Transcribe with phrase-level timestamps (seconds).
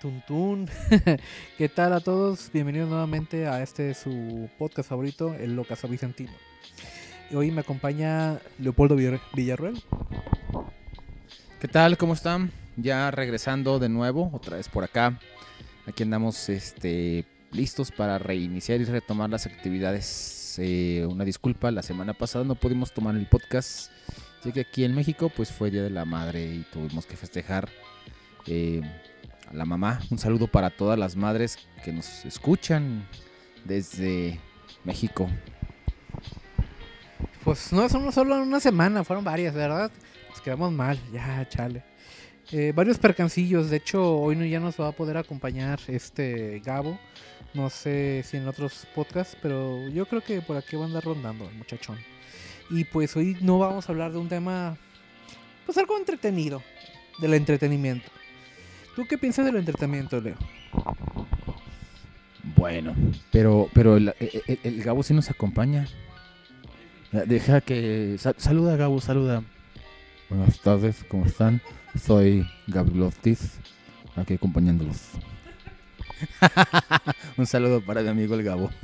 [0.00, 0.68] Tuntún.
[1.58, 2.50] ¿Qué tal a todos?
[2.52, 6.32] Bienvenidos nuevamente a este su podcast favorito, El Locazo Vicentino.
[7.34, 9.80] Hoy me acompaña Leopoldo Villar- Villarruel.
[11.60, 11.96] ¿Qué tal?
[11.96, 12.50] ¿Cómo están?
[12.76, 15.18] Ya regresando de nuevo, otra vez por acá.
[15.86, 20.56] Aquí andamos este, listos para reiniciar y retomar las actividades.
[20.58, 23.90] Eh, una disculpa, la semana pasada no pudimos tomar el podcast,
[24.44, 27.68] ya que aquí en México pues fue Día de la Madre y tuvimos que festejar
[28.46, 28.82] eh,
[29.50, 30.00] a la mamá.
[30.10, 33.06] Un saludo para todas las madres que nos escuchan
[33.64, 34.40] desde
[34.84, 35.28] México.
[37.44, 39.90] Pues no son solo una semana, fueron varias, ¿verdad?
[40.30, 41.82] Nos quedamos mal, ya, chale.
[42.50, 46.98] Eh, varios percancillos, de hecho hoy no, ya nos va a poder acompañar este Gabo.
[47.54, 51.04] No sé si en otros podcasts, pero yo creo que por aquí va a andar
[51.04, 51.98] rondando el muchachón.
[52.70, 54.76] Y pues hoy no vamos a hablar de un tema,
[55.66, 56.62] pues algo entretenido,
[57.18, 58.10] del entretenimiento.
[58.96, 60.36] ¿Tú qué piensas del entretenimiento, Leo?
[62.56, 62.94] Bueno,
[63.30, 65.86] pero, pero el, el- el- el Gabo sí nos acompaña.
[67.26, 68.16] Deja que...
[68.18, 69.42] sa- saluda, Gabo, saluda.
[70.28, 71.60] Buenas tardes, ¿cómo están?
[72.00, 73.58] Soy Gabriel Ortiz,
[74.16, 74.96] aquí acompañándolos.
[77.36, 78.70] Un saludo para mi amigo el Gabo.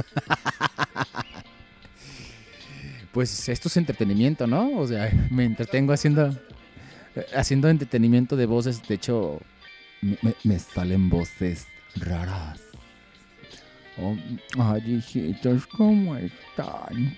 [3.13, 4.79] pues esto es entretenimiento, ¿no?
[4.79, 6.37] O sea, me entretengo haciendo...
[7.35, 8.81] Haciendo entretenimiento de voces.
[8.87, 9.41] De hecho,
[10.01, 12.61] me, me- salen voces raras.
[14.01, 14.17] Oh,
[14.59, 17.17] ay, hijitos, ¿cómo están?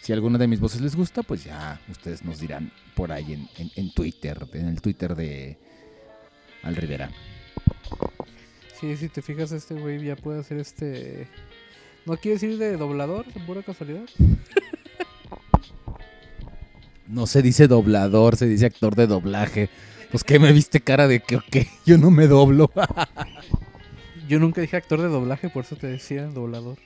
[0.00, 3.48] Si alguna de mis voces les gusta, pues ya ustedes nos dirán por ahí en,
[3.58, 5.58] en- en Twitter, en el Twitter de
[6.62, 7.10] Al Rivera.
[8.80, 11.28] Sí, si te fijas, este güey ya puede hacer este.
[12.06, 14.04] ¿No quiere decir de doblador, de pura casualidad?
[17.06, 19.68] No se dice doblador, se dice actor de doblaje.
[20.10, 21.56] Pues que me viste cara de que, ok,
[21.86, 22.70] yo no me doblo.
[24.26, 26.78] Yo nunca dije actor de doblaje, por eso te decía doblador.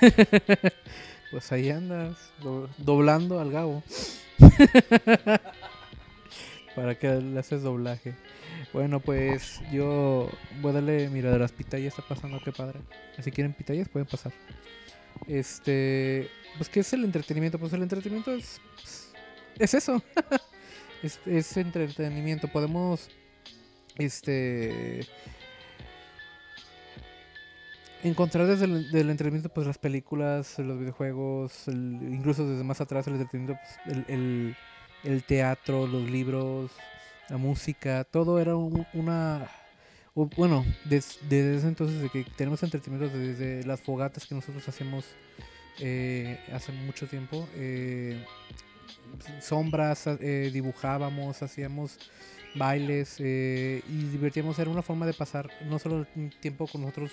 [1.32, 3.82] pues ahí andas, do- doblando al Gabo.
[6.76, 8.14] Para que le haces doblaje.
[8.72, 10.30] Bueno, pues yo
[10.60, 12.78] voy a darle, mira, de las pitayas está pasando, qué padre.
[13.20, 14.32] Si quieren pitayas, pueden pasar.
[15.26, 17.58] Este, pues, ¿qué es el entretenimiento?
[17.58, 18.60] Pues el entretenimiento es,
[19.58, 20.00] es eso.
[21.02, 22.48] Es, es entretenimiento.
[22.48, 23.08] Podemos,
[23.98, 25.06] este,
[28.02, 33.14] encontrar desde el entretenimiento pues las películas, los videojuegos, el- incluso desde más atrás el
[33.14, 34.56] entretenimiento, pues, el,
[35.04, 36.70] el- teatro, los libros,
[37.28, 39.48] la música, todo era un- una...
[40.14, 45.04] bueno, des- desde ese entonces de que tenemos entretenimiento desde las fogatas que nosotros hacíamos
[45.78, 48.22] eh, hace mucho tiempo, eh,
[49.40, 51.98] sombras, eh, dibujábamos, hacíamos
[52.54, 56.06] bailes eh, y divertíamos, era una forma de pasar no solo
[56.40, 57.12] tiempo con nosotros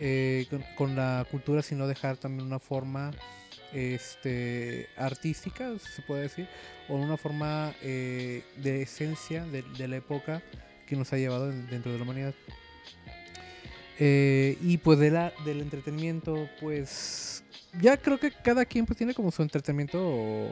[0.00, 3.12] eh, con, la cultura, sino dejar también una forma
[3.72, 6.48] este, artística, se puede decir,
[6.88, 10.42] o una forma de esencia de, la época
[10.86, 12.34] que nos ha llevado en- dentro de la humanidad.
[13.98, 17.42] Y pues de la, del entretenimiento, pues
[17.80, 20.48] ya creo que cada quien pues tiene como su entretenimiento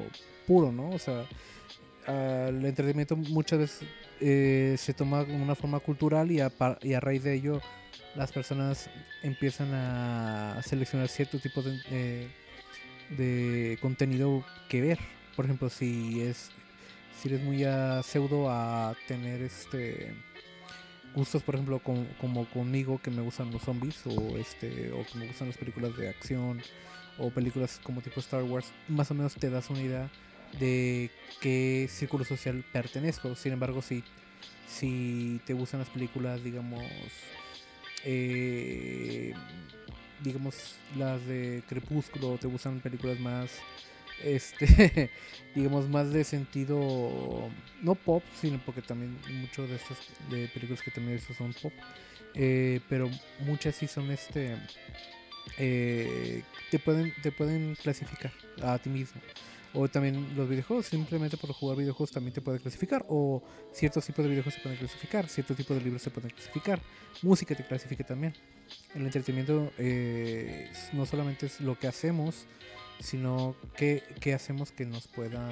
[0.46, 0.90] puro, ¿no?
[0.90, 1.26] O sea,
[2.06, 3.88] el entretenimiento muchas veces
[4.20, 6.52] eh, se toma como una forma cultural y a,
[6.82, 7.60] y a raíz de ello
[8.14, 8.88] las personas
[9.22, 12.30] empiezan a seleccionar cierto tipo de,
[13.80, 14.98] contenido que ver.
[15.34, 16.50] Por ejemplo, si es
[17.20, 17.64] si eres muy
[18.04, 20.14] pseudo a tener este
[21.14, 25.26] gustos, por ejemplo, como conmigo que me gustan los zombies o este o que me
[25.26, 26.60] gustan las películas de acción
[27.18, 30.10] o películas como tipo Star Wars, más o menos te das una idea
[30.58, 33.34] de qué círculo social pertenezco.
[33.34, 34.02] Sin embargo, si
[34.66, 36.82] si te gustan las películas, digamos,
[38.04, 39.32] eh,
[40.22, 43.50] digamos las de Crepúsculo, te gustan películas más,
[44.22, 45.10] este,
[45.54, 47.50] digamos más de sentido
[47.82, 49.98] no pop, sino porque también muchos de estas
[50.30, 51.72] de películas que también son pop,
[52.34, 53.08] eh, pero
[53.40, 54.56] muchas sí son este,
[55.58, 58.32] eh, te pueden te pueden clasificar
[58.62, 59.20] a ti mismo.
[59.78, 63.04] O también los videojuegos, simplemente por jugar videojuegos también te puede clasificar.
[63.10, 63.42] O
[63.72, 66.80] ciertos tipos de videojuegos se pueden clasificar, ciertos tipos de libros se pueden clasificar.
[67.20, 68.32] Música te clasifica también.
[68.94, 72.46] El entretenimiento eh, no solamente es lo que hacemos,
[73.00, 75.50] sino qué, qué hacemos que nos pueda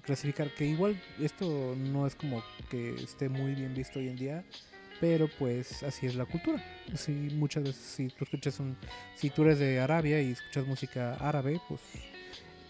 [0.00, 0.48] clasificar.
[0.54, 4.44] Que igual esto no es como que esté muy bien visto hoy en día,
[5.02, 6.64] pero pues así es la cultura.
[6.90, 8.74] Así muchas veces si tú escuchas un,
[9.16, 11.80] si tú eres de Arabia y escuchas música árabe, pues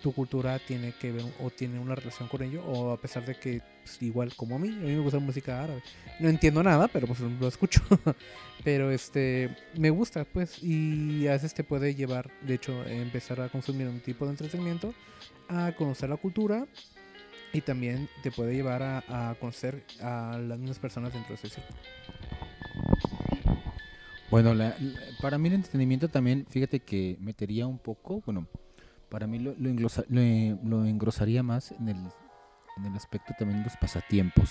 [0.03, 3.35] tu cultura tiene que ver o tiene una relación con ello, o a pesar de
[3.37, 5.83] que pues, igual como a mí, a mí me gusta la música árabe.
[6.19, 7.81] No entiendo nada, pero pues lo escucho.
[8.65, 13.49] pero este me gusta, pues, y a veces te puede llevar, de hecho, empezar a
[13.49, 14.93] consumir un tipo de entretenimiento,
[15.49, 16.67] a conocer la cultura
[17.53, 21.79] y también te puede llevar a, conocer a las mismas personas dentro de ese círculo.
[24.31, 24.75] Bueno, la-
[25.21, 28.47] para mí el entretenimiento también, fíjate que metería un poco, bueno,
[29.13, 29.71] para mí lo, lo,
[30.09, 31.97] lo, engrosaría más en el,
[32.79, 34.49] en el aspecto también de los pasatiempos.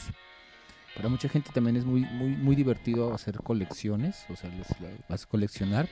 [0.96, 4.52] Para mucha gente también es muy, muy, muy divertido hacer colecciones, o sea,
[5.10, 5.90] vas a coleccionar,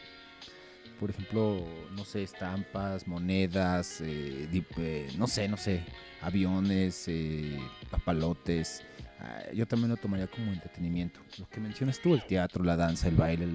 [1.00, 5.84] por ejemplo, no sé, estampas, monedas, eh, eh, no sé, no sé,
[6.22, 7.58] aviones, eh,
[7.90, 8.84] papalotes.
[9.22, 11.20] Ah, Yo también lo tomaría como entretenimiento.
[11.38, 13.48] Lo que mencionas tú, el teatro, la danza, el baile,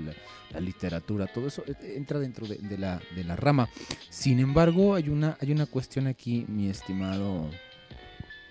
[0.50, 3.68] la literatura, todo eso eh, entra dentro de, de la, de la rama.
[4.10, 7.50] Sin embargo, hay una, hay una cuestión aquí, mi estimado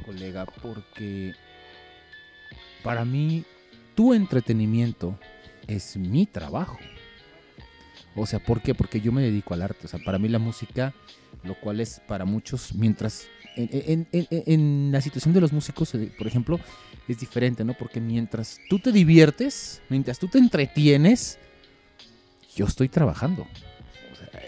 [0.03, 1.33] colega, porque
[2.83, 3.45] para mí
[3.95, 5.17] tu entretenimiento
[5.67, 6.79] es mi trabajo.
[8.15, 8.75] O sea, ¿por qué?
[8.75, 9.85] Porque yo me dedico al arte.
[9.85, 10.93] O sea, para mí la música,
[11.43, 16.59] lo cual es para muchos, mientras en, la situación de los músicos, eh, por ejemplo,
[17.07, 17.73] es diferente, ¿no?
[17.73, 21.37] Porque mientras tú te diviertes, mientras tú te entretienes,
[22.55, 23.47] yo estoy trabajando.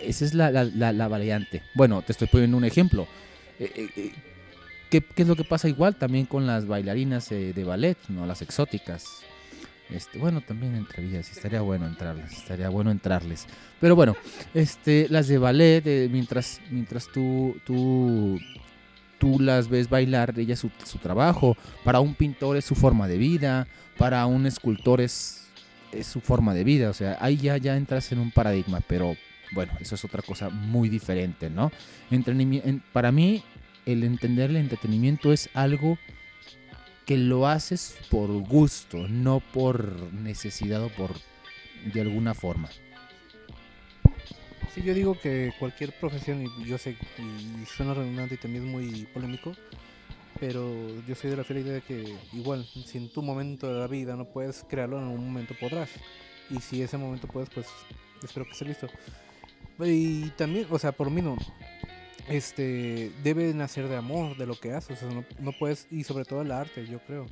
[0.03, 1.61] Esa es la, la- la- la variante.
[1.75, 3.07] Bueno, te estoy poniendo un ejemplo.
[3.59, 4.11] Eh, eh, eh,
[4.89, 8.25] ¿qué, es lo que pasa igual también con las bailarinas de ballet, no?
[8.25, 9.05] Las exóticas.
[9.89, 13.45] Este, bueno, también entrarías, estaría bueno entrarles, estaría bueno entrarles.
[13.79, 14.15] Pero bueno,
[14.55, 18.39] este, las de ballet, mientras, mientras tú, tú,
[19.17, 20.69] tú las ves bailar, ella es su,
[21.01, 21.57] trabajo.
[21.83, 23.67] Para un pintor es su forma de vida,
[23.97, 25.47] para un escultor es,
[25.91, 26.89] es su forma de vida.
[26.89, 29.15] O sea, ahí ya, ya entras en un paradigma, pero
[29.53, 31.71] bueno, eso es otra cosa muy diferente, ¿no?
[32.11, 33.43] Entrenimi- en- para mí,
[33.85, 35.97] el entender el entretenimiento es algo
[37.05, 41.11] que lo haces por gusto, no por necesidad o por
[41.93, 42.69] de alguna forma.
[44.75, 48.69] Sí, yo digo que cualquier profesión, y yo sé, y suena redundante y también es
[48.69, 49.53] muy polémico,
[50.37, 50.69] pero
[51.07, 53.87] yo soy de la fiel idea de que igual, si en tu momento de la
[53.87, 55.89] vida no puedes crearlo, en algún momento podrás.
[56.49, 57.67] Y si ese momento puedes, pues
[58.21, 58.89] espero que esté listo.
[59.79, 61.37] Y también, o sea, por mí no,
[62.27, 66.41] este, debe nacer de amor, de lo que haces, no, no puedes, y sobre todo
[66.41, 67.27] el arte, yo creo,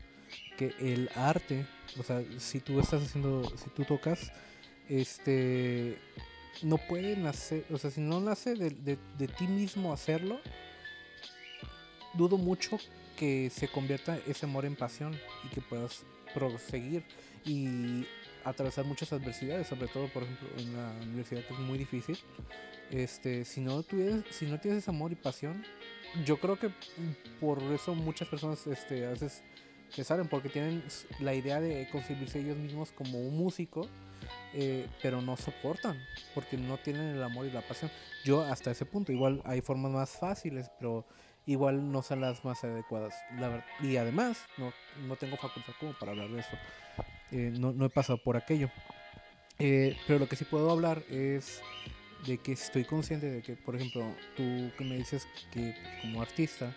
[0.58, 1.66] que el arte,
[2.00, 4.32] o sea, si tú estás haciendo, si tú tocas,
[4.88, 5.98] este,
[6.62, 10.40] no puede nacer, o sea, si no nace de, de- de ti mismo hacerlo,
[12.14, 12.78] dudo mucho
[13.18, 16.04] que se convierta ese amor en pasión y que puedas
[16.34, 17.04] proseguir
[17.46, 18.06] y
[18.44, 22.18] atravesar muchas adversidades, sobre todo, por ejemplo, en la universidad que es muy difícil.
[22.92, 25.64] Este, si no tuvieras, si no tienes ese amor y pasión,
[26.26, 26.70] yo creo que
[27.40, 29.42] por eso muchas personas este, a veces
[29.90, 30.84] se salen porque tienen
[31.20, 33.88] la idea de concebirse ellos mismos como un músico,
[34.54, 35.98] eh, pero no soportan
[36.36, 37.90] porque no tienen el amor y la pasión.
[38.24, 41.06] Yo hasta ese punto, igual hay formas más fáciles, pero
[41.46, 43.16] igual no son las más adecuadas.
[43.40, 44.74] La y además, no,
[45.08, 46.58] no tengo facultad como para hablar de eso.
[47.32, 48.70] Eh, no, no he pasado por aquello.
[49.60, 51.62] Eh, pero lo que sí puedo hablar es
[52.26, 54.04] de que estoy consciente de que, por ejemplo,
[54.36, 56.76] tú que me dices que como artista,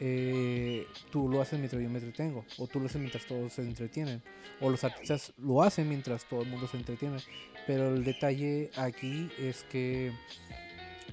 [0.00, 3.62] eh, tú lo haces mientras yo me entretengo, o tú lo haces mientras todos se
[3.62, 4.22] entretienen,
[4.60, 7.18] o los artistas lo hacen mientras todo el mundo se entretiene.
[7.66, 10.12] Pero el detalle aquí es que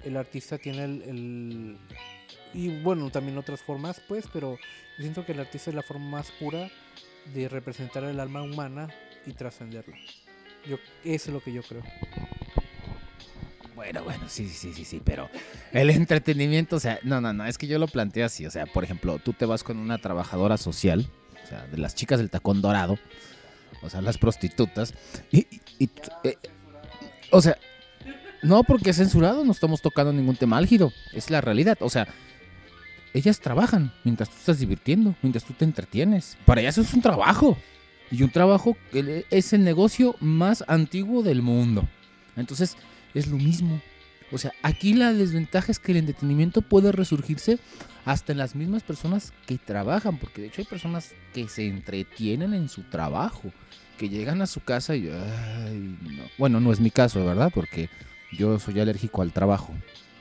[0.04, 1.78] el artista tiene el, el-
[2.54, 4.58] y bueno, también otras formas, pues, pero
[4.98, 6.72] siento que el artista es la forma más pura
[7.34, 8.88] de representar el alma humana
[9.26, 9.98] y trascenderla.
[10.68, 11.84] Yo, eso es lo que yo creo.
[13.78, 15.30] Bueno, bueno, sí, sí, sí, sí, pero
[15.72, 18.66] el entretenimiento, o sea, no, no, no, es que yo lo planteo así, o sea,
[18.66, 21.08] por ejemplo, tú te vas con una trabajadora social,
[21.44, 22.98] o sea, de las chicas del tacón dorado,
[23.84, 24.96] o sea, las prostitutas,
[25.32, 25.46] y,
[25.78, 25.92] y-
[26.24, 26.38] eh,
[27.30, 27.56] o sea,
[28.42, 32.08] no porque es censurado, no estamos tocando ningún tema álgido, es la realidad, o sea,
[33.14, 37.56] ellas trabajan mientras tú estás divirtiendo, mientras tú te entretienes, para ellas es un trabajo,
[38.10, 41.88] y un trabajo que es el negocio más antiguo del mundo,
[42.36, 42.76] entonces
[43.14, 43.82] es lo mismo.
[44.32, 47.60] O sea, aquí la desventaja es que el entretenimiento puede resurgirse
[48.06, 52.54] hasta en las mismas personas que trabajan, porque de hecho hay personas que se entretienen
[52.54, 53.52] en su trabajo,
[53.98, 56.24] que llegan a su casa y, ay, no.
[56.38, 57.52] bueno, no es mi caso, ¿verdad?
[57.54, 57.90] Porque
[58.32, 59.74] yo soy alérgico al trabajo.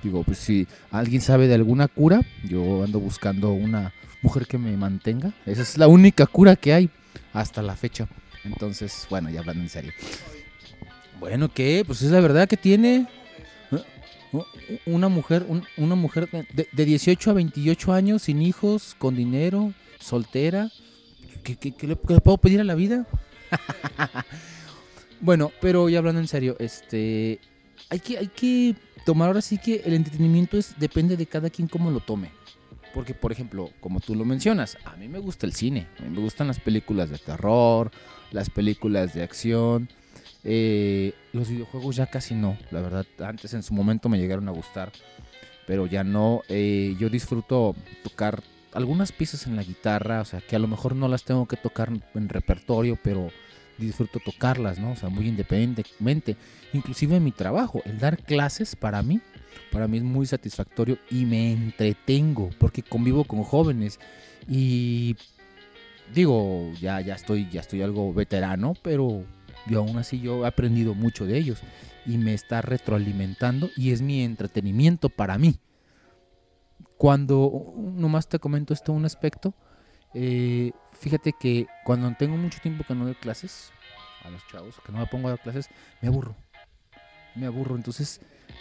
[0.03, 4.77] Digo, pues si alguien sabe de alguna cura, yo ando buscando una mujer que me
[4.77, 5.33] mantenga.
[5.47, 6.91] Esa es la única cura que hay
[7.33, 8.07] hasta la fecha.
[8.45, 9.93] Entonces, bueno, ya hablando en serio.
[11.21, 11.83] Bueno, ¿qué?
[11.87, 13.07] Pues es la verdad que tiene
[14.85, 19.73] una mujer, un- una mujer de, de 18 a 28 años, sin hijos, con dinero
[19.99, 20.71] soltera.
[21.43, 23.07] ¿Qué, qué- qué le, qué le puedo pedir a la vida?
[25.21, 27.39] bueno, pero ya hablando en serio, este,
[27.89, 31.69] hay que, hay que tomar ahora sí que el entretenimiento es depende de cada quien
[31.69, 32.31] cómo lo tome.
[32.93, 36.09] Porque, por ejemplo, como tú lo mencionas, a mí me gusta el cine, a mí
[36.11, 37.91] me gustan las películas de terror,
[38.33, 39.89] las películas de acción.
[40.49, 43.05] Eh, los videojuegos ya casi no, la verdad.
[43.19, 44.93] Antes en su momento me llegaron a gustar,
[45.67, 46.43] pero ya no.
[46.49, 47.75] eh, yo disfruto
[48.05, 51.47] tocar algunas piezas en la guitarra, o sea, que a lo mejor no las tengo
[51.47, 53.31] que tocar en repertorio, pero
[53.77, 54.93] disfruto tocarlas, ¿no?
[54.93, 56.37] O sea, muy independientemente.
[56.73, 59.21] Inclusive en mi trabajo, el dar clases para mí,
[59.73, 63.99] para mí es muy satisfactorio y me entretengo porque convivo con jóvenes
[64.49, 65.17] y
[66.15, 69.25] digo, ya, ya estoy, ya estoy algo veterano, pero
[69.69, 71.61] yo aún así yo he aprendido mucho de ellos
[72.05, 75.59] y me está retroalimentando y es mi entretenimiento para mí.
[76.97, 79.55] Cuando, nomás te comento esto un aspecto,
[80.15, 83.71] eh, fíjate que cuando tengo mucho tiempo que no doy clases
[84.25, 85.69] a los chavos, que no me pongo a dar clases,
[86.01, 86.35] me aburro.
[87.35, 87.77] Me aburro.
[87.77, 88.21] Entonces,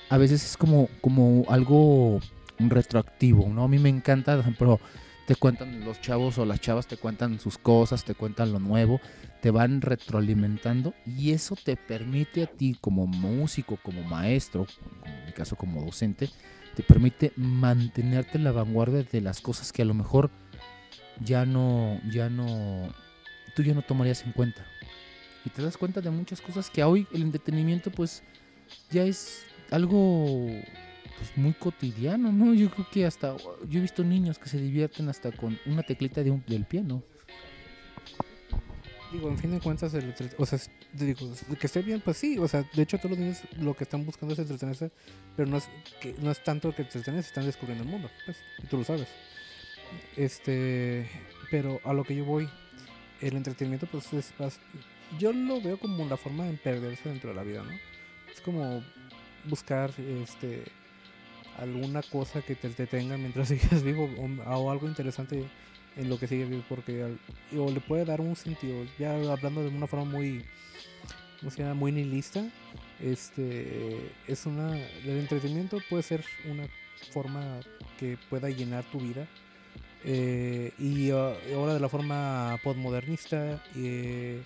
[0.09, 2.19] a veces es como, como algo
[2.59, 3.63] retroactivo, ¿no?
[3.63, 4.79] A mí me encanta, por ejemplo,
[5.25, 9.01] te cuentan los chavos o las chavas, te cuentan sus cosas, te cuentan lo nuevo,
[9.41, 14.67] te van retroalimentando y eso te permite a ti como músico, como maestro,
[15.03, 16.29] en mi caso como docente,
[16.75, 20.29] te permite mantenerte en la vanguardia de las cosas que a lo mejor
[21.19, 22.93] ya no, ya no,
[23.55, 24.65] tú ya no tomarías en cuenta.
[25.45, 28.23] Y te das cuenta de muchas cosas que hoy el entretenimiento pues
[28.89, 30.47] ya es algo
[31.17, 32.53] pues muy cotidiano, ¿no?
[32.53, 33.35] Yo creo que hasta
[33.67, 37.03] yo he visto niños que se divierten hasta con una teclita de un, del piano.
[39.11, 40.59] Digo, en fin de cuentas, el o sea,
[40.93, 43.85] digo, que esté bien, pues sí, o sea, de hecho todos los niños lo que
[43.85, 44.91] están buscando es entretenerse,
[45.37, 45.69] pero no es,
[46.01, 49.07] que, no es tanto que entretenerse, están descubriendo el mundo, pues, y tú lo sabes.
[50.17, 51.09] Este,
[51.49, 52.49] pero a lo que yo voy,
[53.21, 54.33] el entretenimiento, pues es,
[55.19, 57.71] yo lo veo como la forma de perderse dentro de la vida, ¿no?
[58.33, 58.83] Es como
[59.45, 60.63] buscar, este,
[61.57, 65.45] alguna cosa que te entretenga mientras sigas vivo o, o algo interesante
[65.97, 67.15] en lo que sigue vivo porque
[67.57, 70.43] o le puede dar un sentido ya hablando de una forma muy
[71.39, 71.73] ¿cómo se llama?
[71.73, 72.45] muy nihilista
[73.01, 76.67] este es una el entretenimiento puede ser una
[77.11, 77.59] forma
[77.99, 79.27] que pueda llenar tu vida
[80.03, 84.41] eh, y ah, ahora de la forma postmodernista eh,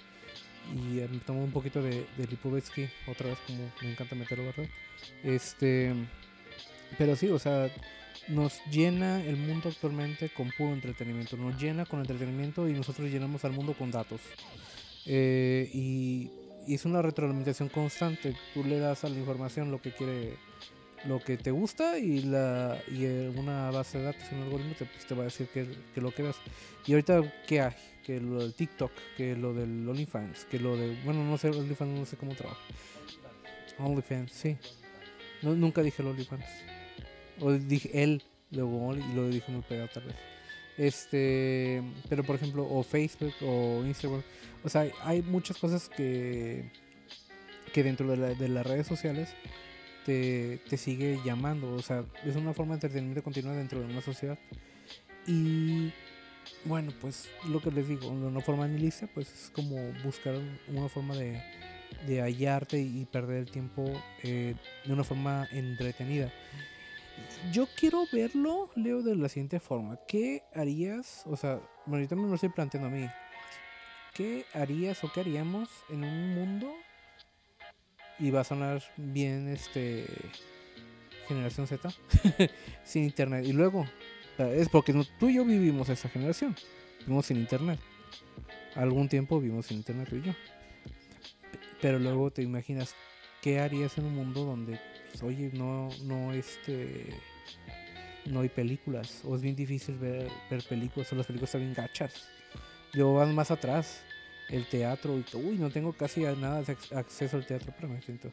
[0.75, 4.67] y eh, tomo un poquito de, de Lipovetsky otra vez como me encanta meterlo verdad
[5.23, 5.93] este
[6.97, 7.69] pero sí o sea
[8.29, 11.35] nos llena el mundo actualmente con puro entretenimiento.
[11.35, 14.21] Nos llena con entretenimiento y nosotros llenamos al mundo con datos.
[15.05, 16.29] Eh, y,
[16.67, 18.35] y es una retroalimentación constante.
[18.53, 20.37] Tú le das a la información lo que quiere,
[21.05, 25.05] lo que te gusta y la y una base de datos, un algoritmo te, pues,
[25.07, 26.31] te va a decir que, que lo que.
[26.85, 27.73] Y ahorita, ¿qué hay?
[28.05, 30.99] Que lo del TikTok, que lo del OnlyFans, que lo de...
[31.03, 32.61] Bueno, no sé, OnlyFans no sé cómo trabaja.
[33.77, 34.57] OnlyFans, sí.
[35.41, 36.68] Nunca dije el OnlyFans.
[37.41, 40.15] O dije él, luego y lo dije muy pegado tal vez.
[40.77, 44.21] Este, pero por ejemplo, o Facebook o Instagram.
[44.63, 46.71] O sea, hay muchas cosas que,
[47.73, 49.29] que dentro de, la- de las redes sociales
[50.05, 51.73] te, te sigue llamando.
[51.75, 54.37] O sea, es una forma de entretenimiento continua dentro de una sociedad.
[55.27, 55.91] Y
[56.65, 60.35] bueno, pues lo que les digo, de una forma nihilista, pues es como buscar
[60.67, 61.41] una forma de,
[62.07, 63.83] de hallarte y perder el tiempo
[64.23, 64.55] eh,
[64.85, 66.31] de una forma entretenida.
[67.51, 69.99] Yo quiero verlo, Leo, de la siguiente forma.
[70.07, 71.23] ¿Qué harías?
[71.25, 73.07] O sea, ahorita me lo estoy planteando a mí.
[74.13, 76.73] ¿Qué harías o qué haríamos en un mundo?
[78.19, 80.05] Y va a sonar bien este
[81.29, 81.89] generación Z
[82.83, 83.45] sin internet.
[83.45, 83.85] Y luego,
[84.37, 86.55] es porque tú y yo vivimos esa generación.
[87.01, 87.79] Vivimos sin internet.
[88.75, 90.33] Algún tiempo vivimos sin internet tú y yo.
[91.81, 92.95] Pero luego te imaginas
[93.41, 97.07] qué harías en un mundo donde pues, oye, no, no, este,
[98.25, 100.29] no hay películas, o es bien difícil ver,
[100.67, 102.27] películas, o las películas están bien gachas.
[102.93, 104.01] Luego van más atrás,
[104.49, 108.31] el teatro, y uy, no tengo casi nada de ac- acceso al teatro, espérame, siento.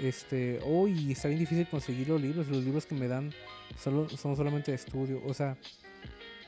[0.00, 3.32] Este, uy, está bien difícil conseguir los libros, los libros que me dan
[3.78, 5.56] solo, son solamente de estudio, o sea,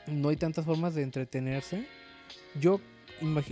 [0.07, 1.87] no hay tantas formas de entretenerse.
[2.59, 2.79] Yo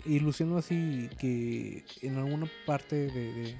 [0.05, 3.55] ilusiono así que en alguna parte de,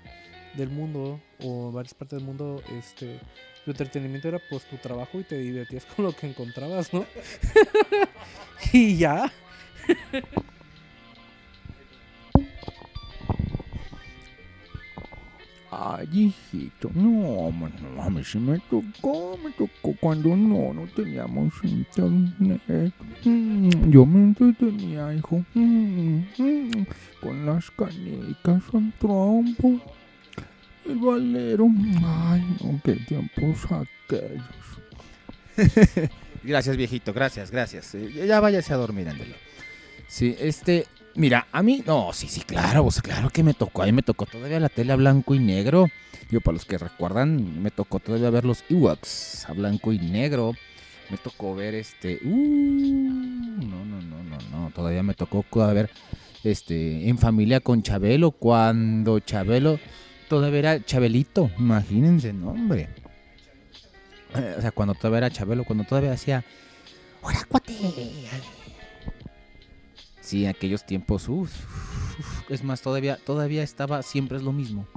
[0.54, 3.20] del mundo o varias partes del mundo, este,
[3.66, 7.06] tu entretenimiento era pues tu trabajo y te divertías con lo que encontrabas, ¿no?
[8.74, 9.32] y ya.
[15.76, 21.52] Ay, hijito, no, no, a mí sí me tocó, me tocó cuando no, no teníamos
[21.64, 22.94] internet.
[23.26, 26.86] Mm, Yo me entretenía, hijo, mm, mm,
[27.22, 29.82] con las canicas, el trompo,
[30.86, 31.68] el valero.
[32.04, 34.44] Ay, no, qué tiempos aquellos.
[36.44, 37.96] gracias, viejito, gracias, gracias.
[37.96, 39.36] Eh, ya váyase a dormir, ándale.
[40.08, 43.84] Sí, este, Mira, a mí, no, sí, sí, claro, pues claro que me tocó.
[43.84, 45.88] A mí me tocó todavía la tele a blanco y negro.
[46.28, 50.54] Digo, para los que recuerdan, me tocó todavía ver los Ewoks a blanco y negro.
[51.12, 52.20] Me tocó ver este.
[52.24, 54.72] Uh, no, no, no, no, no.
[54.74, 55.92] Todavía me tocó ver
[56.44, 58.32] este en familia con Chabelo.
[58.32, 59.80] Cuando Chabelo
[60.34, 61.52] todavía era Chabelito.
[61.60, 62.90] Imagínense, no, hombre.
[64.36, 66.44] Eh, O sea, cuando todavía era Chabelo, cuando todavía hacía.
[67.22, 67.74] ¡Hola, cuate!
[70.22, 71.52] Sí, aquellos tiempos, uf,
[72.50, 74.88] es más, todavía, todavía estaba, siempre es lo mismo.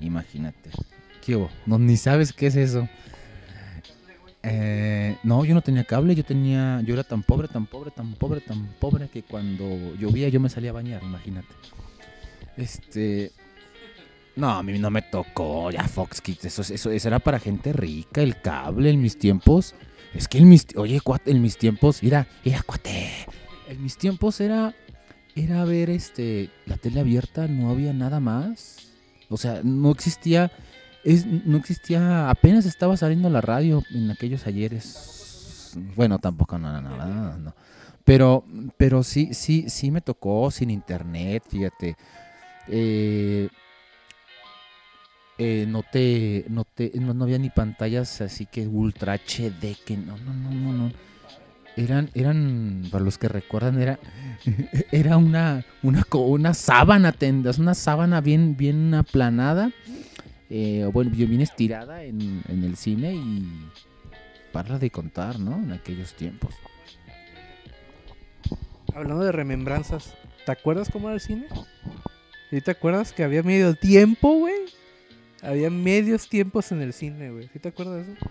[0.00, 0.70] Imagínate.
[1.24, 1.48] ¿Qué hubo?
[1.64, 2.86] No, ni sabes qué es eso.
[4.42, 8.12] Eh, no, yo no tenía cable, yo tenía, yo era tan pobre, tan pobre, tan
[8.14, 11.48] pobre, tan pobre que cuando llovía yo me salía a bañar, imagínate.
[12.58, 13.32] Este,
[14.36, 17.72] no, a mí no me tocó, ya Fox Kids, eso, eso, eso era para gente
[17.72, 19.74] rica, el cable en mis tiempos.
[20.12, 23.10] Es que en mis, oye, en mis tiempos, mira, mira, cuate,
[23.68, 24.74] en mis tiempos era
[25.36, 28.92] era ver este la tele abierta, no había nada más.
[29.28, 30.52] O sea, no existía
[31.04, 35.76] es, no existía, apenas estaba saliendo la radio en aquellos ayeres.
[35.96, 37.54] Bueno, tampoco no, no, no, no.
[38.04, 38.44] Pero
[38.76, 41.96] pero sí sí sí me tocó sin internet, fíjate.
[42.68, 43.48] Eh,
[45.38, 49.96] eh, no te no te no, no había ni pantallas así que ultra HD que
[49.96, 50.92] no no no no no
[51.76, 53.98] eran, eran, para los que recuerdan, era,
[54.92, 59.72] era una, una, una sábana, tendas, una sábana bien, bien aplanada,
[60.50, 63.68] eh, bueno, bien estirada en, en el cine y
[64.52, 65.56] para de contar, ¿no?
[65.56, 66.54] En aquellos tiempos.
[68.94, 70.14] Hablando de remembranzas,
[70.46, 71.46] ¿te acuerdas cómo era el cine?
[72.50, 74.54] ¿Sí te acuerdas que había medio tiempo, güey?
[75.44, 77.48] Había medios tiempos en el cine, güey.
[77.52, 78.26] ¿Sí te acuerdas de eso?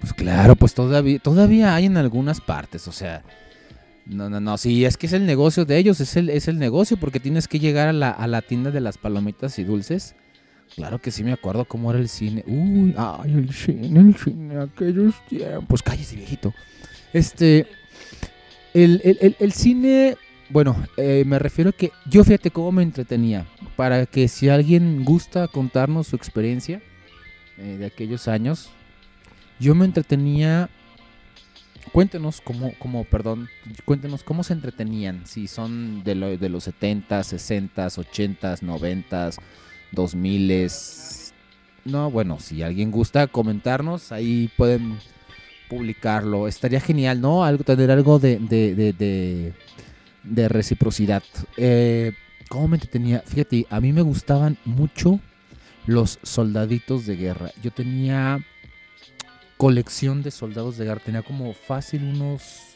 [0.00, 3.22] Pues claro, pues todavía, todavía hay en algunas partes, o sea,
[4.06, 6.58] no, no, no, sí, es que es el negocio de ellos, es el, es el
[6.58, 10.14] negocio, porque tienes que llegar a la, a la tienda de las palomitas y dulces.
[10.74, 12.44] Claro que sí me acuerdo cómo era el cine.
[12.46, 15.82] Uy, ay, el cine, el cine, aquellos tiempos.
[15.82, 16.54] Cállese, viejito.
[17.12, 17.66] Este,
[18.72, 20.16] el, el, el cine,
[20.50, 23.46] bueno, eh, me refiero a que yo fíjate cómo me entretenía.
[23.76, 26.82] Para que si alguien gusta contarnos su experiencia
[27.56, 28.70] eh, de aquellos años,
[29.58, 30.68] yo me entretenía.
[31.92, 33.48] Cuéntenos cómo, cómo, perdón,
[33.84, 35.26] cuéntenos cómo se entretenían.
[35.26, 39.30] Si son de, lo- de los 70, 60, 80, 90,
[39.92, 40.70] 2000.
[41.86, 44.98] No, bueno, si alguien gusta comentarnos, ahí pueden
[45.68, 46.46] publicarlo.
[46.46, 47.44] Estaría genial, ¿no?
[47.44, 49.52] Algo, tener algo de, de, de, de,
[50.22, 51.22] de reciprocidad.
[51.56, 52.12] Eh,
[52.48, 53.22] ¿Cómo me entretenía?
[53.26, 55.20] Fíjate, a mí me gustaban mucho
[55.86, 57.50] los soldaditos de guerra.
[57.62, 58.44] Yo tenía
[59.56, 61.00] colección de soldados de guerra.
[61.04, 62.70] Tenía como fácil unos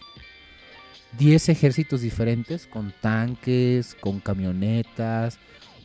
[1.19, 5.39] 10 ejércitos diferentes, con tanques, con camionetas,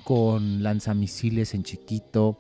[0.04, 2.38] con lanzamisiles en chiquito.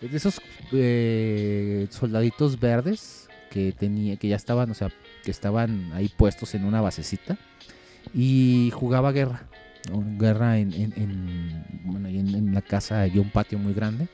[0.00, 0.40] De esos
[0.72, 4.90] eh, soldaditos verdes que tenía, que ya estaban, o sea,
[5.22, 7.38] que estaban ahí puestos en una basecita.
[8.14, 9.46] Y jugaba guerra.
[10.18, 14.06] Guerra en, en, en- bueno, en, la casa había un patio muy grande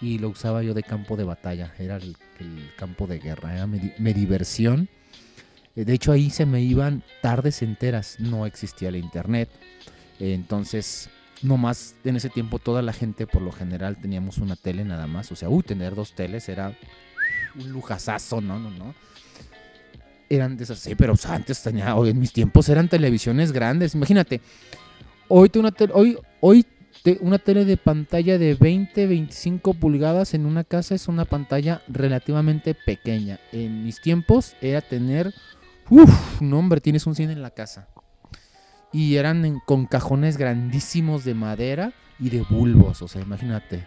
[0.00, 2.16] y lo usaba yo de campo de batalla, era el,
[2.76, 4.88] campo de guerra, era mi diversión.
[5.76, 9.48] Eh, De hecho ahí se me iban tardes enteras, no existía el internet,
[10.20, 11.10] Eh, entonces
[11.42, 15.30] nomás en ese tiempo toda la gente por lo general teníamos una tele nada más,
[15.30, 16.72] o sea, uy, tener dos teles era
[17.56, 18.94] un lujazazo, no, no, no.
[20.30, 23.50] Eran de esas, sí, pero o sea, antes tenía, hoy en mis tiempos eran televisiones
[23.52, 24.40] grandes, imagínate.
[25.28, 26.66] Hoy, te una tele- hoy, hoy
[27.02, 31.80] te- una tele de pantalla de 20, 25 pulgadas en una casa es una pantalla
[31.88, 33.40] relativamente pequeña.
[33.52, 35.32] En mis tiempos era tener,
[35.88, 37.88] uff, no hombre, tienes un cine en la casa.
[38.92, 43.86] Y eran con cajones grandísimos de madera y de bulbos, o sea, imagínate.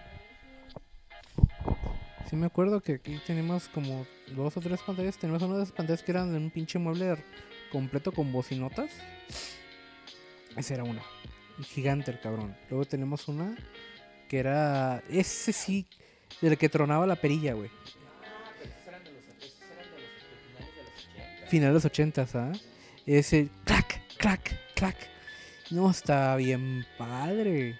[2.32, 5.18] Sí me acuerdo que aquí tenemos como dos o tres pantallas.
[5.18, 7.18] Tenemos una de esas pantallas que eran de un pinche mueble
[7.74, 8.90] completo con bocinotas.
[10.56, 11.02] Esa era una.
[11.62, 12.56] Gigante el cabrón.
[12.70, 13.58] Luego tenemos una
[14.30, 15.04] que era...
[15.10, 15.86] Ese sí,
[16.40, 17.70] del que tronaba la perilla, güey.
[21.50, 22.54] Final de los ochentas, ¿ah?
[23.06, 24.96] Ese clac, clac, clac.
[25.70, 27.78] No, está bien padre.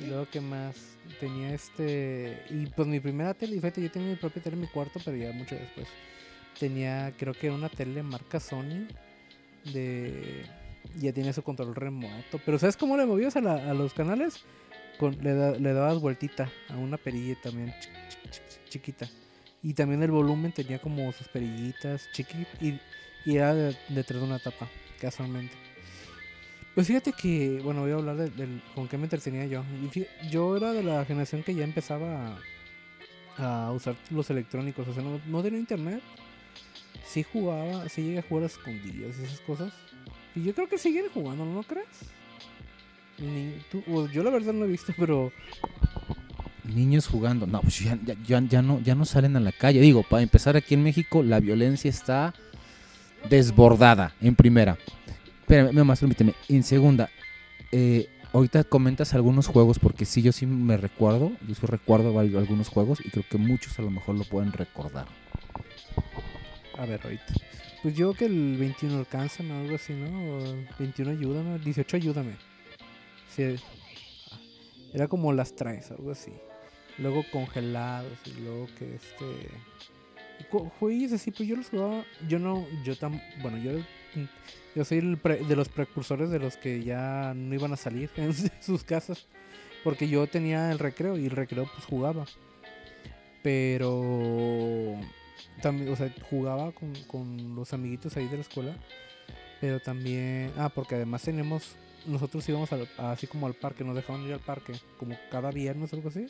[0.00, 0.95] Y luego, ¿qué más?
[1.20, 2.42] Tenía este.
[2.50, 5.16] Y pues mi primera tele, fíjate, yo tenía mi propia tele en mi cuarto, pero
[5.16, 5.86] ya mucho después.
[6.58, 8.86] Tenía, creo que una tele marca Sony.
[9.72, 10.44] De.
[11.00, 12.40] Ya tiene su control remoto.
[12.44, 13.40] Pero ¿sabes cómo le movías a,
[13.74, 14.44] los canales?
[14.98, 19.08] Con, le, da- le dabas vueltita a una perilla también chi- chi- chi- chiquita.
[19.62, 24.38] Y también el volumen tenía como sus perillitas chiqui y, era de- detrás de una
[24.38, 24.68] tapa,
[25.00, 25.54] casualmente.
[26.76, 29.64] Pues fíjate que, bueno, voy a hablar de- con qué me entretenía yo.
[30.30, 32.36] Yo era de la generación que ya empezaba
[33.38, 36.02] a, usar los electrónicos, o sea, no, tenía internet.
[37.02, 39.72] Sí jugaba, sí llegué a jugar a escondidas y esas cosas.
[40.34, 41.86] Y yo creo que siguen jugando, ¿no crees?
[43.16, 45.32] Ni, tú- yo la verdad no he visto, pero
[46.62, 47.46] Niños jugando.
[47.46, 49.80] No, pues ya- ya no, ya no salen a la calle.
[49.80, 52.34] Digo, para empezar aquí en México, la violencia está
[53.30, 54.76] desbordada en primera.
[55.46, 56.34] Espérame, nada más permíteme.
[56.48, 57.08] En segunda,
[57.70, 61.30] eh, ahorita comentas algunos juegos, porque sí, yo sí me recuerdo.
[61.46, 65.06] Yo sí recuerdo algunos juegos y creo que muchos a lo mejor lo pueden recordar.
[66.76, 67.32] A ver, ahorita.
[67.80, 70.34] Pues yo que el 21 alcánzame o algo así, ¿no?
[70.34, 72.32] O el 21 ayúdame, 18 ayúdame.
[73.28, 73.54] Sí.
[74.92, 76.32] Era como las traes, algo así.
[76.98, 79.48] Luego congelados y luego que este...
[80.80, 82.04] Jueguillos así, pues yo los jugaba...
[82.28, 82.66] Yo no...
[82.82, 83.22] Yo tan...
[83.42, 83.70] Bueno, yo...
[84.76, 88.10] Yo soy el pre- de los precursores de los que ya no iban a salir
[88.16, 89.26] en sus casas.
[89.82, 92.26] Porque yo tenía el recreo y el recreo pues jugaba.
[93.42, 94.98] Pero
[95.62, 98.76] también, o sea, jugaba con, con los amiguitos ahí de la escuela.
[99.60, 104.22] Pero también, ah, porque además tenemos, nosotros íbamos al- así como al parque, nos dejaban
[104.26, 106.26] ir al parque, como cada viernes o algo así.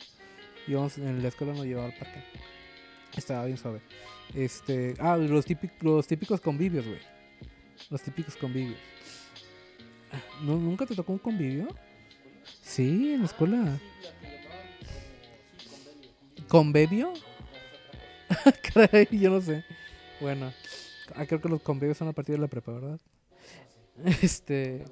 [0.67, 2.23] Íbamos, en la escuela nos llevaba al parque.
[3.17, 3.81] Estaba bien suave.
[4.35, 6.99] Este, ah, los típicos, los típicos convivios, güey.
[7.89, 8.79] Los típicos convivios.
[10.41, 11.67] ¿No, ¿Nunca te tocó un convivio?
[12.61, 13.79] Sí, en la escuela.
[16.47, 17.13] ¿Convivio?
[18.73, 19.63] Caray, yo no sé.
[20.21, 20.51] Bueno,
[21.15, 22.99] ah, creo que los convivios son a partir de la prepa, ¿verdad?
[24.21, 24.85] Este,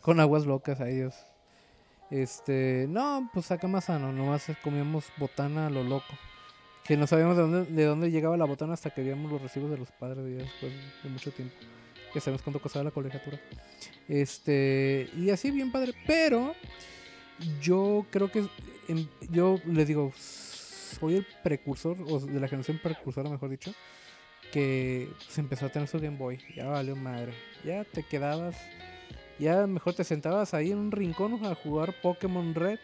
[0.00, 1.14] con aguas locas, ay Dios.
[2.10, 6.18] Este, no, pues acá más sano, nomás comíamos botana a lo loco.
[6.84, 9.70] Que no sabíamos de dónde, de dónde llegaba la botana hasta que vimos los recibos
[9.70, 10.72] de los padres ya después
[11.02, 11.54] de mucho tiempo.
[12.12, 13.38] Que sabemos cuánto costaba la colegiatura.
[14.08, 16.54] Este, y así bien padre, pero
[17.60, 18.46] yo creo que
[19.30, 23.72] yo les digo, soy el precursor, o de la generación precursora, mejor dicho,
[24.52, 26.38] que se empezó a tener su Game Boy.
[26.56, 27.32] Ya valió madre.
[27.64, 28.56] Ya te quedabas,
[29.38, 32.78] ya mejor te sentabas ahí en un rincón a jugar Pokémon Red.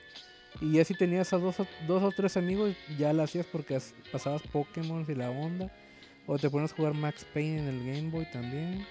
[0.61, 4.43] Y ya si tenías a dos, o- tres amigos, ya lo hacías porque as- pasabas
[4.43, 5.71] Pokémon y la onda.
[6.29, 8.87] O te pones a jugar Max Payne en el Game Boy también.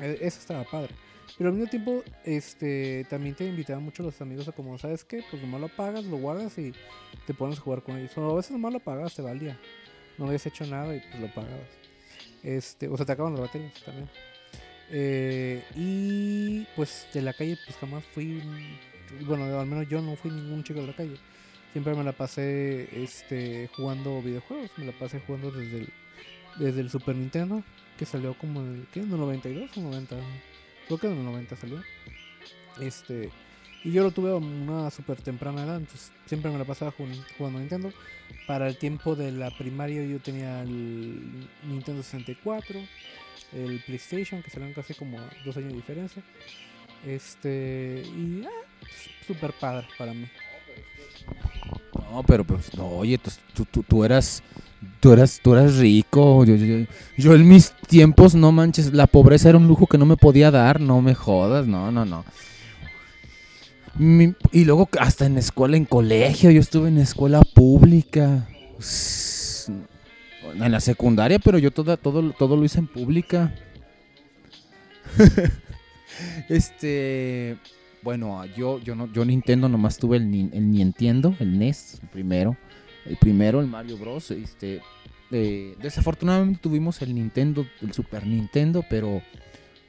[0.00, 0.94] Eh, Eso estaba padre.
[1.36, 5.22] Pero al mismo tiempo, este, también te invitaban mucho los amigos a como, ¿sabes qué?
[5.30, 6.72] Pues nomás lo apagas, lo guardas y
[7.26, 8.16] te pones a jugar con ellos.
[8.16, 9.58] O a veces nomás lo apagabas, te valía.
[10.16, 11.68] No habías hecho nada y pues lo apagabas.
[12.42, 14.08] Este, o sea, te acaban las baterías también.
[14.90, 18.42] Eh, y pues de la calle pues jamás fui,
[19.26, 21.16] bueno, al menos yo no fui ningún chico de la calle.
[21.72, 25.92] Siempre me la pasé este, jugando videojuegos, me la pasé jugando desde el,
[26.58, 27.62] desde el Super Nintendo,
[27.98, 29.00] que salió como en el, ¿qué?
[29.00, 30.16] ¿En el 92 o 90?
[30.86, 31.82] Creo que en el 90 salió.
[32.80, 33.30] Este,
[33.84, 37.22] y yo lo tuve a una súper temprana edad, entonces siempre me la pasaba jugando,
[37.36, 37.92] jugando Nintendo.
[38.46, 42.78] Para el tiempo de la primaria yo tenía el Nintendo 64,
[43.52, 46.22] el PlayStation, que salieron casi como a dos años de diferencia.
[47.06, 48.86] Este, y ah,
[49.26, 50.26] súper padre para mí.
[52.10, 54.42] No, pero pues, no, oye, tú, tú, tú- tú eras,
[55.00, 56.44] tú eras, tú eras rico.
[56.44, 56.86] Yo, yo-
[57.16, 60.50] yo en mis tiempos, no manches, la pobreza era un lujo que no me podía
[60.50, 62.24] dar, no me jodas, no, no, no.
[64.52, 68.46] Y luego hasta en escuela, en colegio, yo estuve en escuela pública.
[70.54, 73.52] En la secundaria, pero yo toda, todo, todo lo hice en pública.
[76.48, 77.56] este,
[78.02, 82.56] bueno, yo, yo no, yo Nintendo nomás tuve el, Nin- el Nintendo, el NES, primero,
[83.08, 84.30] el primero, el Mario Bros.
[84.30, 84.80] Este,
[85.30, 89.22] eh, desafortunadamente tuvimos el Nintendo, el Super Nintendo, pero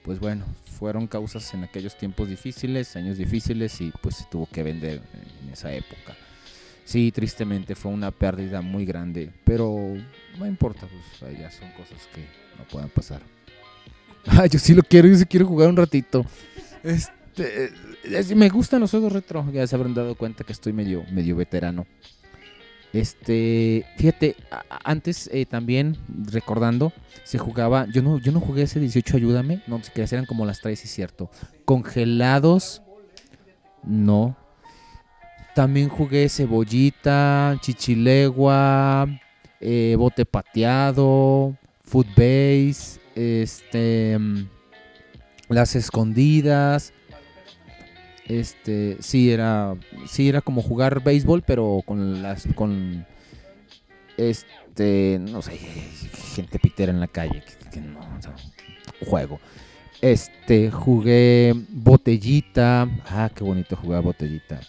[0.04, 0.46] pues bueno,
[0.80, 5.02] fueron causas en aquellos tiempos difíciles, años difíciles y pues se tuvo que vender
[5.44, 6.16] en esa época.
[6.86, 9.78] Sí, tristemente fue una pérdida muy grande, pero
[10.40, 10.88] no importa,
[11.20, 12.22] pues ya son cosas que
[12.58, 13.22] no pueden pasar.
[14.26, 16.26] Ah, yo sí lo quiero, yo sí quiero jugar un ratito.
[16.84, 17.72] Este,
[18.04, 21.36] es- me gustan los juegos retro, ya se habrán dado cuenta que estoy medio, medio
[21.38, 21.88] veterano.
[22.92, 24.36] Este, fíjate,
[24.84, 25.98] antes eh, también
[26.32, 26.92] recordando,
[27.24, 30.60] se jugaba, yo no, yo no jugué ese 18, ayúdame, no, se eran como las
[30.62, 31.30] 3, es cierto.
[31.66, 32.82] Congelados,
[33.84, 34.36] no.
[35.54, 39.08] También jugué cebollita, chichilegua,
[39.60, 44.48] eh, bote pateado, footbase, este, mm,
[45.50, 46.94] las escondidas.
[48.30, 49.76] Este, sí era,
[50.08, 53.06] sí era como jugar béisbol, pero con las, con,
[54.18, 55.58] este, no sé,
[56.36, 57.82] gente pitera en la calle, que,
[59.04, 59.40] juego.
[60.02, 62.88] Este, jugué botellita.
[63.08, 64.62] Ah, qué bonito jugar botellita.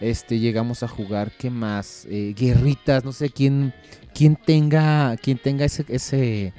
[0.00, 2.06] Este, llegamos a jugar, ¿qué más?
[2.10, 3.74] Eh, guerritas, no sé quién,
[4.14, 6.54] quién tenga, quién tenga ese, ese,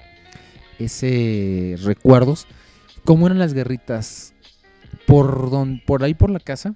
[0.78, 2.46] ese recuerdos.
[3.04, 4.35] ¿Cómo eran las guerritas?
[5.06, 6.76] Por don, por ahí por la casa,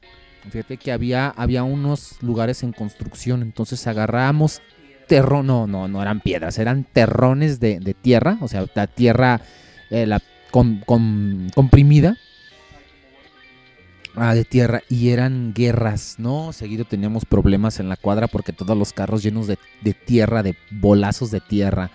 [0.49, 4.61] fíjate que había, había unos lugares en construcción, entonces agarrábamos
[5.07, 9.41] terrón, no, no, no eran piedras, eran terrones de, de tierra, o sea, la tierra,
[9.89, 12.17] eh, la comprimida
[14.15, 16.53] ah, de tierra y eran guerras, ¿no?
[16.53, 20.55] Seguido teníamos problemas en la cuadra porque todos los carros llenos de, de tierra, de
[20.71, 21.91] bolazos de tierra.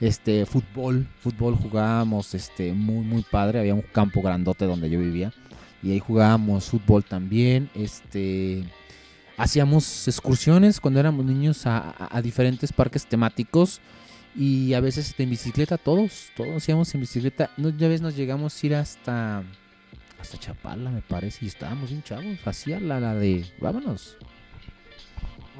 [0.00, 3.60] Este, fútbol, fútbol jugábamos, este, muy, muy padre.
[3.60, 5.32] Había un campo grandote donde yo vivía
[5.82, 7.70] y ahí jugábamos fútbol también.
[7.74, 8.64] Este,
[9.36, 13.80] hacíamos excursiones cuando éramos niños a, a- a diferentes parques temáticos
[14.34, 17.50] y a veces en bicicleta todos, todos íbamos en bicicleta.
[17.56, 19.42] No, ya ves, nos llegamos a ir hasta
[20.20, 22.38] hasta Chapala, me parece, y estábamos bien chavos.
[22.44, 24.16] Hacía la, la de, vámonos.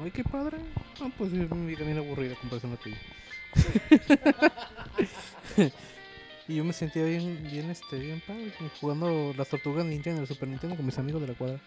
[0.01, 0.57] Ay, qué padre.
[1.01, 2.97] No, pues es mi vida bien aburrida comparación a tuya.
[6.47, 10.27] y yo me sentía bien, bien, este, bien padre, jugando las tortugas ninja en el
[10.27, 11.59] Super Nintendo con mis amigos de la cuadra.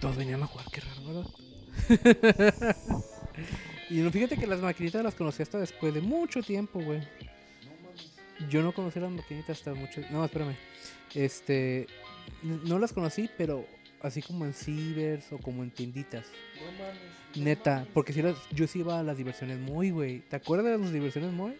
[0.00, 2.76] Todos venían a jugar, qué raro, ¿verdad?
[3.90, 7.00] y no, fíjate que las maquinitas las conocí hasta después de mucho tiempo, güey.
[8.48, 10.00] Yo no conocí las maquinitas hasta mucho...
[10.10, 10.56] No, espérame.
[11.14, 11.86] Este...
[12.42, 13.66] No las conocí, pero
[14.02, 16.26] así como en cibers o como en tienditas.
[17.34, 20.20] Neta, porque si las, yo sí iba a las diversiones muy, güey.
[20.20, 21.54] ¿Te acuerdas de las diversiones muy?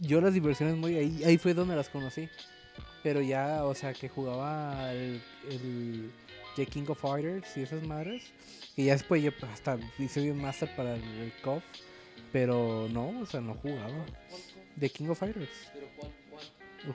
[0.00, 2.28] Yo las diversiones muy, ahí, ahí fue donde las conocí.
[3.02, 6.10] Pero ya, o sea, que jugaba el, el
[6.56, 8.24] The King of Fighters y esas madres.
[8.76, 11.62] Y ya después yo pues, hasta hice bien master para el, el KOF.
[12.32, 14.04] Pero no, o sea, no jugaba.
[14.78, 15.48] The King of Fighters.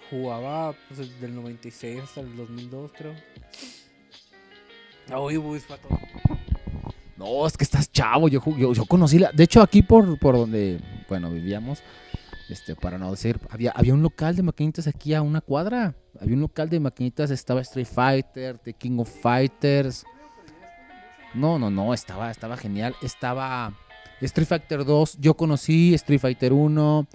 [0.10, 3.14] Jugaba pues, desde del 96 hasta el 2002, creo.
[5.20, 5.88] Uy, uy, pato.
[7.18, 8.28] No, es que estás chavo.
[8.28, 9.32] Yo, ju- yo, yo conocí la.
[9.32, 11.82] De hecho, aquí por, por donde, bueno, vivíamos,
[12.50, 15.96] este, para no decir, había, había un local de maquinitas aquí a una cuadra.
[16.20, 20.06] Había un local de maquinitas, estaba Street Fighter, The King of Fighters.
[21.34, 22.96] No, no, no, estaba, estaba genial.
[23.02, 23.74] Estaba
[24.22, 25.18] Street Fighter 2.
[25.20, 27.08] Yo conocí Street Fighter 1.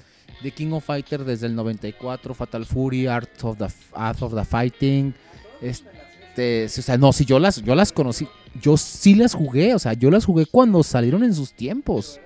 [0.43, 4.45] The King of Fighter desde el 94, Fatal Fury, Art of the, Art of the
[4.45, 5.15] Fighting.
[5.61, 8.27] Este, o sea, no, si yo las, yo las conocí,
[8.61, 12.21] yo sí las jugué, o sea, yo las jugué cuando salieron en sus tiempos.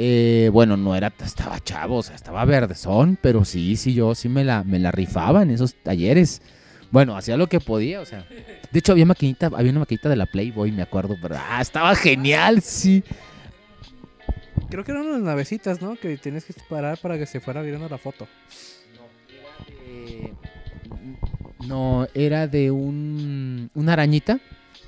[0.00, 4.28] Eh, bueno, no era, estaba chavo, o sea, estaba verdezón, pero sí, sí, yo sí
[4.28, 6.40] me la, me la rifaba en esos talleres.
[6.92, 8.24] Bueno, hacía lo que podía, o sea.
[8.70, 11.94] De hecho, había maquinita, había una maquinita de la Playboy, me acuerdo, pero ah, estaba
[11.96, 13.02] genial, sí.
[14.70, 15.96] Creo que eran unas navecitas, ¿no?
[15.96, 18.28] Que tenías que parar para que se fuera viendo la foto.
[21.66, 24.38] No, era de un, una arañita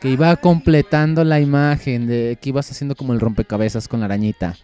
[0.01, 4.57] que iba completando la imagen de que ibas haciendo como el rompecabezas con la arañita.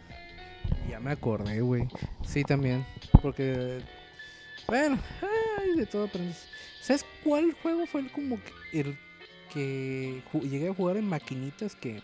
[1.06, 1.86] Me acordé, güey.
[2.26, 2.84] Sí, también.
[3.22, 3.78] Porque.
[4.66, 6.48] Bueno, ay, de todo aprendes.
[6.80, 8.98] ¿Sabes cuál juego fue el como que el
[9.54, 12.02] que llegué a jugar en maquinitas que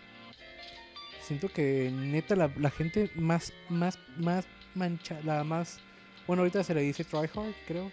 [1.21, 5.81] siento que neta la, la gente más más más mancha la más
[6.29, 7.91] bueno ahorita se le dice tryhard creo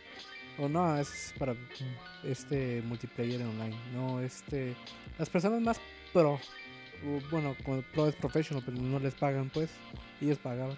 [0.59, 1.55] o no es para
[2.23, 4.75] este multiplayer online no este
[5.17, 5.81] las personas más
[6.13, 6.39] pro
[7.31, 7.55] bueno
[7.93, 9.71] pro es professional pero no les pagan pues
[10.21, 10.77] ellos pagaban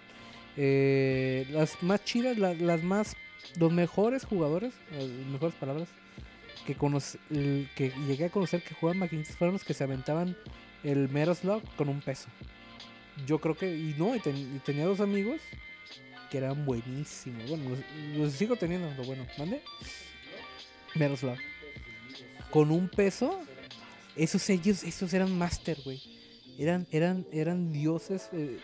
[0.56, 3.16] eh, las más chidas la- las más
[3.58, 5.88] los mejores jugadores las mejores palabras
[6.66, 10.36] que, conoc- el- que llegué a conocer que jugaban maquinitas fueron los que se aventaban
[10.84, 12.28] el Meroslug con un peso.
[13.26, 15.40] Yo creo que, y no, y, ten- y tenía dos amigos
[16.30, 17.48] que eran buenísimos.
[17.48, 17.76] Bueno,
[18.16, 19.26] los, sigo teniendo, lo bueno.
[19.38, 19.60] ¿Mande?
[20.94, 21.36] Meroslug.
[22.50, 23.40] Con un peso,
[24.16, 26.00] esos ellos, esos eran master, güey.
[26.58, 28.28] Eran, eran, eran dioses.
[28.32, 28.58] eh,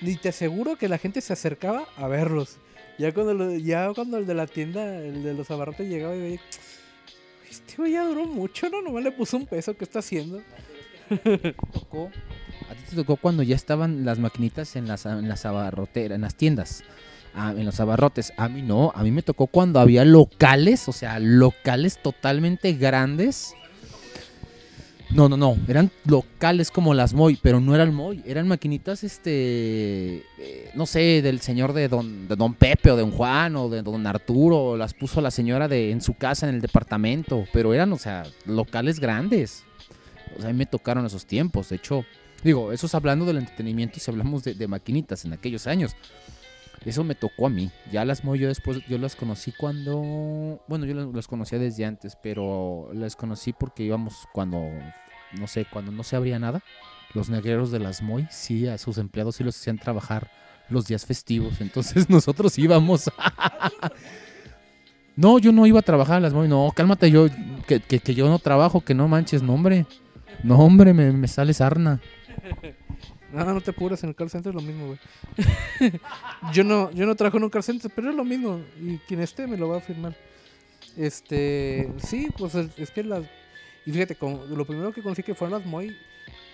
[0.00, 2.56] y te aseguro que la gente se acercaba a verlos.
[2.98, 6.20] Ya cuando, lo- ya cuando el de la tienda, el de los abarrotes llegaba y
[6.20, 6.40] veía,
[7.50, 8.82] este güey ya duró mucho, ¿no?
[8.82, 10.40] Nomás le puso un peso, ¿qué está haciendo?
[11.72, 12.10] tocó,
[12.70, 16.22] a ti te tocó cuando ya estaban las maquinitas en las, en las abarroteras, en
[16.22, 16.82] las tiendas.
[17.34, 18.32] Ah, en los abarrotes.
[18.36, 23.54] A mí no, a mí me tocó cuando había locales, o sea, locales totalmente grandes.
[25.14, 30.24] No, no, no, eran locales como las Moy, pero no eran Moy, eran maquinitas, este,
[30.38, 33.68] eh, no sé, del señor de don, de don Pepe o de don Juan o
[33.68, 37.74] de don Arturo, las puso la señora de, en su casa en el departamento, pero
[37.74, 39.64] eran, o sea, locales grandes.
[40.34, 42.06] O sea, a mí me tocaron esos tiempos, de hecho,
[42.42, 45.94] digo, eso es hablando del entretenimiento si hablamos de, de maquinitas en aquellos años.
[46.84, 47.70] Eso me tocó a mí.
[47.92, 51.84] Ya las Moy yo después, yo las conocí cuando, bueno, yo las, las conocía desde
[51.84, 54.68] antes, pero las conocí porque íbamos cuando,
[55.38, 56.62] no sé, cuando no se abría nada.
[57.14, 60.30] Los negreros de las Moy, sí, a sus empleados sí los hacían trabajar
[60.68, 61.54] los días festivos.
[61.60, 63.10] Entonces nosotros íbamos.
[65.16, 66.48] no, yo no iba a trabajar a las Moy.
[66.48, 67.26] No, cálmate, yo,
[67.66, 69.86] que, que, yo no trabajo, que no manches, no, hombre.
[70.42, 72.00] No, hombre, me, me sale sarna.
[73.32, 74.98] No, no te apures, en el call center es lo mismo, güey.
[76.52, 78.60] yo no, yo no trabajo en un call center, pero es lo mismo.
[78.78, 80.14] Y quien esté me lo va a firmar.
[80.98, 83.24] Este, sí, pues es, es que las.
[83.84, 85.96] Y fíjate, como, lo primero que conocí que fueron las Moy,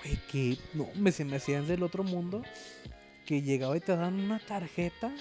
[0.03, 2.43] güey, que no, me, se me hacían del otro mundo.
[3.27, 5.13] Que llegaba y te dan una tarjeta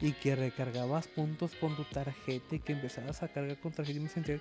[0.00, 4.02] y que recargabas puntos con tu tarjeta y que empezabas a cargar con tarjeta y
[4.02, 4.40] me sentía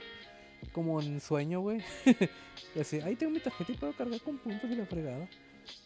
[0.71, 1.81] como en sueño, güey.
[2.79, 5.27] así, ahí tengo mi tarjeta y puedo cargar con puntos y la fregada.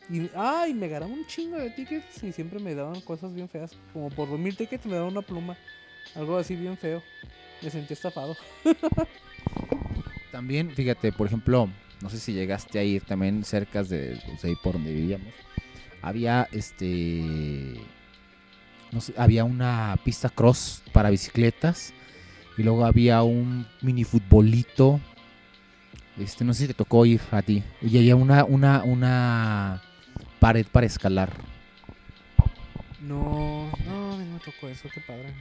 [0.10, 3.76] Y, ay, me ganaban un chingo de tickets y siempre me daban cosas bien feas.
[3.94, 5.58] Como por 2000 tickets me daban una pluma.
[6.16, 7.02] Algo así bien feo.
[7.62, 8.36] Me sentí estafado.
[10.32, 11.70] También, fíjate, por ejemplo,
[12.02, 15.34] no sé si llegaste a ir también cerca de, pues, ahí por donde vivíamos.
[16.02, 17.76] Había este.
[18.91, 21.94] No sé, había una pista cross para bicicletas.
[22.58, 25.00] Y luego había un mini futbolito.
[26.17, 27.63] Este, no sé si te tocó ir a ti.
[27.82, 29.82] Y había una, una, una
[30.39, 31.32] pared para escalar.
[33.02, 34.01] No, no,
[34.41, 35.34] tocó eso, qué padre.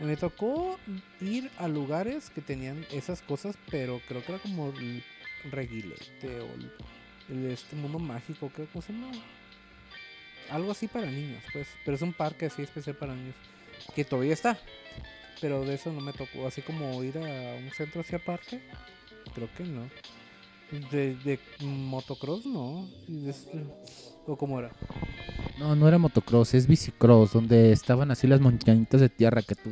[0.00, 0.78] Me tocó
[1.20, 5.02] ir a lugares que tenían esas cosas, pero creo que era como el
[5.50, 6.48] reguilete o
[7.28, 9.10] el, este mundo mágico, ¿qué cosa se llama?
[10.50, 11.68] Algo así para niños, pues.
[11.84, 13.34] Pero es un parque así especial para niños.
[13.94, 14.58] Que todavía está.
[15.40, 16.46] Pero de eso no me tocó.
[16.46, 18.60] Así como ir a un centro hacia parque.
[19.34, 19.88] Creo que no.
[20.90, 22.88] De, motocross no.
[24.26, 24.70] ¿O cómo era?
[25.58, 29.70] No, no era motocross, es bicicross, donde estaban así las montañitas de tierra que tú,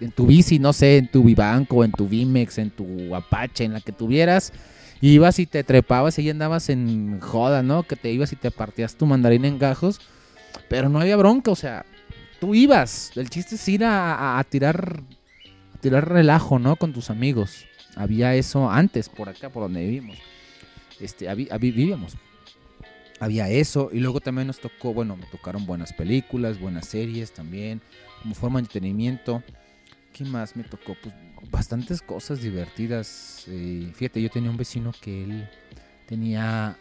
[0.00, 3.72] en tu bici, no sé, en tu Vivanco, en tu Vimex, en tu Apache, en
[3.74, 4.52] la que tuvieras,
[5.00, 7.84] ibas y te trepabas y ahí andabas en joda, ¿no?
[7.84, 10.00] Que te ibas y te partías tu mandarín en gajos,
[10.68, 11.84] pero no había bronca, o sea,
[12.40, 15.02] tú ibas, el chiste es ir a- a tirar,
[15.74, 16.74] a tirar relajo, ¿no?
[16.76, 17.66] Con tus amigos.
[17.96, 20.18] Había eso antes, por acá, por donde vivimos.
[21.00, 22.16] Este, vivíamos
[23.22, 27.80] había eso y luego también nos tocó, bueno, me tocaron buenas películas, buenas series también,
[28.20, 29.44] como forma de entretenimiento.
[30.12, 30.96] ¿Qué más me tocó?
[31.00, 31.14] Pues
[31.48, 33.44] bastantes cosas divertidas.
[33.46, 35.48] eh, fíjate, yo tenía un vecino que él
[36.08, 36.76] tenía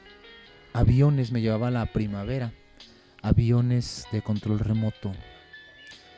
[0.74, 2.52] aviones, me llevaba a la primavera,
[3.22, 5.12] aviones de control remoto.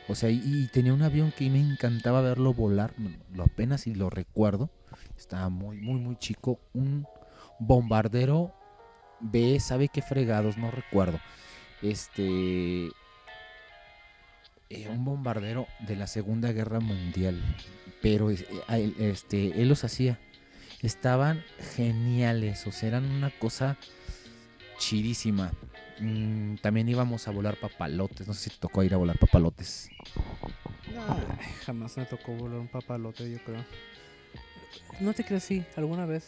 [0.08, 2.94] O sea, y tenía un avión que me encantaba verlo volar,
[3.34, 4.70] lo apenas y lo recuerdo.
[5.16, 6.58] Estaba muy, muy, muy chico.
[6.72, 7.06] Un
[7.58, 8.52] bombardero
[9.20, 11.18] B, sabe qué fregados, no recuerdo.
[11.82, 12.88] Este.
[14.70, 17.40] eh, un bombardero de la Segunda Guerra Mundial.
[18.02, 20.18] Pero eh, este, él los hacía.
[20.82, 21.42] Estaban
[21.76, 23.78] geniales, o sea, eran una cosa
[24.78, 25.52] chidísima.
[26.00, 28.26] Mm, también íbamos a volar papalotes.
[28.26, 29.88] No sé si te tocó ir a volar papalotes.
[31.64, 33.64] Jamás me tocó volar un papalote, yo creo.
[35.00, 36.26] No te crees, sí, alguna vez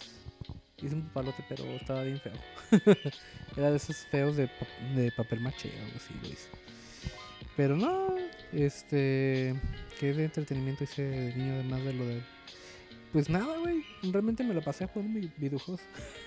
[0.78, 2.32] hice un papalote, pero estaba bien feo.
[3.56, 4.50] Era de esos feos de,
[4.94, 6.48] de papel maché, algo así lo hice.
[7.56, 8.14] Pero no,
[8.52, 9.54] este.
[9.98, 12.22] ¿Qué de entretenimiento hice de niño además de lo de.?
[13.12, 13.82] Pues nada, güey.
[14.02, 15.80] Realmente me la pasé jugando mi- videojuegos.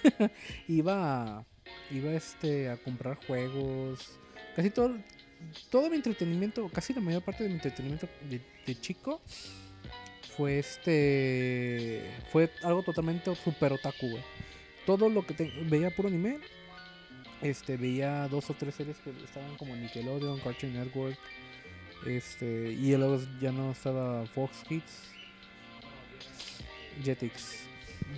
[0.67, 1.45] iba a,
[1.91, 4.17] iba este, a comprar juegos.
[4.55, 4.95] Casi todo,
[5.69, 9.21] todo mi entretenimiento, casi la mayor parte de mi entretenimiento de chico
[10.39, 12.01] fue este.
[12.31, 14.17] Fue algo totalmente super otaku.
[14.85, 16.39] Todo lo que te- veía puro anime.
[17.41, 21.17] Este, veía dos o tres series que estaban como Nickelodeon, Cartoon Network.
[22.07, 25.09] Este, y luego ya no estaba Fox Kids.
[27.03, 27.65] Jetix.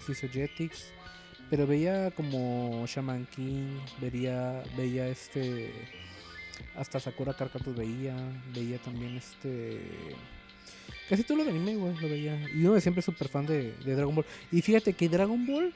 [0.05, 0.91] Se hizo Jetix.
[1.49, 5.71] Pero veía como Shaman King, veía, veía este.
[6.75, 8.15] Hasta Sakura Carcatus veía,
[8.53, 9.81] veía también este.
[11.09, 12.39] Casi todo lo de anime, güey, lo veía.
[12.53, 14.25] Y de siempre súper fan de, Dragon Ball.
[14.51, 15.73] Y fíjate que Dragon Ball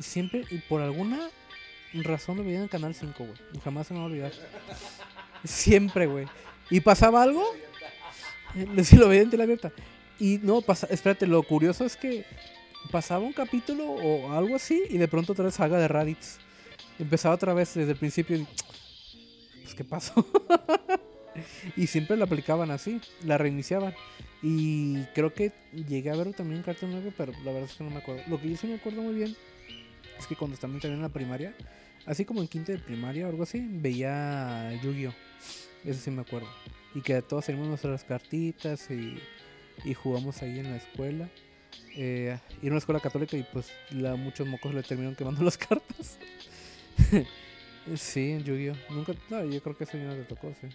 [0.00, 1.30] siempre, y por alguna
[1.94, 3.38] razón lo veía en canal 5, güey.
[3.62, 4.32] Jamás se me va a olvidar.
[5.44, 6.26] Siempre, güey.
[6.70, 7.44] Y pasaba algo,
[9.42, 9.72] abierta.
[10.18, 12.24] Y no, pasa, espérate, lo curioso es que
[12.90, 16.38] pasaba un capítulo o algo así y de pronto otra vez saga de Raditz.
[16.98, 18.46] Empezaba otra vez desde el principio y...
[19.62, 20.14] Pues, ¿qué pasó?
[21.76, 23.94] y siempre la aplicaban así, la reiniciaban.
[24.42, 25.52] Y creo que
[25.88, 28.22] llegué a ver también en Cartoon 9, pero la verdad es que no me acuerdo.
[28.28, 29.36] Lo que yo sí me acuerdo muy bien
[30.18, 31.54] es que cuando también también en la primaria,
[32.06, 35.14] así como en quinta de primaria o algo así, veía Yu-Gi-Oh!
[35.84, 36.48] Eso sí me acuerdo.
[36.94, 39.16] Y que todos teníamos nuestras cartitas y,
[39.84, 41.28] y jugamos ahí en la escuela.
[41.96, 45.56] Eh, ir a una escuela católica y pues la, muchos mocos le terminaron quemando las
[45.56, 46.18] cartas.
[47.96, 48.92] sí, en Yu-Gi-Oh!
[48.92, 50.68] Nunca, no, yo creo que eso ya no te tocó, sí.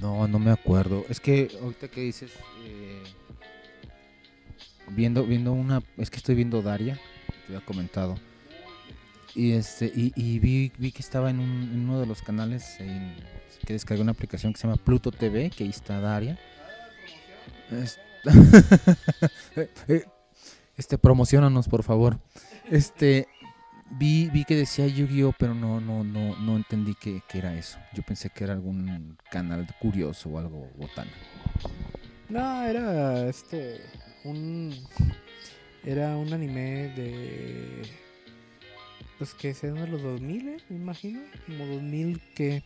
[0.00, 1.04] No, no me acuerdo.
[1.08, 2.32] Es que ahorita que dices,
[2.64, 3.02] eh,
[4.88, 6.98] viendo, viendo una, es que estoy viendo Daria,
[7.46, 8.16] te había comentado.
[9.34, 13.14] Y este, y, vi, vi que estaba en, un- uno de los canales en-
[13.66, 16.38] que descargué una aplicación que se llama Pluto TV, que ahí está Daria.
[17.70, 17.98] Es-
[19.88, 20.04] eh,
[20.76, 22.18] este, promocionanos, por favor.
[22.70, 23.26] Este,
[23.92, 27.78] vi, vi que decía Yu-Gi-Oh, pero no, no, no, no entendí que, era eso.
[27.92, 31.10] Yo pensé que era algún canal curioso o algo botana.
[32.28, 33.80] No, era este.
[34.24, 34.74] Un.
[35.84, 37.82] Era un anime de.
[39.18, 40.56] Pues que se de los 2000, ¿eh?
[40.68, 41.20] me imagino.
[41.46, 42.62] Como 2000, que.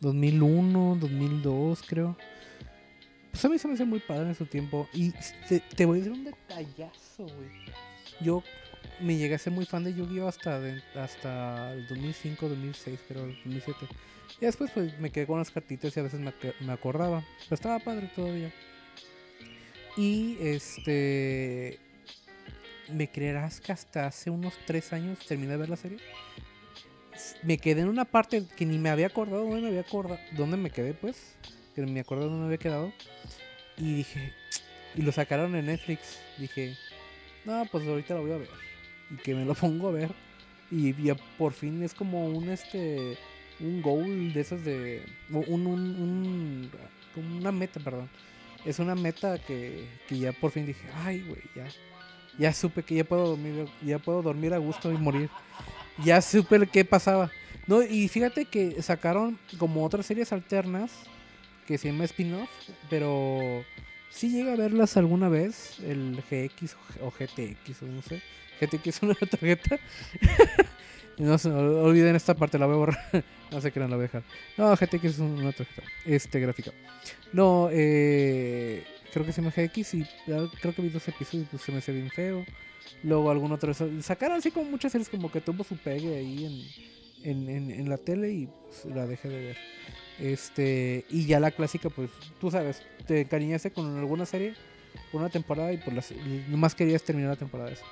[0.00, 2.16] 2001, 2002, creo.
[3.30, 4.88] Pues a mí se me hace muy padre en su tiempo.
[4.92, 5.12] Y
[5.76, 7.50] te voy a decir un detallazo, güey.
[8.20, 8.42] Yo
[9.02, 10.28] me llegué a ser muy fan de Yu-Gi-Oh!
[10.28, 10.60] hasta,
[10.94, 13.86] hasta el 2005, 2006, creo, 2007.
[14.40, 17.24] Y después pues me quedé con las cartitas y a veces me, me acordaba.
[17.44, 18.52] Pero estaba padre todavía.
[19.96, 21.78] Y este...
[22.92, 25.98] ¿Me creerás que hasta hace unos tres años terminé de ver la serie?
[27.42, 30.20] Me quedé en una parte que ni me había acordado dónde me había acordado.
[30.32, 31.36] ¿Dónde me quedé pues?
[31.74, 32.92] Que ni me acordé dónde me había quedado.
[33.76, 34.32] Y dije...
[34.94, 36.18] Y lo sacaron en Netflix.
[36.36, 36.76] Dije...
[37.46, 38.71] No, pues ahorita lo voy a ver.
[39.12, 40.10] Y que me lo pongo a ver.
[40.70, 43.18] Y ya por fin es como un este
[43.60, 46.70] un goal de esos de un, un, un-
[47.38, 48.08] una meta, perdón.
[48.64, 51.66] Es una meta que, que ya por fin dije, ay, güey, ya
[52.38, 55.28] ya supe que ya puedo dormir, ya puedo dormir a gusto y morir.
[56.02, 57.30] Ya supe qué pasaba.
[57.66, 60.90] No, y fíjate que sacaron como otras series alternas
[61.66, 62.48] que se llama spin-off,
[62.88, 63.62] pero
[64.10, 68.22] sí llega a verlas alguna vez, el GX o GTX o no sé.
[68.66, 69.78] GTX es una tarjeta.
[71.18, 72.98] no se olviden esta parte, la voy a borrar.
[73.50, 74.22] no sé qué no la voy a dejar.
[74.56, 76.72] No, GTX es una tarjeta este, gráfica.
[77.32, 81.50] No, eh, creo que se llama GX y ya creo que vi dos episodios y
[81.50, 82.44] pues, se me hace bien feo.
[83.02, 83.72] Luego algún otro.
[84.00, 86.72] Sacaron así como muchas series como que tuvo su pegue ahí
[87.24, 89.56] en, la tele y pues, la dejé de ver.
[90.18, 92.10] Este, y ya la clásica, pues
[92.40, 94.54] tú sabes, te encariñaste con alguna serie,
[95.12, 96.14] una temporada y pues las,
[96.48, 97.84] nomás querías terminar la temporada esa.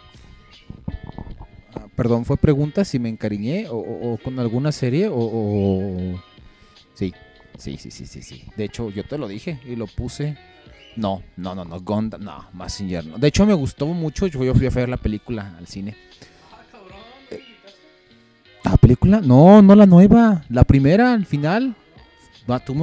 [1.74, 6.22] Ah, perdón, fue pregunta si me encariñé o, o- o con alguna serie o, o-
[6.94, 7.12] Sí,
[7.58, 8.44] sí, sí, sí, sí, sí.
[8.56, 10.36] De hecho, yo te lo dije y lo puse.
[10.96, 13.16] No, no, no, no, Gonda, no, Massinger no.
[13.18, 14.26] De hecho, me gustó mucho.
[14.26, 15.96] Yo fui a ver la película al cine.
[18.64, 19.20] ¿La película?
[19.20, 20.44] No, no la nueva.
[20.48, 21.74] La primera, al final.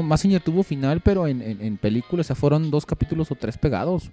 [0.04, 2.22] Massinger tuvo final, pero en, en, en película.
[2.22, 4.10] O sea, fueron dos capítulos o tres pegados.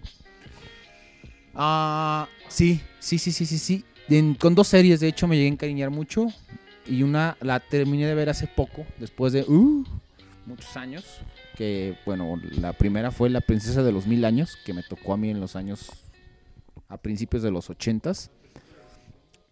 [1.55, 3.85] Ah, sí, sí, sí, sí, sí, sí.
[4.39, 6.27] Con dos series, de hecho, me llegué a encariñar mucho.
[6.87, 9.85] Y una la terminé de ver hace poco, después de uh,
[10.47, 11.05] muchos años.
[11.57, 15.17] Que, bueno, la primera fue La Princesa de los Mil Años, que me tocó a
[15.17, 15.89] mí en los años,
[16.89, 18.31] a principios de los ochentas.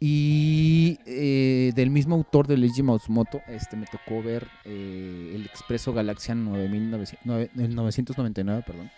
[0.01, 5.93] Y eh, del mismo autor de Leiji Matsumoto, este, me tocó ver eh, El Expreso
[5.93, 8.91] Galaxia 9900 nueve- el 999, perdón.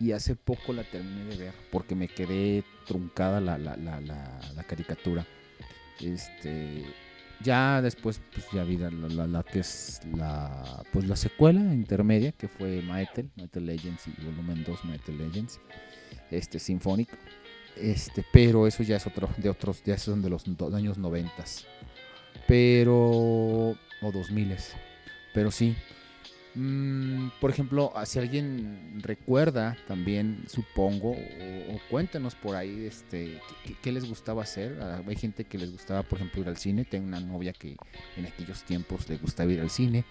[0.00, 4.64] Y hace poco la terminé de ver porque me quedé truncada la, la, la, la,
[4.64, 5.26] caricatura.
[6.00, 6.84] Este,
[7.42, 12.46] ya después pues ya vi la, la- que es la pues la secuela intermedia que
[12.46, 15.60] fue Maetel, Maetel Legends y volumen 2 Maetel Legends,
[16.30, 17.08] este Symphonic.
[17.76, 20.44] Este, pero eso ya es otro de otros ya son de los
[20.74, 21.44] años 90.
[22.46, 24.56] Pero o 2000
[25.34, 25.76] Pero sí,
[26.54, 33.76] Mm, por ejemplo, ah, si alguien recuerda también, supongo, o, cuéntenos por ahí, este, qué,
[33.80, 34.78] qué les gustaba hacer.
[34.80, 36.84] Ah, Hay gente que les gustaba, por ejemplo, ir al cine.
[36.84, 37.76] Tengo una novia que
[38.16, 40.04] en aquellos tiempos le gustaba ir al cine.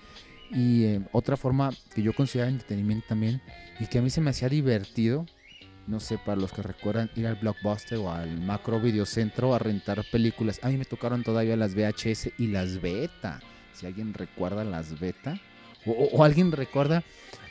[0.51, 3.41] Y eh, otra forma que yo consideraba entretenimiento también
[3.79, 5.25] y que a mí se me hacía divertido,
[5.87, 10.03] no sé, para los que recuerdan ir al Blockbuster o al Macro Videocentro a rentar
[10.09, 10.59] películas.
[10.63, 13.41] A mí me tocaron todavía las VHS y las beta.
[13.73, 15.39] Si alguien recuerda las beta
[15.87, 17.03] O, o alguien recuerda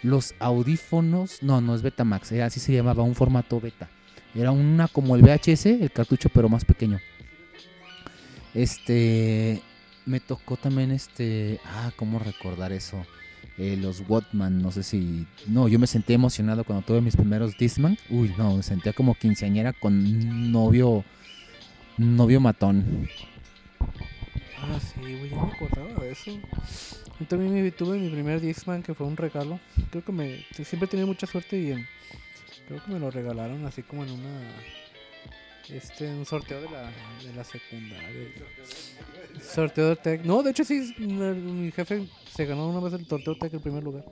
[0.02, 1.42] los audífonos.
[1.42, 3.88] No, no es Betamax, era así se llamaba, un formato beta.
[4.34, 7.00] Era una como el VHS, el cartucho, pero más pequeño.
[8.54, 9.62] Este.
[10.04, 11.60] Me tocó también este.
[11.64, 13.04] Ah, ¿cómo recordar eso?
[13.58, 15.26] Eh, los Watman, no sé si.
[15.46, 17.98] No, yo me sentí emocionado cuando tuve mis primeros Disman.
[18.10, 21.04] Uy, no, me sentía como quinceañera con novio.
[21.96, 23.08] Novio matón.
[24.68, 26.30] Ah, sí, güey, yo me acordaba de eso.
[27.20, 29.60] Yo también me- tuve mi primer Discman que fue un regalo.
[29.90, 30.44] Creo que me.
[30.52, 31.86] Siempre he tenido mucha suerte y en-
[32.66, 34.40] creo que me lo regalaron así como en una.
[35.68, 36.90] Este, un sorteo de la,
[37.24, 38.08] de la secundaria.
[39.42, 40.24] Sorteo de Tech.
[40.24, 43.60] No, de hecho sí, mi jefe se ganó una vez el sorteo de Tech en
[43.60, 44.04] primer lugar.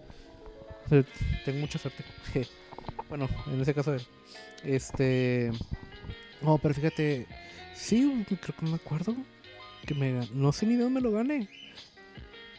[1.45, 2.05] Tengo mucha suerte.
[3.09, 3.97] bueno, en ese caso.
[4.65, 5.51] Este.
[6.43, 7.27] No, pero fíjate.
[7.75, 9.15] Sí, creo que me acuerdo
[9.85, 11.49] que me no sé ni de dónde lo gané.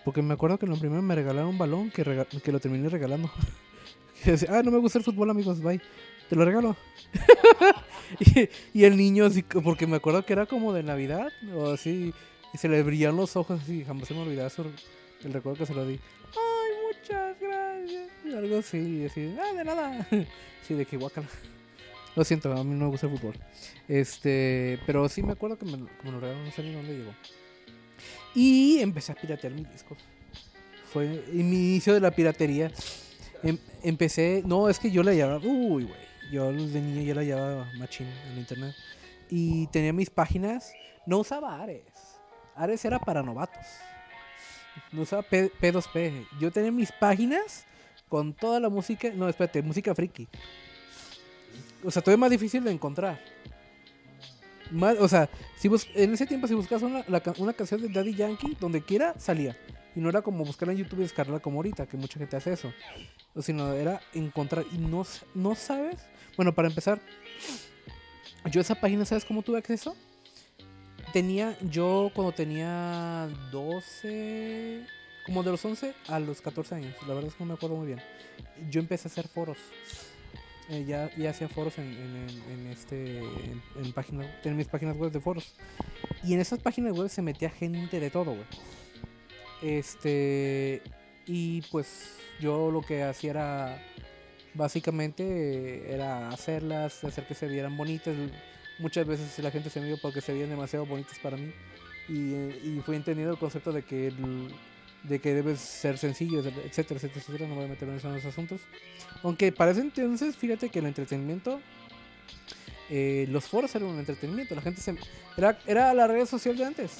[0.04, 2.04] Porque me acuerdo que en lo primero me regalaron un balón que,
[2.44, 3.32] que lo terminé regalando.
[4.24, 5.80] Que decía, ah, no me gusta el fútbol, amigos, bye.
[6.30, 6.76] Te lo regalo.
[8.74, 12.14] y, el niño, así, porque me acuerdo que era como de Navidad, o así,
[12.54, 14.66] y se le brillaban los ojos así, jamás se me olvidaba eso,
[15.24, 16.00] el recuerdo que se lo di.
[16.32, 18.10] Ay, muchas gracias.
[18.26, 20.08] Y algo así, y así, ah, de nada.
[20.68, 20.98] sí, de que.
[22.16, 23.36] Lo siento, a mí no me gusta el fútbol.
[23.88, 27.13] Este, pero sí me acuerdo que me, lo- regalaron, no sé ni dónde llegó.
[28.34, 29.97] Y empecé a piratear mis discos.
[30.91, 32.72] Fue mi inicio de la piratería.
[33.43, 36.05] Em- empecé, no, es que yo la llevaba, uy, güey.
[36.32, 38.74] Yo de niño ya la llevaba machín en internet.
[39.30, 40.72] Y tenía mis páginas,
[41.05, 41.84] no usaba Ares.
[42.55, 43.66] Ares era para novatos.
[44.91, 47.66] No usaba P, 2 p Yo tenía mis páginas
[48.09, 50.28] con toda la música, no, espérate, música friki.
[51.86, 53.20] O sea, todavía más difícil de encontrar.
[54.72, 57.90] Más, o sea, si bus- en ese tiempo si buscas una, la una canción de
[57.90, 59.56] Daddy Yankee, donde quiera, salía.
[59.96, 62.52] Y no era como buscarla en YouTube y descargarla como ahorita, que mucha gente hace
[62.54, 62.74] eso.
[63.40, 64.66] Sino era encontrar.
[64.74, 65.06] Y no,
[65.36, 65.98] no sabes.
[66.36, 67.00] Bueno, para empezar,
[68.52, 69.96] yo esa página, ¿sabes cómo tuve acceso?
[71.14, 74.86] Tenía, yo cuando tenía 12,
[75.26, 77.78] como de los 11 a los 14 años, la verdad es que no me acuerdo
[77.78, 78.02] muy bien.
[78.70, 79.58] Yo empecé a hacer foros.
[80.70, 85.20] Eh, ya, ya hacía foros en, en, este en, páginas, en mis páginas web de
[85.20, 85.53] foros.
[86.24, 88.45] Y en esas páginas web se metía gente de todo, güey.
[89.61, 90.82] Este.
[91.28, 93.84] Y pues yo lo que hacía era.
[94.53, 98.16] Básicamente era hacerlas, hacer que se vieran bonitas.
[98.80, 101.51] Muchas veces la gente se me dio porque se veían demasiado bonitas para mí.
[102.07, 104.53] Y, eh, y fui entendiendo el concepto de que el-
[105.08, 107.47] de que debes ser sencillo, etcétera, etcétera, etcétera.
[107.47, 108.62] No voy a meterme en esos asuntos.
[109.24, 111.62] Aunque para ese entonces, fíjate que el entretenimiento,
[112.89, 114.56] eh, los foros eran un entretenimiento.
[114.56, 114.95] La gente se.
[115.38, 116.97] Era, era la red social de antes.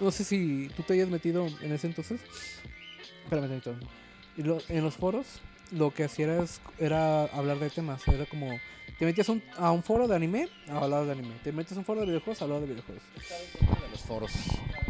[0.00, 2.20] No sé si tú te hayas metido en ese entonces.
[3.24, 3.60] Espérame
[4.36, 5.26] lo- en los foros,
[5.70, 6.44] lo que hacía era,
[6.78, 8.06] era hablar de temas.
[8.08, 8.58] Era como.
[8.98, 11.34] Te metías un- a un foro de anime, a hablar de anime.
[11.42, 13.02] Te metes a un foro de videojuegos, a hablar de videojuegos.
[13.14, 14.32] de los foros.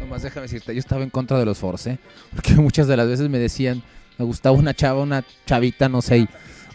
[0.05, 1.97] Nomás déjame decirte, yo estaba en contra de los foros, ¿eh?
[2.33, 3.81] Porque muchas de las veces me decían,
[4.17, 6.19] me gustaba una chava, una chavita, no sé.
[6.19, 6.27] y,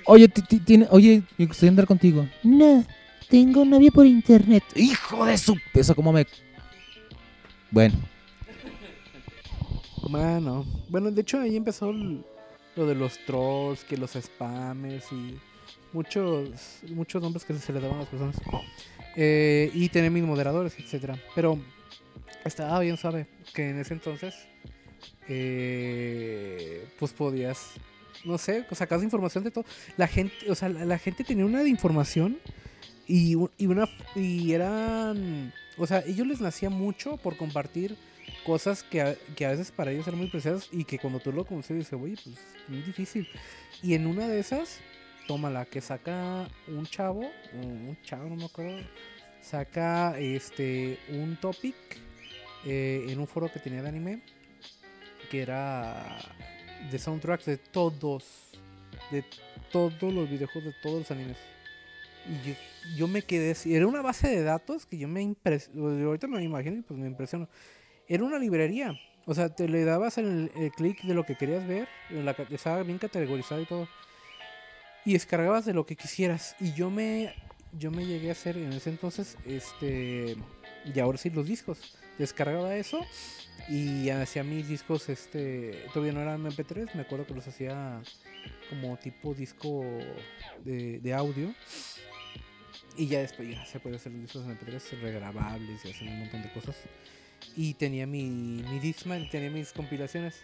[0.06, 2.26] oye, ti- ti- tiene, oye, me gustaría andar contigo.
[2.42, 2.84] No,
[3.28, 4.64] tengo novia por internet.
[4.74, 5.56] Hijo de su...
[5.74, 6.26] Eso como me...
[7.70, 7.94] Bueno,
[10.08, 10.66] Mano.
[10.88, 15.38] Bueno, de hecho ahí empezó lo de los trolls, que los spammers y
[15.92, 16.48] muchos
[16.88, 18.36] muchos nombres que se le daban a las personas.
[19.14, 21.16] Eh, y tener mis moderadores, etcétera.
[21.36, 21.60] Pero
[22.44, 24.34] estaba bien suave que en ese entonces
[25.28, 27.74] eh, pues podías
[28.24, 29.64] no sé, sacas información de todo.
[29.96, 32.38] La gente, o sea, la, gente tenía una de información
[33.06, 37.96] y, una y eran, o sea, ellos les nacía mucho por compartir
[38.44, 41.32] cosas que a, que a veces para ellos eran muy preciosas y que cuando tú
[41.32, 42.36] lo conoces dices, oye, pues
[42.68, 43.28] muy difícil.
[43.82, 44.78] Y en una de esas,
[45.26, 48.78] tómala, que saca un chavo, o un chavo, no me acuerdo,
[49.42, 51.74] saca este un topic
[52.64, 54.22] eh, en un foro que tenía de anime,
[55.30, 56.18] que era
[56.90, 58.24] de soundtracks de todos,
[59.10, 59.24] de
[59.70, 61.36] todos los videojuegos de todos los animes.
[62.26, 62.54] Y yo,
[62.96, 66.78] yo me quedé era una base de datos que yo me impresionó, ahorita me imagino
[66.78, 67.48] y pues me impresionó.
[68.08, 68.98] Era una librería.
[69.26, 71.88] O sea, te le dabas el, clic de lo que querías ver.
[72.10, 73.88] la estaba bien categorizado y todo.
[75.04, 76.56] Y descargabas de lo que quisieras.
[76.58, 77.34] Y yo me,
[77.78, 80.36] yo me llegué a hacer en ese entonces, este,
[80.84, 81.96] y ahora sí los discos.
[82.20, 83.00] Descargaba eso
[83.68, 88.02] y hacía mis discos, este, todavía no eran MP3, me acuerdo que los hacía
[88.68, 89.82] como tipo disco
[90.64, 91.54] de, audio.
[92.96, 96.20] Y ya después ya se puede hacer los discos en MP3 regrabables y hacer un
[96.20, 96.76] montón de cosas
[97.56, 100.42] y tenía mi, mi Discman, tenía mis compilaciones.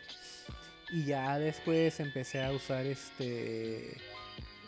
[0.91, 3.97] Y ya después empecé a usar este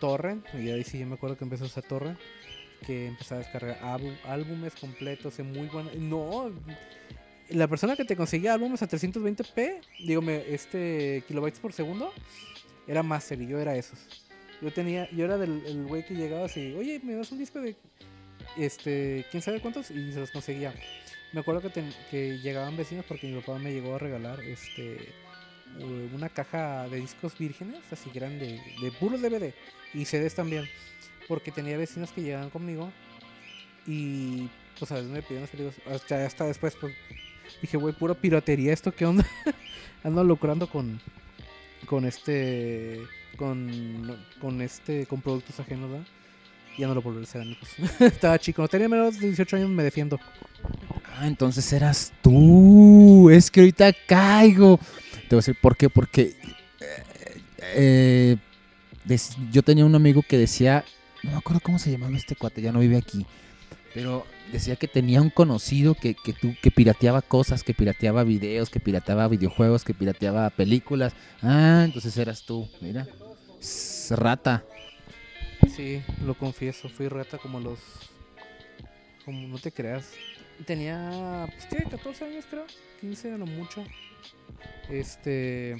[0.00, 0.46] Torrent.
[0.54, 2.18] Y ahí sí yo me acuerdo que empecé a usar Torrent.
[2.86, 5.90] Que empecé a descargar álbum- álbumes completos en muy buena.
[5.96, 6.50] No,
[7.50, 12.12] la persona que te conseguía álbumes a 320p, digo, este kilobytes por segundo,
[12.86, 13.98] era Master y yo era esos.
[14.60, 17.60] Yo tenía, yo era del el güey que llegaba así, oye, me das un disco
[17.60, 17.76] de
[18.56, 20.74] este, quién sabe cuántos, y se los conseguía.
[21.32, 21.70] Me acuerdo que,
[22.10, 25.12] que llegaban vecinos porque mi papá me llegó a regalar este
[26.14, 29.52] una caja de discos vírgenes, así grande, de puros DVD
[29.94, 30.64] y CDs también,
[31.28, 32.90] porque tenía vecinos que llegaban conmigo
[33.86, 34.48] y
[34.78, 36.94] pues a veces me pidieron los películas, hasta, hasta después pues
[37.62, 39.26] dije, güey, pura piratería, ¿esto qué onda?
[40.04, 41.00] Ando lucrando con
[41.86, 43.00] con este
[43.36, 46.06] con con este con productos ajenos, ¿verdad?
[46.78, 47.68] Ya no lo volveré a hacer, amigos.
[48.00, 50.20] Estaba chico, tenía menos de 18 años, me defiendo.
[51.16, 53.30] Ah, entonces eras tú.
[53.30, 54.78] Es que ahorita caigo.
[55.28, 55.90] Te voy a decir por qué.
[55.90, 56.36] Porque
[56.80, 58.36] eh,
[59.08, 59.18] eh,
[59.50, 60.84] yo tenía un amigo que decía,
[61.22, 63.26] no me acuerdo cómo se llamaba este cuate, ya no vive aquí.
[63.94, 68.70] Pero decía que tenía un conocido que, que, tú, que pirateaba cosas, que pirateaba videos,
[68.70, 71.14] que pirateaba videojuegos, que pirateaba películas.
[71.42, 73.06] Ah, entonces eras tú, mira.
[74.10, 74.64] Rata.
[75.74, 77.78] Sí, lo confieso, fui rata como los.
[79.24, 80.12] Como no te creas.
[80.66, 81.88] Tenía, pues, ¿qué?
[81.88, 82.64] 14 años creo,
[83.00, 83.84] 15 a lo mucho.
[84.90, 85.76] Este.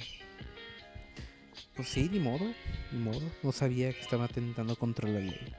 [1.75, 2.45] Pues sí, ni modo,
[2.91, 3.21] ni modo.
[3.43, 5.53] No sabía que estaba atentando contra la ley.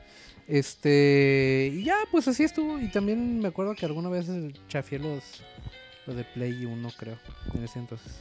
[0.46, 1.70] Este.
[1.74, 2.78] Y ya, pues así estuvo.
[2.80, 4.26] Y también me acuerdo que alguna vez
[4.68, 5.42] chafié los.
[6.06, 7.18] Los de Play 1, creo,
[7.54, 8.12] en ese entonces.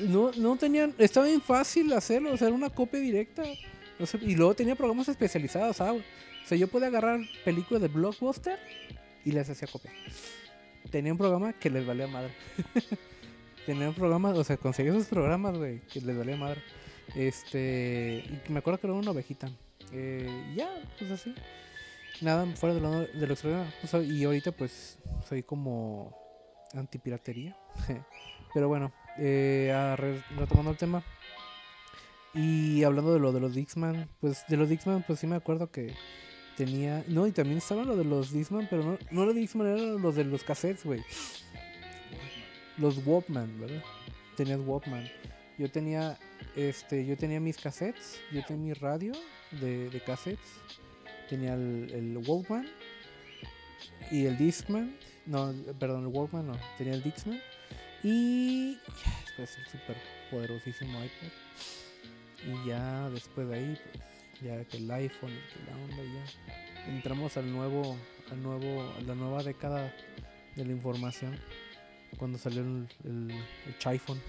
[0.00, 0.94] No, no tenían.
[0.98, 3.42] Estaba bien fácil hacerlo, o sea, era una copia directa.
[4.20, 6.02] Y luego tenía programas especializados, ¿sabes?
[6.44, 8.58] O sea, yo podía agarrar películas de Blockbuster
[9.24, 9.92] y les hacía copia.
[10.90, 12.32] Tenía un programa que les valía madre.
[13.66, 16.62] tenía un programa, o sea, conseguí esos programas, güey, que les valía madre.
[17.14, 19.50] Este, y me acuerdo que era una ovejita.
[19.92, 21.34] Eh, ya, pues así.
[22.20, 23.72] Nada fuera de lo, de lo extraordinario.
[23.82, 24.98] O sea, y ahorita, pues,
[25.28, 26.16] soy como
[26.74, 27.56] antipiratería.
[28.54, 29.72] Pero bueno, eh,
[30.36, 31.02] retomando el tema.
[32.34, 35.70] Y hablando de lo de los Dixman, pues de los Dixman, pues sí me acuerdo
[35.70, 35.94] que
[36.56, 37.04] tenía.
[37.08, 40.14] No, y también estaba lo de los Dixman, pero no, no los Dixman, eran los
[40.14, 41.02] de los cassettes, güey.
[42.82, 43.82] Los Walkman, ¿verdad?
[44.36, 45.08] Tenías Walkman.
[45.56, 46.18] Yo tenía,
[46.56, 49.12] este, yo tenía mis cassettes, yo tenía mi radio
[49.52, 50.58] de, cassettes,
[51.28, 52.68] tenía el, el Walkman
[54.10, 54.96] y el Dixman.
[55.26, 57.40] No, perdón, el Walkman no, tenía el Dixman.
[58.02, 58.78] Y
[59.26, 59.96] después el super
[60.28, 61.32] poderosísimo iPod.
[62.44, 66.92] Y ya después de ahí, pues, ya que el iPhone que la onda ya.
[66.92, 67.96] Entramos al nuevo,
[68.32, 69.94] al nuevo, a la nueva década
[70.56, 71.38] de la información.
[72.18, 74.20] Cuando salió el, el, el iPhone.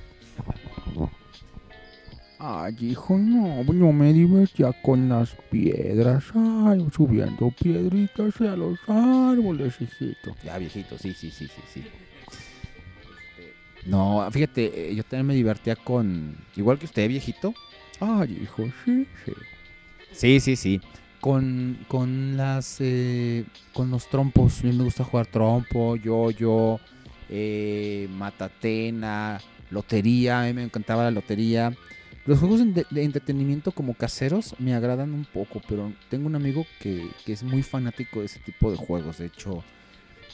[2.40, 9.76] Ay, hijo, no, yo me divertía con las piedras, ay, subiendo piedritas a los árboles,
[9.80, 10.36] hijito.
[10.44, 11.84] Ya viejito, sí, sí, sí, sí, sí.
[13.86, 17.54] No, fíjate, eh, yo también me divertía con, igual que usted, viejito.
[18.02, 19.32] Ay, hijo, sí, sí.
[20.12, 20.82] Sí, sí, sí.
[21.22, 24.60] Con, con las, eh, con los trompos.
[24.62, 26.80] A mí me gusta jugar trompo, yo-yo,
[27.30, 30.42] eh, matatena, lotería.
[30.42, 31.74] A mí me encantaba la lotería.
[32.26, 37.10] Los juegos de, entretenimiento como caseros me agradan un poco, pero tengo un amigo que,
[37.26, 39.18] que es muy fanático de ese tipo de juegos.
[39.18, 39.64] De hecho,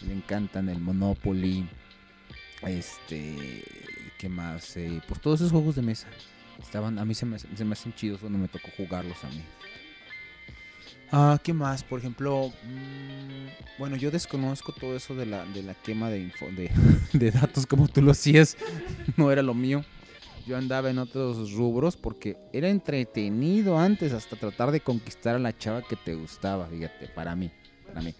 [0.06, 1.68] le encantan el Monopoly.
[2.62, 3.64] Este,
[4.18, 4.78] ¿qué más?
[4.78, 6.08] Eh, pues todos esos juegos de mesa.
[6.62, 9.42] Estaban, a mí se me, se me hacen chidos cuando me tocó jugarlos a mí.
[11.12, 11.84] Ah, ¿qué más?
[11.84, 16.48] Por ejemplo, mm, bueno, yo desconozco todo eso de la, de la quema de, info,
[16.52, 18.58] de, datos como tú lo hacías.
[19.18, 19.84] No era lo mío.
[20.48, 25.56] Yo andaba en otros rubros porque era entretenido antes hasta tratar de conquistar a la
[25.56, 27.52] chava que te gustaba, fíjate, para mí,
[27.88, 28.16] para mí.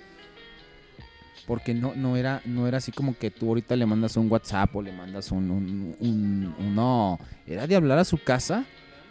[1.48, 4.76] Porque no, no, era, no era así como que tú ahorita le mandas un WhatsApp
[4.76, 8.66] o le mandas un, un- un- No, era de hablar a su casa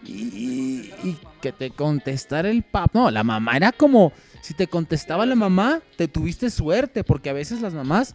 [0.05, 2.91] y, y que te contestara el papá.
[2.95, 4.13] No, la mamá era como...
[4.41, 8.15] Si te contestaba la mamá, te tuviste suerte, porque a veces las mamás...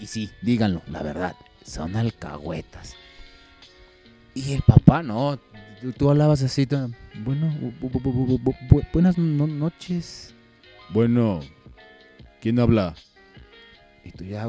[0.00, 1.34] Y sí, díganlo, la verdad,
[1.64, 2.94] son alcahuetas.
[4.34, 5.38] Y el papá, no,
[5.80, 6.92] tú, tú hablabas así, tú,
[7.24, 10.32] bueno, bu- bu- bu- bu- bu- bu- buenas no- noches.
[10.90, 11.40] Bueno,
[12.40, 12.94] ¿quién habla?
[14.04, 14.48] Y tú ya,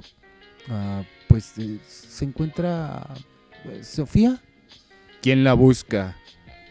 [0.69, 3.07] ah, pues, eh, se encuentra
[3.65, 4.39] eh, Sofía.
[5.21, 6.15] ¿Quién la busca?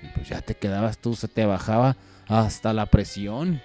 [0.03, 1.97] Y pues ya te quedabas tú, se te bajaba
[2.27, 3.61] hasta la presión.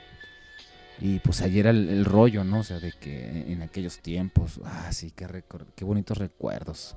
[0.99, 2.59] Y pues ayer el, el rollo, ¿no?
[2.59, 5.43] O sea, de que en aquellos tiempos, ah, sí, qué,
[5.75, 6.95] qué bonitos recuerdos.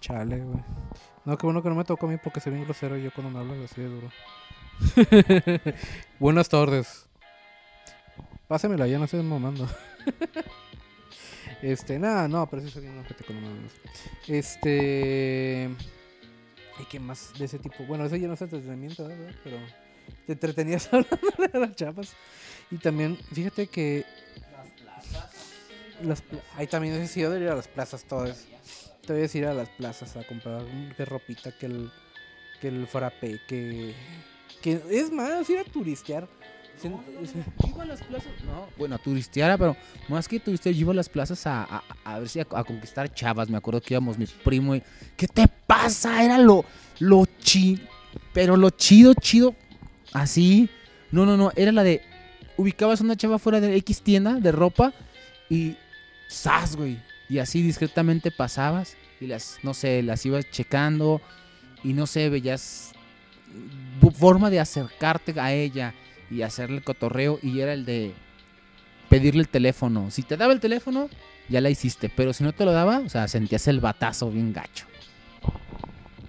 [0.00, 0.62] Chale, güey.
[1.24, 3.32] No, qué bueno que no me tocó a mí porque soy bien grosero yo cuando
[3.32, 4.10] me hablas así de duro.
[6.20, 7.06] Buenas tardes.
[8.46, 9.68] Pásemela, ya no estoy mamando.
[11.62, 13.72] este, nada, no, pero sí soy bien ojete con los manos.
[14.28, 15.68] Este.
[16.80, 17.84] ¿Y qué más de ese tipo?
[17.84, 19.34] Bueno, eso ya no es entretenimiento, ¿verdad?
[19.42, 19.56] Pero
[20.26, 21.18] te entretenías hablando
[21.52, 22.12] de las chapas.
[22.70, 24.04] Y también, fíjate que.
[26.02, 28.46] Las pla- Ahí también he decidido de ir a las plazas todas.
[29.06, 31.90] Te voy a decir a las plazas a comprar un- que ropita, que el,
[32.60, 33.94] que el frappé, que,
[34.62, 36.28] que es más, ir a turistear.
[36.84, 39.76] Iba a las plazas, no, bueno, a turistear, pero
[40.08, 42.64] más que turistear, yo iba a las plazas a, a- a ver si a, a
[42.64, 43.48] conquistar chavas.
[43.48, 44.82] Me acuerdo que íbamos mi primo y,
[45.16, 46.22] ¿qué te pasa?
[46.22, 46.64] Era lo,
[46.98, 47.80] lo chi,
[48.32, 49.54] pero lo chido, chido,
[50.12, 50.68] así.
[51.10, 52.02] No, no, no, era la de,
[52.56, 54.92] ubicabas una chava fuera de X tienda de ropa
[55.48, 55.76] y,
[56.30, 57.00] ¡zas, güey!
[57.28, 61.20] Y así discretamente pasabas y las, no sé, las ibas checando
[61.82, 62.92] y no sé, veías
[64.18, 65.94] forma de acercarte a ella
[66.30, 68.12] y hacerle el cotorreo y era el de
[69.08, 70.10] pedirle el teléfono.
[70.10, 71.08] Si te daba el teléfono,
[71.48, 74.52] ya la hiciste, pero si no te lo daba, o sea, sentías el batazo bien
[74.52, 74.86] gacho.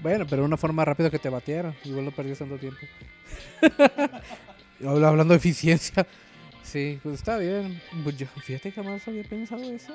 [0.02, 1.76] Bueno, pero una forma rápida que te batearan.
[1.84, 2.80] Igual no perdías tanto tiempo.
[4.86, 6.06] Habla- Hablando de eficiencia.
[6.64, 7.82] Sí, pues está bien.
[8.04, 9.94] Pues yo, fíjate que jamás había pensado eso.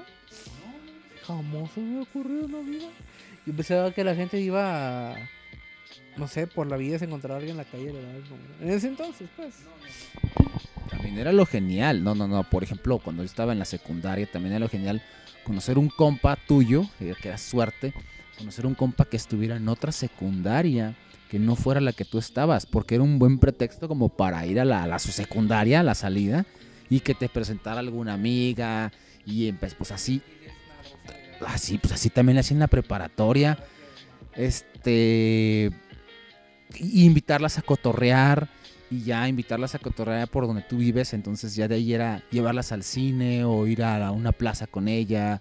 [1.27, 2.89] Jamás se me ocurrido en la vida.
[3.47, 5.17] Yo pensaba que la gente iba a,
[6.17, 7.93] no sé, por la vida se encontraba alguien en la calle.
[7.93, 8.11] ¿verdad?
[8.61, 9.55] En ese entonces, pues.
[10.91, 12.05] También era lo genial.
[12.05, 12.49] No, no, no.
[12.49, 15.03] Por ejemplo, cuando yo estaba en la secundaria, también era lo genial
[15.45, 17.93] conocer un compa tuyo, eh, que era suerte,
[18.39, 20.95] conocer un compa que estuviera en otra secundaria
[21.33, 24.61] que no fuera la que tú estabas, porque era un buen pretexto como para ir
[24.61, 26.45] a la, su secundaria, a la salida,
[26.91, 28.93] y que te presentara alguna amiga,
[29.25, 30.21] y pues, pues así,
[31.47, 33.59] así, pues así también así en la preparatoria,
[34.35, 35.71] este,
[36.79, 38.49] invitarlas a cotorrear,
[38.93, 42.73] y ya invitarlas a cotorrear por donde tú vives, entonces ya de ahí era llevarlas
[42.73, 45.41] al cine o ir a una plaza con ella.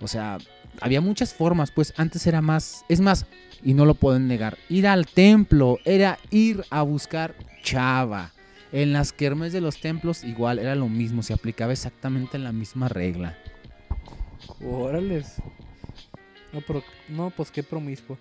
[0.00, 0.38] O sea,
[0.80, 3.26] había muchas formas, pues antes era más, es más,
[3.62, 8.32] y no lo pueden negar, ir al templo era ir a buscar chava.
[8.72, 12.88] En las kermes de los templos igual era lo mismo, se aplicaba exactamente la misma
[12.88, 13.36] regla.
[14.64, 15.34] Órales.
[16.52, 18.18] No, pero, no, pues qué promiscuo.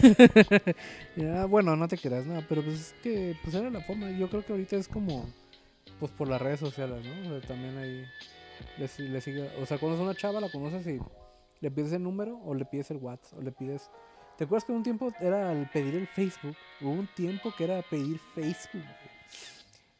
[1.16, 4.10] Ya, bueno, no te creas, no, pero pues es que pues era la forma.
[4.10, 5.28] Yo creo que ahorita es como,
[5.98, 7.28] pues por las redes sociales, ¿no?
[7.28, 8.06] O sea, también ahí
[8.78, 11.00] le, le sigue, o sea, conoces a una chava, la conoces y
[11.60, 13.90] le pides el número o le pides el WhatsApp o le pides...
[14.36, 16.56] ¿Te acuerdas que un tiempo era el pedir el Facebook?
[16.80, 18.82] Hubo un tiempo que era pedir Facebook.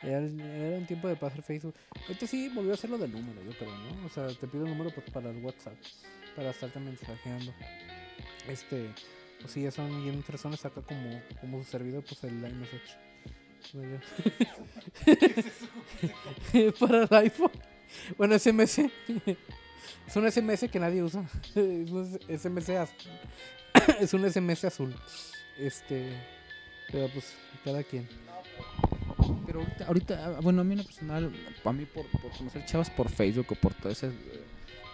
[0.00, 1.74] Era, era un tiempo de pasar Facebook.
[2.06, 4.06] Ahorita sí volvió a hacer lo del número, yo creo, ¿no?
[4.06, 5.74] O sea, te pido el número pues, para el WhatsApp,
[6.36, 7.52] para estarte mensajeando.
[8.48, 8.90] Este,
[9.40, 12.98] pues sí, ya son bien personas acá como, como su servidor, pues el iMessage.
[13.72, 14.00] Yo-
[16.78, 17.50] para el iPhone.
[18.16, 18.78] Bueno, SMS.
[20.06, 21.24] Es un SMS que nadie usa.
[21.54, 23.10] Es un SMS azul.
[24.00, 24.94] Es un SMS azul.
[25.58, 26.10] Este,
[26.90, 28.08] pero pues cada quien.
[29.46, 32.64] Pero ahorita, ahorita, ah, bueno, a mí en lo personal, para mí por, por conocer
[32.66, 34.10] chavas por Facebook o por todo ese,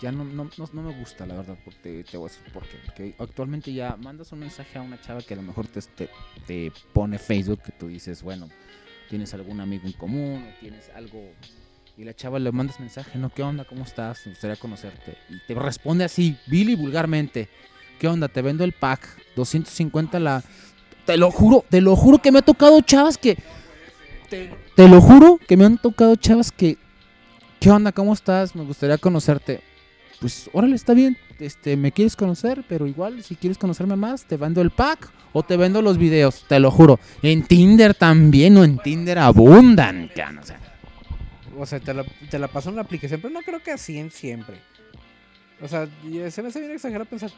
[0.01, 2.53] ya no, no, no, no me gusta, la verdad, porque te voy a.
[2.53, 6.09] Porque actualmente ya mandas un mensaje a una chava que a lo mejor te,
[6.47, 8.49] te, pone Facebook, que tú dices, bueno,
[9.09, 11.23] tienes algún amigo en común o tienes algo...
[11.99, 13.31] Y la chava le mandas mensaje, ¿no?
[13.31, 13.65] ¿Qué onda?
[13.65, 14.27] ¿Cómo estás?
[14.27, 15.17] Me gustaría conocerte.
[15.31, 17.49] Y te responde así, Billy, vulgarmente.
[17.99, 18.29] ¿Qué onda?
[18.29, 19.09] Te vendo el pack.
[19.35, 20.45] 250 la...
[21.07, 23.39] Te lo juro, te lo juro que me ha tocado chavas que...
[24.29, 26.77] Te, te lo juro que me han tocado chavas que...
[27.61, 27.93] ¿Qué onda?
[27.93, 28.55] ¿Cómo estás?
[28.55, 29.63] Me gustaría conocerte.
[30.21, 31.17] Pues, órale, está bien.
[31.39, 35.43] Este, me quieres conocer, pero igual, si quieres conocerme más, te vendo el pack o
[35.43, 36.45] te vendo los videos.
[36.49, 36.99] Te lo juro.
[37.23, 40.11] En Tinder también, o en Tinder abundan.
[40.15, 40.61] can, O sea,
[41.59, 43.99] O sea, te la, te la paso en la aplicación, pero no creo que así
[43.99, 44.57] en siempre.
[45.61, 47.31] O sea, y se me hace bien exagerado pensar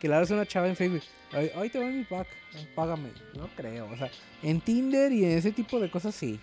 [0.00, 1.02] que le a una chava en Facebook.
[1.32, 2.28] Ay, te voy mi pack,
[2.74, 3.08] págame.
[3.36, 3.90] No creo.
[3.90, 4.10] O sea,
[4.42, 6.38] en Tinder y en ese tipo de cosas sí.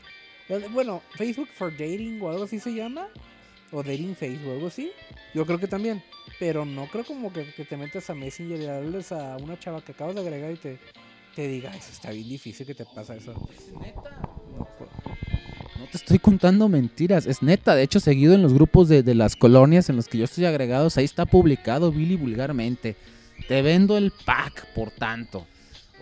[0.49, 3.07] Eh, Bueno, Facebook for Dating o algo así se llama.
[3.71, 4.91] O Dating Facebook o algo así.
[5.33, 6.03] Yo creo que también.
[6.39, 9.81] Pero no creo como que, te metas a Messenger y le hables a una chava
[9.81, 10.79] que acabas de agregar y te,
[11.35, 13.33] te diga, eso está bien difícil que te pasa eso.
[13.33, 14.89] No, pues,
[15.79, 17.75] No te estoy contando mentiras, es neta.
[17.75, 20.45] De hecho, seguido en los grupos de, de las colonias en los que yo estoy
[20.45, 22.95] agregados, ahí está publicado Billy vulgarmente.
[23.47, 25.45] Te vendo el pack, por tanto.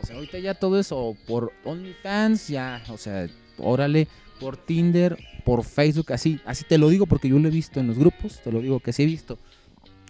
[0.02, 4.08] O sea, ahorita ya todo eso por OnlyFans, ya, o sea, órale,
[4.40, 7.88] por Tinder, por Facebook, así, así te lo digo porque yo lo he visto en
[7.88, 9.38] los grupos, te lo digo que sí he visto.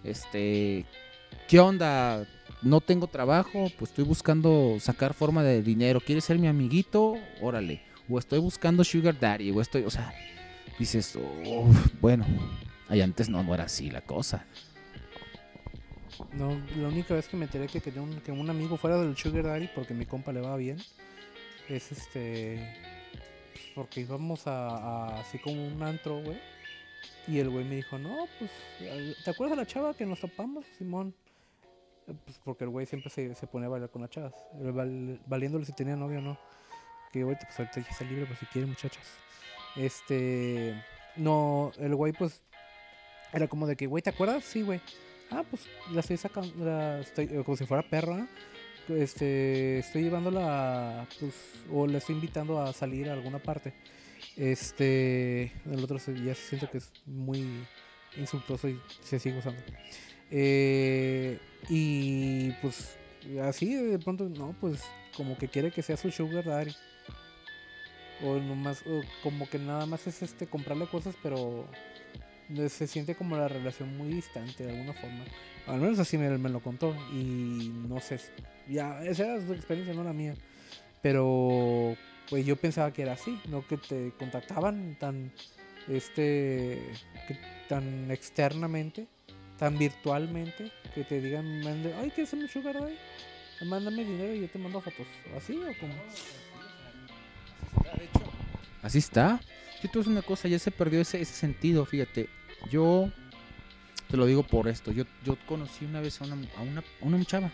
[0.03, 0.85] Este,
[1.47, 2.27] ¿qué onda?
[2.61, 6.01] no tengo trabajo, pues estoy buscando sacar forma de dinero.
[6.01, 7.15] ¿Quieres ser mi amiguito?
[7.41, 7.81] Órale.
[8.09, 10.13] O estoy buscando Sugar Daddy, o estoy, o sea,
[10.77, 12.25] dices, "Uf, bueno,
[12.87, 14.45] ahí antes no, no era así la cosa.
[16.33, 19.43] No, la única vez que me enteré que un, que un amigo fuera del Sugar
[19.43, 20.77] Daddy porque mi compa le va bien
[21.69, 22.75] es este.
[23.79, 26.37] Porque íbamos a, así como un antro, güey.
[27.29, 28.51] Y el güey me dijo, no, pues,
[29.23, 31.13] ¿te acuerdas de la chava que nos topamos, Simón?
[32.07, 34.71] Eh, Pues porque el güey siempre se, se ponía a bailar con las chavas, eh,
[34.71, 36.37] val- valiéndole si tenía novio o no.
[37.13, 39.05] Que güey, pues ahorita ya está libre, pues si quieren muchachas.
[39.77, 40.83] Este.
[41.15, 42.41] No, el güey, pues.
[43.31, 44.43] Era como de que, güey, ¿te acuerdas?
[44.43, 44.81] Sí, güey.
[45.31, 48.27] Ah, pues la estoy sacando, la estoy, eh, como si fuera perra.
[48.89, 51.33] Este, estoy llevándola, pues,
[51.71, 53.73] o la estoy invitando a salir a alguna parte.
[54.35, 57.45] Este, el otro ya siento que es muy
[58.17, 59.61] insultoso y se sigue usando.
[60.31, 62.97] Eh, y pues,
[63.43, 64.81] así de pronto, no, pues,
[65.15, 66.75] como que quiere que sea su sugar daddy.
[68.21, 71.65] O nomás, o como que nada más es este comprarle cosas, pero
[72.67, 75.23] se siente como la relación muy distante de alguna forma.
[75.67, 76.95] Al menos así me lo contó.
[77.13, 78.19] Y no sé,
[78.69, 80.35] ya, esa era su experiencia, no la mía.
[81.01, 81.95] Pero
[82.29, 85.31] pues yo pensaba que era así, no que te contactaban tan,
[85.87, 86.79] este,
[87.67, 89.07] tan externamente,
[89.57, 92.95] tan virtualmente, que te digan, mande, ay, ¿quieres ser mi sugar daddy?
[93.65, 95.07] Mándame dinero y yo te mando fotos.
[95.35, 95.93] ¿Así o como?
[98.81, 99.41] Así está.
[99.81, 102.29] Yo te voy a decir una cosa, ya se perdió ese, ese sentido, fíjate.
[102.69, 103.11] Yo
[104.09, 104.91] te lo digo por esto.
[104.91, 107.51] Yo, yo conocí una vez a una, a una, a una chava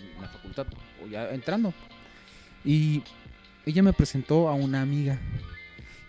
[0.00, 0.66] en la facultad,
[1.02, 1.72] o ya entrando.
[2.64, 3.02] Y
[3.64, 5.18] ella me presentó a una amiga.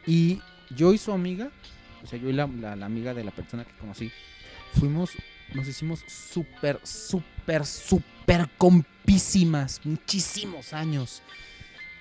[0.06, 0.42] Y
[0.76, 1.50] yo y su amiga,
[2.04, 4.12] o sea, yo y la, la- amiga de la persona que conocí,
[4.80, 5.12] fuimos,
[5.54, 11.22] nos hicimos súper, súper, súper compísimas, muchísimos años.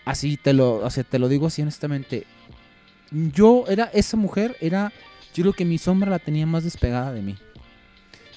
[0.04, 2.26] Así te lo, o te lo digo así honestamente.
[3.10, 4.92] Yo era, esa mujer era,
[5.34, 7.36] yo creo que mi sombra la tenía más despegada de mí.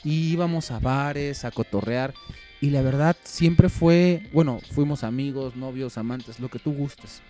[0.03, 2.13] Y íbamos a bares, a cotorrear.
[2.61, 7.21] Y la verdad siempre fue, bueno, fuimos amigos, novios, amantes, lo que tú gustes.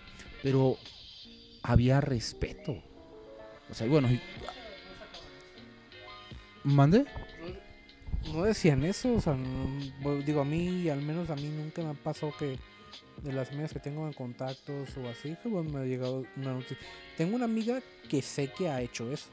[0.42, 0.76] Pero
[1.62, 2.82] había respeto.
[3.70, 4.08] O sea, bueno,
[6.64, 7.04] ¿Mande?
[8.34, 11.94] no decían eso, o sea, no- digo, a mí, al menos a mí nunca me
[11.94, 12.58] pasó que
[13.22, 16.52] de las amigas que tengo en contactos o así, que bueno, me ha llegado una
[16.52, 16.76] noticia.
[17.16, 19.28] Tengo una amiga que sé que ha hecho eso,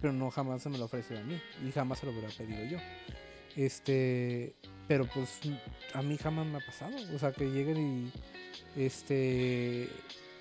[0.00, 2.64] pero no jamás se me lo ofreció a mí y jamás se lo hubiera pedido
[2.64, 2.78] yo.
[3.56, 4.54] Este,
[4.88, 5.40] pero pues
[5.94, 8.10] a mí jamás me ha pasado, o sea, que lleguen
[8.76, 9.88] y este,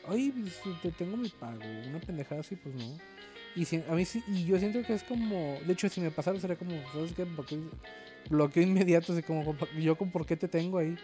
[0.08, 2.98] ay, pues, te tengo mi pago, una pendejada así, pues no.
[3.56, 6.10] Y si- a mí sí, y yo siento que es como, de hecho, si me
[6.12, 7.26] pasara sería como, ¿sabes qué?
[8.30, 10.96] Bloqueo, inmediato, así como, yo con por qué te tengo ahí.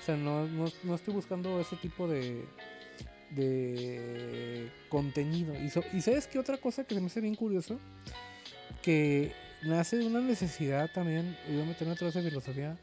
[0.00, 2.44] O sea, no, no, no estoy buscando ese tipo de,
[3.30, 5.54] de contenido.
[5.62, 7.78] Y, so- y sabes qué otra cosa que se me hace bien curioso,
[8.82, 9.32] que
[9.62, 12.78] nace de una necesidad también, y voy a meterme otra vez en filosofía,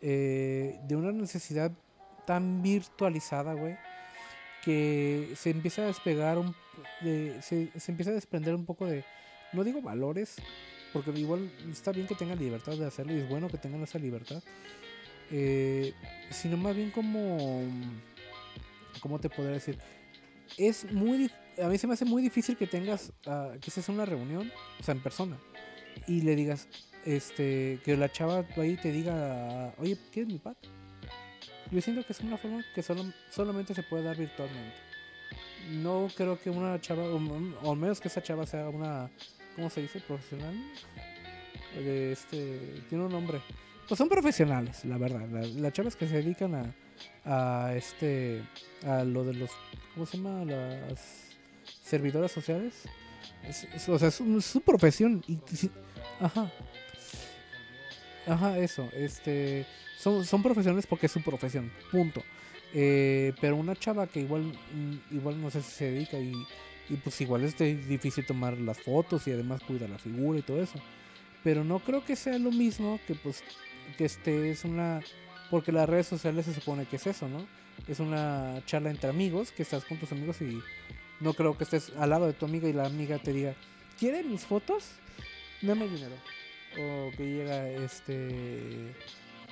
[0.00, 1.72] eh, de una necesidad
[2.26, 3.76] tan virtualizada, güey,
[4.64, 6.54] que se empieza a despegar, un,
[7.02, 9.04] de- se, se empieza a desprender un poco de,
[9.52, 10.36] no digo valores,
[10.92, 13.98] porque igual está bien que tengan libertad de hacerlo y es bueno que tengan esa
[13.98, 14.42] libertad,
[15.30, 15.92] eh,
[16.30, 17.62] sino más bien como,
[19.00, 19.78] ¿cómo te podría decir?
[20.56, 21.30] Es muy,
[21.62, 24.50] a mí se me hace muy difícil que tengas, ah, que en una reunión,
[24.80, 25.36] o sea, en persona,
[26.06, 26.68] y le digas,
[27.04, 30.56] este, que la chava ahí te diga, oye, ¿quieres mi pack?
[31.70, 34.76] Yo siento que es una forma que solo, solamente se puede dar virtualmente.
[35.70, 39.10] No creo que una chava, o, o menos que esa chava sea una,
[39.56, 40.00] ¿cómo se dice?
[40.00, 40.54] Profesional.
[41.76, 43.40] Este, tiene un nombre.
[43.88, 45.26] Pues son profesionales, la verdad.
[45.30, 46.74] La- Las chavas que se dedican a,
[47.24, 48.42] a este,
[48.86, 49.50] a lo de los,
[49.94, 50.44] ¿cómo se llama?
[50.44, 51.30] Las
[51.82, 52.84] servidoras sociales.
[53.48, 55.22] Es- es- o sea, es, un- es su profesión.
[55.28, 55.70] Y, si-
[56.20, 56.50] ajá.
[58.26, 58.88] Ajá, eso.
[58.94, 59.66] Este,
[59.98, 61.70] son, son profesionales porque es su profesión.
[61.90, 62.22] Punto.
[62.72, 66.32] Eh, pero una chava que igual, mm, igual no sé si se dedica y,
[66.88, 70.62] y pues igual es difícil tomar las fotos y además cuida la figura y todo
[70.62, 70.80] eso.
[71.44, 73.44] Pero no creo que sea lo mismo que pues
[73.98, 75.00] que este es una
[75.50, 77.46] porque las redes sociales se supone que es eso, ¿no?
[77.86, 80.58] Es una charla entre amigos, que estás con tus amigos y
[81.24, 83.54] no creo que estés al lado de tu amiga y la amiga te diga,
[83.98, 84.84] ¿quiere mis fotos?
[85.62, 86.14] Dame dinero.
[86.78, 88.94] O que llega este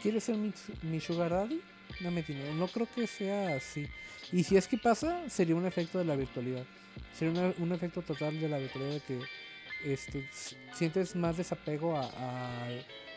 [0.03, 0.53] ¿Quieres ser mi,
[0.83, 1.61] mi sugar daddy?
[2.01, 2.53] Dame dinero.
[2.55, 3.87] No creo que sea así.
[4.33, 6.65] Y si es que pasa, sería un efecto de la virtualidad.
[7.17, 9.21] Sería un efecto total de la virtualidad de que
[9.85, 10.29] este,
[10.75, 12.69] sientes más desapego a, a-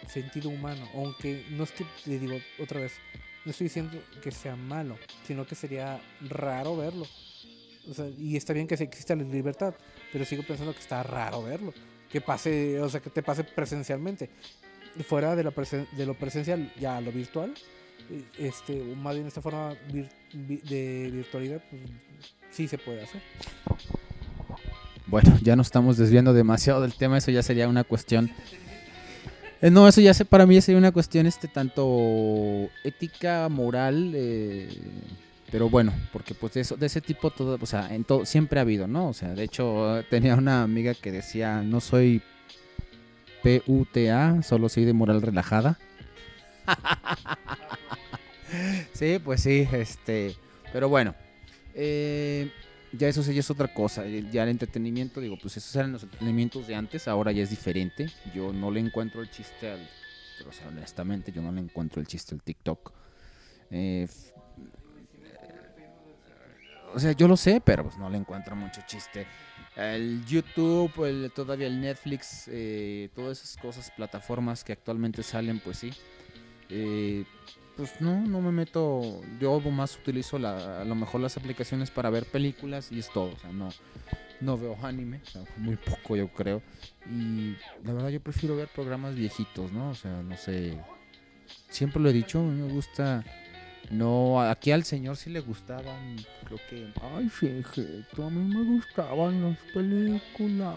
[0.07, 0.87] sentido humano.
[0.93, 2.93] Aunque no es que, le digo otra vez,
[3.43, 7.07] no estoy diciendo que sea malo, sino que sería raro verlo.
[7.89, 9.73] O sea, y está bien que se exista la libertad,
[10.11, 11.73] pero sigo pensando que está raro verlo.
[12.11, 14.29] Que pase, o sea, que te pase presencialmente.
[15.07, 17.53] Fuera de, la presen- de lo presencial, ya lo virtual,
[18.09, 21.81] eh, este, más bien esta forma vir- vi- de virtualidad, pues
[22.51, 23.21] sí se puede hacer.
[25.07, 28.31] Bueno, ya nos estamos desviando demasiado del tema, eso ya sería una cuestión...
[29.61, 34.13] Eh, no, eso ya sé, para mí ya sería una cuestión este tanto ética, moral,
[34.15, 34.69] eh,
[35.51, 38.59] pero bueno, porque pues de eso, de ese tipo todo, o sea, en todo siempre
[38.59, 39.09] ha habido, ¿no?
[39.09, 42.21] O sea, de hecho tenía una amiga que decía, no soy
[43.43, 45.77] PUTA, solo soy de moral relajada.
[48.93, 50.35] sí, pues sí, este,
[50.71, 51.15] pero bueno,
[51.73, 52.51] eh,
[52.91, 54.05] ya eso sí ya es otra cosa.
[54.05, 57.49] eh, Ya el entretenimiento, digo, pues esos eran los entretenimientos de antes, ahora ya es
[57.49, 58.11] diferente.
[58.33, 59.89] Yo no le encuentro el chiste al.
[60.47, 62.91] O sea, honestamente, yo no le encuentro el chiste al TikTok.
[63.71, 64.07] Eh,
[66.95, 69.27] o sea, yo lo sé, pero pues no le encuentro mucho chiste.
[69.75, 75.79] El YouTube, el, todavía el Netflix, eh, todas esas cosas, plataformas que actualmente salen, pues
[75.79, 75.91] sí.
[76.69, 77.25] Eh,
[77.75, 79.21] pues no, no me meto.
[79.39, 83.33] Yo más utilizo la, a lo mejor las aplicaciones para ver películas y es todo.
[83.33, 83.69] O sea, no,
[84.39, 85.19] no veo anime,
[85.57, 86.61] muy poco yo creo.
[87.11, 89.89] Y la verdad yo prefiero ver programas viejitos, ¿no?
[89.89, 90.77] O sea, no sé.
[91.69, 93.25] Siempre lo he dicho, a mí me gusta.
[93.91, 96.15] No, aquí al señor sí le gustaban,
[96.45, 96.87] creo que.
[97.15, 100.75] Ay, sí, jeto, a mí me gustaban las películas.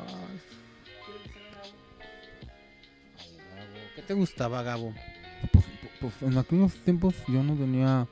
[3.94, 4.92] ¿Qué te gustaba, Gabo?
[5.52, 5.64] Pues,
[6.00, 8.06] pues en aquellos tiempos yo no tenía.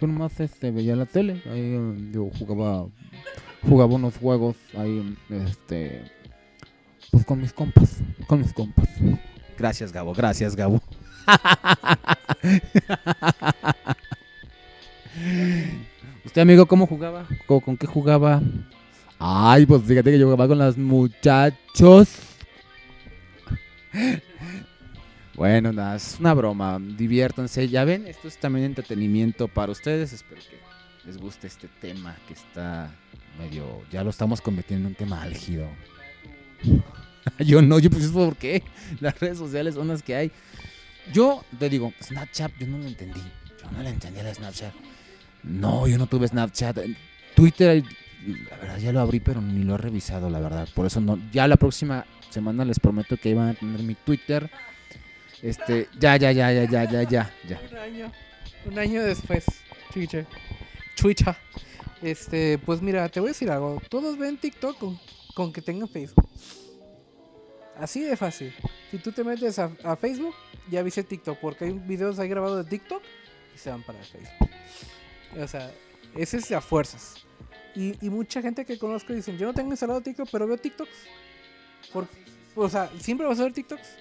[0.00, 1.42] Yo nomás este, veía la tele.
[1.50, 2.88] Ahí yo jugaba.
[3.62, 6.02] Jugaba unos juegos ahí, este.
[7.10, 7.98] Pues con mis compas.
[8.26, 8.88] Con mis compas.
[9.56, 10.82] Gracias, Gabo, gracias, Gabo.
[16.34, 17.28] ¿Usted, amigo, cómo jugaba?
[17.46, 18.42] ¿Con, con qué jugaba?
[19.20, 22.08] Ay, pues fíjate que yo jugaba con los muchachos.
[25.36, 26.80] Bueno, nada, es una broma.
[26.80, 27.68] Diviértanse.
[27.68, 30.12] Ya ven, esto es también entretenimiento para ustedes.
[30.12, 32.92] Espero que les guste este tema que está
[33.38, 33.82] medio.
[33.92, 35.68] Ya lo estamos convirtiendo en un tema álgido.
[37.38, 38.64] yo no, yo pues ¿por qué?
[38.98, 40.32] Las redes sociales son las que hay.
[41.12, 43.22] Yo te digo, Snapchat, yo no lo entendí.
[43.62, 44.74] Yo no le entendí a Snapchat.
[45.44, 46.78] No, yo no tuve Snapchat.
[47.34, 47.82] Twitter,
[48.50, 50.68] la verdad, ya lo abrí, pero ni lo he revisado, la verdad.
[50.74, 51.18] Por eso no.
[51.32, 54.50] Ya la próxima semana les prometo que iban a tener mi Twitter.
[55.42, 57.60] Este, ya, ya, ya, ya, ya, ya, ya.
[57.70, 58.12] Un año.
[58.64, 59.44] Un año después.
[59.92, 60.26] Twitter.
[60.96, 61.36] Twitter.
[62.00, 63.80] Este, pues mira, te voy a decir algo.
[63.90, 64.98] Todos ven TikTok con,
[65.34, 66.28] con que tengan Facebook.
[67.78, 68.54] Así de fácil.
[68.90, 70.34] Si tú te metes a, a Facebook,
[70.70, 71.38] ya viste TikTok.
[71.38, 73.02] Porque hay videos ahí grabados de TikTok
[73.54, 74.48] y se van para Facebook.
[75.38, 75.72] O sea,
[76.16, 77.24] ese es a fuerzas.
[77.74, 80.90] Y, mucha gente que conozco dicen, yo no tengo instalado TikTok, pero veo TikToks.
[81.92, 82.06] Por,
[82.54, 83.96] o sea, siempre vas a ver TikToks.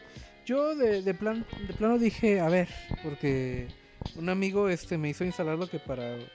[0.45, 2.67] Yo de, de plan, de plano dije, a ver,
[3.01, 3.67] porque
[4.15, 6.27] un amigo este me hizo instalarlo que para, eh,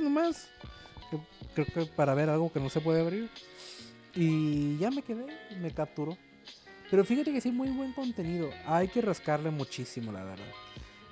[0.00, 0.48] nomás,
[1.54, 3.28] creo que para ver algo que no se puede abrir.
[4.14, 5.26] Y ya me quedé,
[5.60, 6.16] me capturó.
[6.90, 8.50] Pero fíjate que sí, muy buen contenido.
[8.66, 10.46] Hay que rascarle muchísimo, la verdad.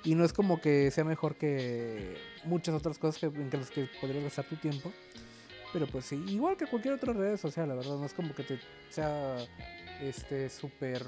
[0.03, 3.69] Y no es como que sea mejor que muchas otras cosas que, en que las
[3.69, 4.91] que podrías gastar tu tiempo.
[5.73, 7.97] Pero pues sí, igual que cualquier otra red social, la verdad.
[7.97, 9.37] No es como que te sea
[10.01, 11.05] este súper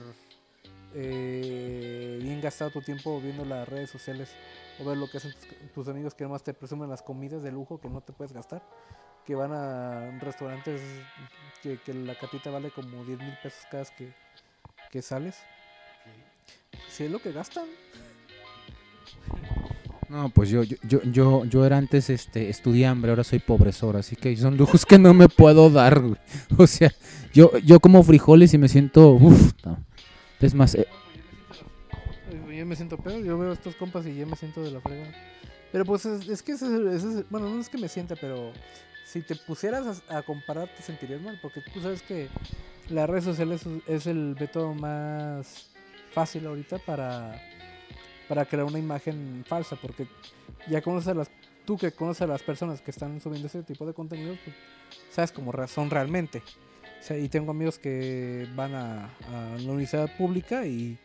[0.94, 4.36] eh, bien gastado tu tiempo viendo las redes sociales
[4.80, 7.52] o ver lo que hacen tus, tus amigos que además te presumen las comidas de
[7.52, 8.62] lujo que no te puedes gastar.
[9.26, 10.82] Que van a restaurantes
[11.62, 14.14] que, que la catita vale como 10 mil pesos cada que,
[14.90, 15.38] que sales.
[16.90, 17.68] Si es lo que gastan.
[20.12, 24.18] No, pues yo, yo, yo, yo, yo era antes este estudiambre, ahora soy pobresor, así
[24.18, 26.18] que son lujos que no me puedo dar, güey.
[26.58, 26.92] O sea,
[27.34, 29.54] yo, yo como frijoles y me siento, uff,
[30.42, 30.86] es más, eh,
[32.54, 34.82] Yo me siento peor, yo veo a estos compas y ya me siento de la
[34.82, 35.14] fregada.
[35.72, 38.52] Pero pues es, es que ese, ese bueno, no es que me sienta, pero
[39.06, 42.28] si te pusieras a, a comparar te sentirías mal, porque tú sabes que
[42.90, 45.70] las redes sociales es, es el método más
[46.14, 47.42] fácil ahorita para,
[48.32, 50.08] para crear una imagen falsa, porque
[50.70, 51.30] ya conoces a las,
[51.66, 54.56] tú que conoces a las personas que están subiendo ese tipo de contenidos, pues,
[55.10, 56.42] sabes cómo son realmente.
[56.98, 59.10] O sea, y tengo amigos que van a,
[59.58, 60.98] la universidad pública y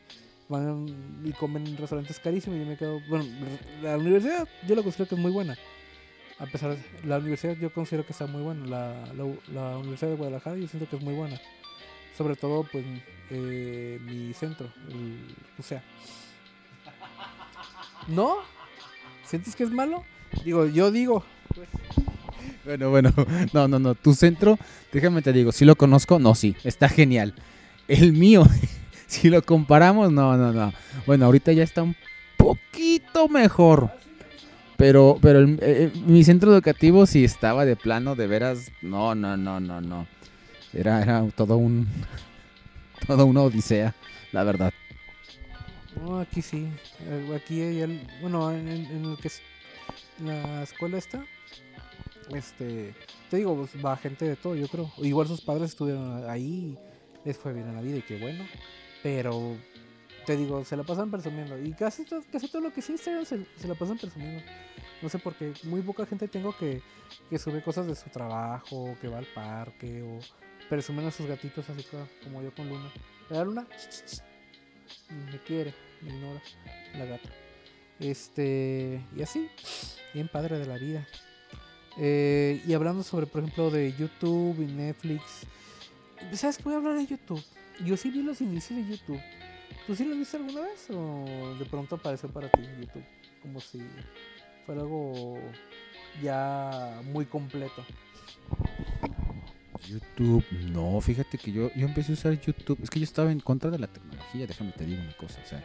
[0.48, 0.86] van
[1.24, 3.24] y comen en restaurantes carísimos y yo me quedo, bueno,
[3.82, 5.58] la universidad yo la considero que es muy buena.
[6.38, 10.12] A pesar de la universidad yo considero que está muy buena, la, la, la Universidad
[10.12, 11.40] de Guadalajara yo siento que es muy buena.
[12.16, 12.84] Sobre todo pues
[13.30, 15.82] eh, mi centro, el UCEA.
[18.08, 18.36] ¿No?
[19.24, 20.04] ¿Sientes que es malo?
[20.44, 21.24] Digo, yo digo.
[22.64, 23.12] Bueno, bueno,
[23.52, 23.94] no, no, no.
[23.94, 24.58] Tu centro,
[24.92, 27.34] déjame te digo, si lo conozco, no, sí, está genial.
[27.88, 28.44] El mío,
[29.06, 30.72] si lo comparamos, no, no, no.
[31.06, 31.96] Bueno, ahorita ya está un
[32.36, 33.90] poquito mejor.
[34.76, 39.36] Pero, pero el- eh, mi centro educativo sí estaba de plano, de veras, no, no,
[39.36, 40.06] no, no, no.
[40.74, 41.88] Era, era todo un,
[43.06, 43.94] todo una odisea,
[44.32, 44.72] la verdad.
[46.00, 46.68] No, aquí sí.
[47.00, 49.40] Eh, Aquí el- bueno, en, en- el que es
[50.22, 51.24] la escuela está.
[52.34, 52.94] Este,
[53.30, 54.90] te digo, pues, va gente de todo, yo creo.
[54.98, 56.76] Igual sus padres estuvieron ahí,
[57.24, 58.44] les fue bien en la vida y qué bueno.
[59.02, 59.56] Pero
[60.26, 61.56] te digo, se la pasan presumiendo.
[61.62, 64.42] Y casi, casi todo lo que sí se, se la pasan presumiendo.
[65.02, 65.52] No sé por qué.
[65.64, 66.82] Muy poca gente tengo que,
[67.30, 70.18] que sube cosas de su trabajo, que va al parque, o
[70.68, 72.90] presumen a sus gatitos así co- como yo con Luna.
[73.30, 73.66] ¿Verdad, Luna?
[75.10, 77.28] Me quiere, me la gata.
[77.98, 79.48] Este, y así,
[80.14, 81.06] bien padre de la vida.
[81.98, 85.46] Eh, y hablando sobre, por ejemplo, de YouTube y Netflix.
[86.32, 87.42] ¿Sabes qué voy a hablar de YouTube?
[87.84, 89.20] Yo sí vi los inicios de YouTube.
[89.86, 90.90] ¿Tú sí los viste alguna vez?
[90.90, 93.04] ¿O de pronto apareció para ti YouTube?
[93.40, 93.80] Como si
[94.64, 95.38] fuera algo
[96.22, 97.84] ya muy completo.
[99.88, 102.78] YouTube, no, fíjate que yo, yo empecé a usar YouTube.
[102.82, 105.40] Es que yo estaba en contra de la tecnología, déjame te digo una cosa.
[105.44, 105.64] O sea,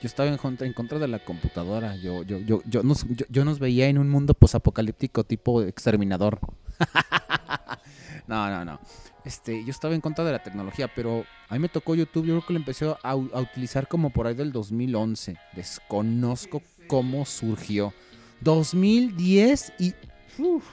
[0.00, 1.96] yo estaba en contra, en contra de la computadora.
[1.96, 6.38] Yo, yo, yo, yo, nos, yo, yo nos veía en un mundo posapocalíptico tipo exterminador.
[8.26, 8.80] no, no, no.
[9.24, 12.26] Este, yo estaba en contra de la tecnología, pero a mí me tocó YouTube.
[12.26, 15.36] Yo creo que lo empecé a, utilizar como por ahí del 2011.
[15.54, 17.94] Desconozco cómo surgió.
[18.42, 19.94] 2010 y.
[20.38, 20.64] uf,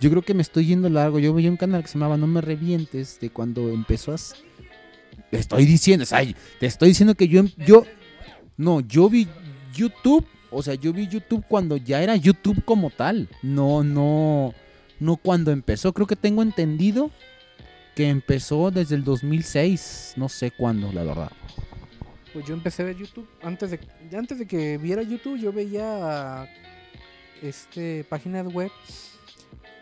[0.00, 1.18] yo creo que me estoy yendo largo.
[1.18, 4.14] Yo veía un canal que se llamaba No me revientes de cuando empezó
[5.30, 6.04] estoy diciendo,
[6.58, 7.40] te estoy diciendo que yo...
[7.40, 7.84] em- yo
[8.56, 9.28] No, yo vi
[9.74, 13.28] YouTube, o sea, yo vi YouTube cuando ya era YouTube como tal.
[13.42, 14.54] No, no,
[14.98, 15.92] no cuando empezó.
[15.92, 17.10] Creo que tengo entendido
[17.94, 20.14] que empezó desde el 2006.
[20.16, 21.30] No sé cuándo, la verdad.
[22.32, 23.80] Pues yo empecé a ver YouTube antes de
[24.16, 26.48] antes de que viera YouTube yo veía
[27.42, 28.70] este páginas web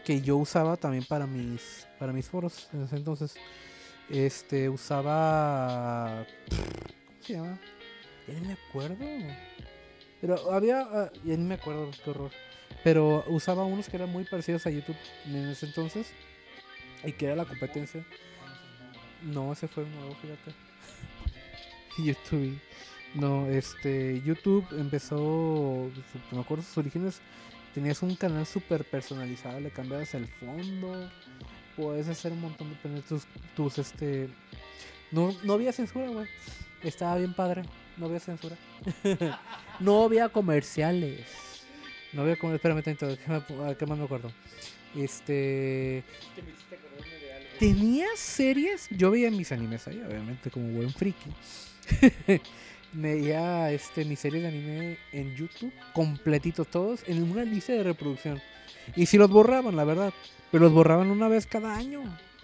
[0.08, 3.34] que yo usaba también para mis para mis foros en ese entonces
[4.08, 7.60] este usaba ¿cómo se llama?
[8.26, 8.96] Ya ni me acuerdo.
[10.22, 12.30] Pero había ah, ya ni me acuerdo, qué horror.
[12.82, 14.96] Pero usaba unos que eran muy parecidos a YouTube
[15.26, 16.10] en ese entonces
[17.04, 18.02] y que era la competencia.
[19.22, 20.54] No, ese fue nuevo, fíjate.
[21.98, 22.58] YouTube.
[23.14, 27.20] No, este, YouTube empezó, su- me acuerdo sus orígenes,
[27.74, 31.10] tenías un canal súper personalizado, le cambiabas el fondo,
[31.76, 34.28] puedes hacer un montón de poner tus, tus, este,
[35.10, 36.26] no, no había censura, güey,
[36.82, 37.62] estaba bien padre,
[37.96, 38.56] no había censura,
[39.80, 41.26] no había comerciales,
[42.12, 44.32] no había comerciales, espérame ¿a ¿qué más me acuerdo?
[44.96, 46.02] Este,
[47.58, 51.30] tenía series, yo veía mis animes ahí, obviamente, como buen friki.
[52.92, 58.40] veía este, mis series de anime en YouTube, completitos todos, en una lista de reproducción.
[58.96, 60.12] Y si los borraban, la verdad,
[60.50, 62.02] pero los borraban una vez cada año,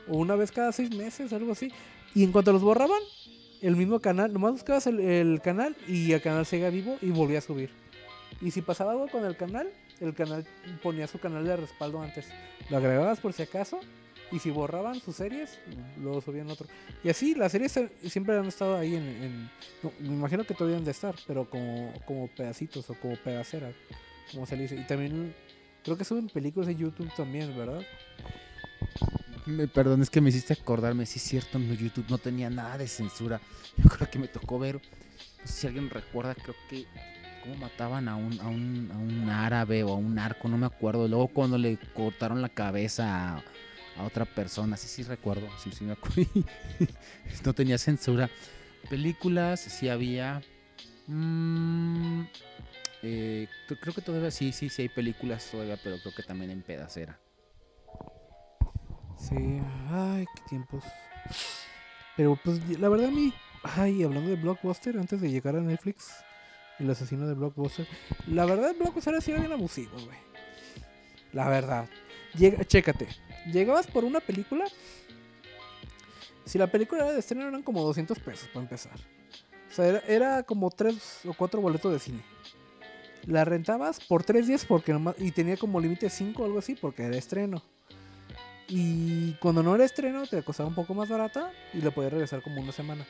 [0.09, 1.73] o una vez cada seis meses, algo así.
[2.15, 3.01] Y en cuanto los borraban,
[3.61, 7.39] el mismo canal, nomás buscabas el, el canal y el canal seguía vivo y volvía
[7.39, 7.71] a subir.
[8.41, 9.71] Y si pasaba algo con el canal,
[10.01, 10.47] el canal
[10.83, 12.27] ponía su canal de respaldo antes.
[12.69, 13.81] Lo agregabas por si acaso.
[14.33, 15.59] Y si borraban sus series,
[16.03, 16.67] lo subían otro.
[17.05, 19.03] Y así, las series se- siempre han estado ahí en...
[19.05, 19.51] en-
[20.01, 23.73] me imagino que todavía han de estar, pero como, como pedacitos o como pedacera,
[24.33, 24.77] como se le dice.
[24.77, 25.35] Y también
[25.85, 27.83] creo que suben películas en YouTube también, ¿verdad?
[29.47, 32.79] Me- perdón, es que me hiciste acordarme, sí es cierto, no, YouTube no tenía nada
[32.79, 33.41] de censura.
[33.77, 36.87] Yo creo que me tocó ver, no sé si alguien recuerda, creo que
[37.43, 40.65] cómo mataban a un, a un, a un árabe o a un narco, no me
[40.67, 41.07] acuerdo.
[41.07, 43.43] Luego cuando le cortaron la cabeza a,
[43.97, 46.25] a otra persona, sí, sí recuerdo, sí, me acuerdo.
[47.45, 48.29] no tenía censura.
[48.89, 50.43] Películas, sí había.
[51.07, 52.23] Mm,
[53.03, 53.47] eh,
[53.81, 57.19] creo que todavía sí, sí, sí hay películas todavía, pero creo que también en pedacera.
[59.17, 59.61] Sí,
[59.91, 60.85] ay, qué tiempos.
[62.17, 66.13] Pero pues la verdad a mí, ay, hablando de Blockbuster, antes de llegar a Netflix,
[66.79, 67.87] el asesino de Blockbuster,
[68.27, 70.19] la verdad Blockbuster ha sido bien abusivo, güey.
[71.33, 71.89] La verdad.
[72.37, 73.09] Llega, chécate,
[73.51, 74.65] llegabas por una película,
[76.45, 78.99] si la película era de estreno eran como 200 pesos para empezar.
[79.71, 82.23] O sea, era, era como 3 o 4 boletos de cine.
[83.27, 86.75] La rentabas por 3 días porque nomás, y tenía como límite 5 o algo así
[86.75, 87.63] porque era estreno.
[88.69, 92.43] Y cuando no era estreno, te costaba un poco más barata y le podías regresar
[92.43, 93.07] como una semana.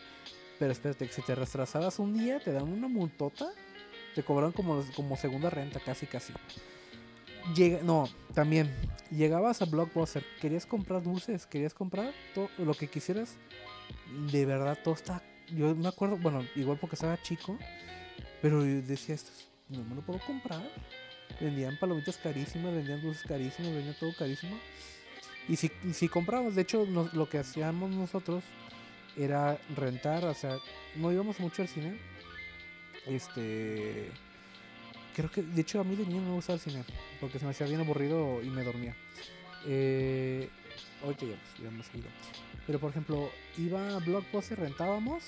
[0.59, 3.51] Pero espérate, que si te retrasabas un día, te dan una multota
[4.15, 6.33] Te cobraban como, como segunda renta, casi, casi.
[7.83, 8.75] No, también.
[9.11, 13.37] Llegabas a Blockbuster, querías comprar dulces, querías comprar todo lo que quisieras.
[14.33, 15.23] De verdad, todo está.
[15.55, 17.57] Yo me acuerdo, bueno, igual porque estaba chico,
[18.41, 19.31] pero yo decía esto,
[19.69, 20.63] no me lo puedo comprar.
[21.41, 24.57] Vendían palomitas carísimas, vendían dulces carísimos, vendían todo carísimo.
[25.49, 28.43] Y si, si comprábamos, de hecho, lo que hacíamos nosotros
[29.17, 30.57] era rentar, o sea,
[30.97, 31.99] no íbamos mucho al cine.
[33.07, 34.11] Este.
[35.15, 36.85] Creo que, de hecho, a mí de niño no me gustaba el cine,
[37.21, 38.95] porque se me hacía bien aburrido y me dormía.
[39.67, 40.49] Eh,
[41.03, 42.09] ahorita ya, pues, ya hemos ido.
[42.67, 45.23] Pero, por ejemplo, iba a Blockbuster, rentábamos,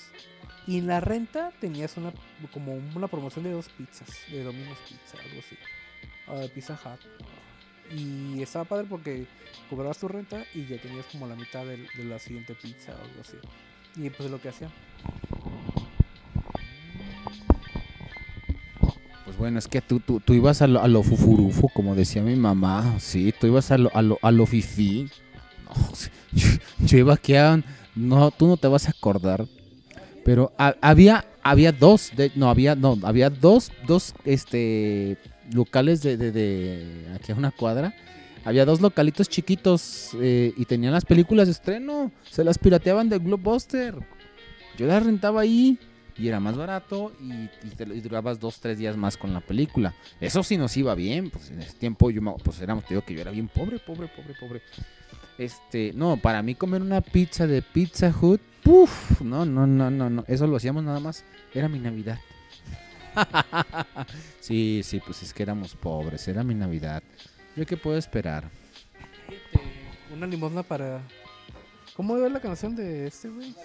[0.65, 2.11] y en la renta tenías una
[2.51, 6.41] como una promoción de dos pizzas, de Domino's Pizza, algo así.
[6.41, 6.99] de Pizza Hut.
[7.97, 9.25] Y estaba padre porque
[9.69, 13.01] cobrabas tu renta y ya tenías como la mitad del- de, la siguiente pizza o
[13.01, 13.37] algo así.
[13.95, 14.69] Y pues es lo que hacía.
[19.47, 22.35] Bueno, es que tú, tú, tú ibas a lo, a lo fufurufo, como decía mi
[22.35, 22.95] mamá.
[22.99, 25.07] Sí, tú ibas a lo, a lo, a fifí.
[26.79, 27.63] Yo, iba aquí a...
[27.95, 29.45] No, tú no te vas a acordar.
[30.25, 35.17] Pero ha- había, había dos, no, había, no, había dos, dos, este,
[35.53, 37.93] locales de, de, de aquí a una cuadra.
[38.43, 42.11] Había dos localitos chiquitos eh, y tenían las películas de estreno.
[42.29, 43.95] Se las pirateaban de Blockbuster.
[44.77, 45.79] Yo las rentaba ahí
[46.17, 49.93] y era más barato y, te, y durabas dos, tres días más con la película.
[50.19, 53.13] Eso sí nos iba bien, pues en ese tiempo yo pues éramos, te digo que
[53.13, 54.61] yo era bien pobre, pobre, pobre, pobre.
[55.37, 60.09] Este, no, para mí comer una pizza de Pizza Hut, puf, no, no, no, no,
[60.09, 61.23] no, eso lo hacíamos nada más,
[61.53, 62.19] era mi Navidad.
[64.39, 67.03] sí, sí, pues es que éramos pobres, era mi Navidad.
[67.55, 68.49] ¿Yo qué puedo esperar?
[70.13, 71.01] Una limosna para.
[71.95, 73.55] ¿Cómo iba la canción de este, güey?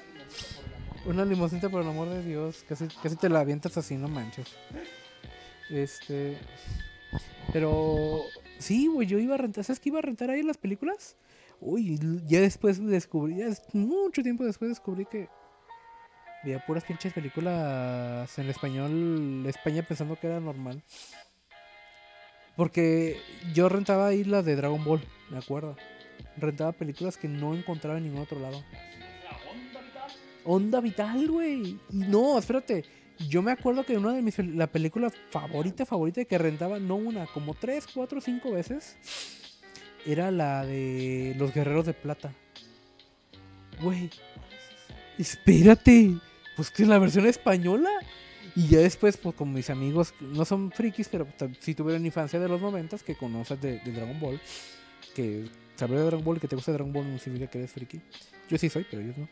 [1.04, 2.64] Una limosnita por el amor de Dios.
[2.68, 4.46] Casi, casi te la avientas así, no manches.
[5.70, 6.38] Este.
[7.52, 8.22] Pero.
[8.58, 9.64] Sí, güey, yo iba a rentar.
[9.64, 11.16] ¿Sabes que iba a rentar ahí las películas?
[11.60, 13.36] Uy, ya después descubrí.
[13.36, 15.28] Ya mucho tiempo después descubrí que.
[16.44, 19.44] Veía puras pinches películas en español.
[19.46, 20.82] España pensando que era normal.
[22.56, 23.16] Porque
[23.54, 25.00] yo rentaba ahí las de Dragon Ball,
[25.30, 25.76] me acuerdo.
[26.36, 28.62] Rentaba películas que no encontraba en ningún otro lado.
[30.44, 31.78] Onda Vital, güey.
[31.90, 32.84] No, espérate.
[33.28, 37.26] Yo me acuerdo que una de mis la película favorita, favorita que rentaba, no una,
[37.26, 38.96] como tres, cuatro, cinco veces,
[40.06, 42.32] era la de Los Guerreros de Plata.
[43.80, 44.10] Güey.
[45.18, 46.14] Espérate.
[46.56, 47.90] Pues que es la versión española.
[48.54, 51.26] Y ya después, pues con mis amigos, no son frikis, pero
[51.60, 54.38] sí tuvieron infancia de los noventas, que conoces de, Dragon Ball,
[55.14, 58.00] que saber de Dragon Ball que te gusta Dragon Ball no significa que eres friki.
[58.52, 59.28] Yo sí soy, pero ellos no.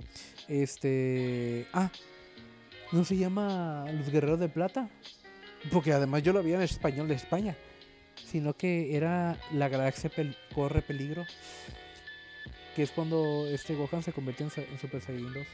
[0.48, 1.66] Este.
[1.74, 1.90] Ah,
[2.90, 4.88] no se llama Los Guerreros de Plata.
[5.70, 7.54] Porque además yo lo vi en español de España.
[8.26, 10.10] Sino que era La Galaxia
[10.54, 11.26] Corre Peligro.
[12.74, 15.46] Que es cuando este Gohan se convierte en, Super Saiyan 2.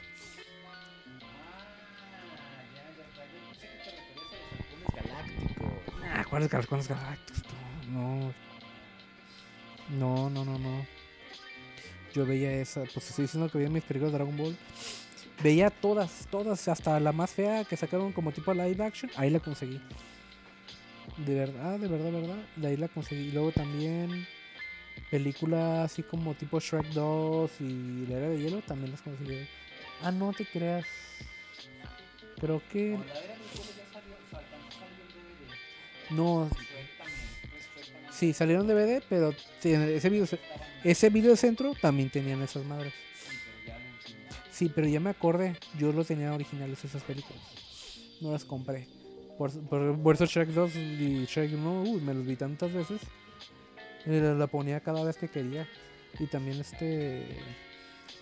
[6.15, 7.43] Ah, ¿cuáles gal- cuáles Galactus?
[7.43, 7.55] tú?
[7.91, 8.33] No.
[9.91, 10.87] No, no, no, no.
[12.17, 14.57] Yo veía esa, pues estoy diciendo que veía mis películas de Dragon Ball.
[15.43, 19.11] Veía todas, todas, hasta la más fea que sacaron como tipo live action.
[19.17, 19.79] Ahí la conseguí.
[21.19, 22.37] De verdad, de verdad, de verdad.
[22.57, 23.29] De ahí la conseguí.
[23.29, 24.27] Y luego también
[25.11, 29.47] películas así como tipo Shrek 2 y La Era de Hielo también las conseguí.
[30.03, 30.87] Ah, no te creas.
[32.41, 32.97] Creo que.
[36.09, 36.49] No.
[38.11, 40.27] Sí, salieron DVD, pero ese video,
[40.85, 42.93] ese video centro también tenían esas madres.
[44.51, 47.43] Sí, pero ya me acordé, yo los tenía originales esas películas.
[48.21, 48.89] No las compré.
[49.37, 53.03] Por, por, por eso Shrek 2 y Shrek 1, uy, me los vi tantas veces.
[54.07, 55.69] Eh, La, la ponía cada vez que quería.
[56.19, 57.27] Y también este...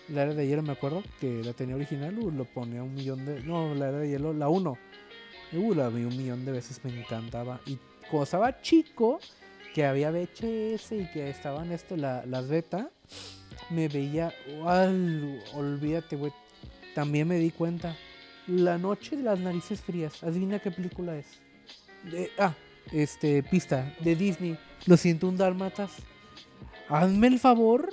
[0.09, 3.25] La era de hielo, me acuerdo que la tenía original, uh, lo ponía un millón
[3.25, 3.41] de...
[3.41, 4.77] No, la era de hielo, la 1.
[5.53, 7.61] Uh, la vi un millón de veces, me encantaba.
[7.65, 9.19] Y cuando estaba chico,
[9.75, 12.89] que había VHS y que estaban este, la, las beta,
[13.69, 14.33] me veía.
[15.53, 16.31] olvídate, güey.
[16.95, 17.93] También me di cuenta.
[18.47, 20.23] La noche de las narices frías.
[20.23, 21.25] Adivina qué película es.
[22.09, 22.55] De- ah,
[22.93, 23.93] este, pista.
[23.99, 24.57] De Disney.
[24.85, 25.91] Lo siento, un dálmatas.
[26.87, 27.89] Hazme el favor.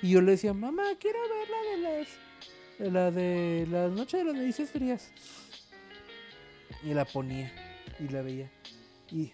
[0.00, 2.90] Y yo le decía, mamá, quiero ver la de las.
[2.90, 5.10] La de la noche de las narices frías.
[6.82, 7.52] Y la ponía.
[8.00, 8.50] Y la veía.
[9.10, 9.30] Y.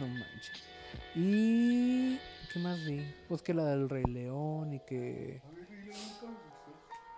[0.00, 0.64] No manches.
[1.14, 2.18] Y.
[2.52, 3.14] ¿Qué más vi?
[3.28, 5.42] Pues que la del Rey León y que.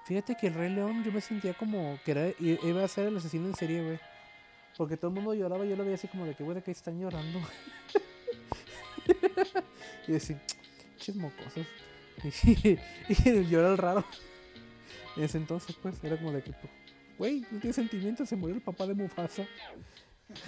[0.04, 3.16] Fíjate que el Rey León yo me sentía como que era, iba a ser el
[3.16, 4.00] asesino en serie, güey.
[4.76, 6.72] Porque todo el mundo lloraba yo lo veía así como de que, güey, de que
[6.72, 7.40] están llorando.
[10.08, 10.42] y decía,
[10.96, 11.66] chis mocosos.
[12.24, 12.78] Y,
[13.08, 14.04] y era el raro.
[15.16, 16.52] En ese entonces, pues, era como de que,
[17.18, 19.46] güey, no tiene sentimientos, se murió el papá de Mufasa.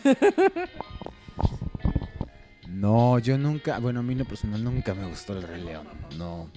[2.75, 5.87] No, yo nunca, bueno, a mí en lo personal nunca me gustó el Rey León.
[6.19, 6.51] No.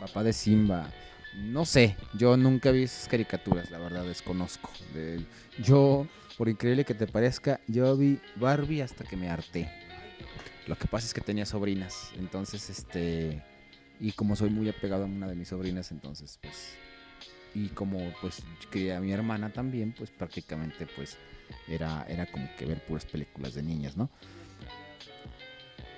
[0.00, 0.90] Papá de Simba.
[1.36, 4.70] No sé, yo nunca vi esas caricaturas, la verdad, desconozco.
[4.92, 5.24] De-
[5.62, 9.70] yo, por increíble que te parezca, yo vi Barbie hasta que me harté.
[10.66, 13.42] Lo que pasa es que tenía sobrinas, entonces, este,
[14.00, 16.74] y como soy muy apegado a una de mis sobrinas, entonces, pues,
[17.54, 21.18] y como, pues, que a mi hermana también, pues, prácticamente, pues,
[21.68, 24.08] era, era como que ver puras películas de niñas, ¿no?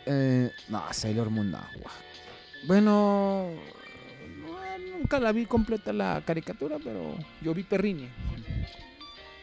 [0.07, 1.61] Eh, no, Sailor Moon, no.
[2.67, 3.51] Bueno,
[4.41, 8.09] no, nunca la vi completa la caricatura, pero yo vi Perrine.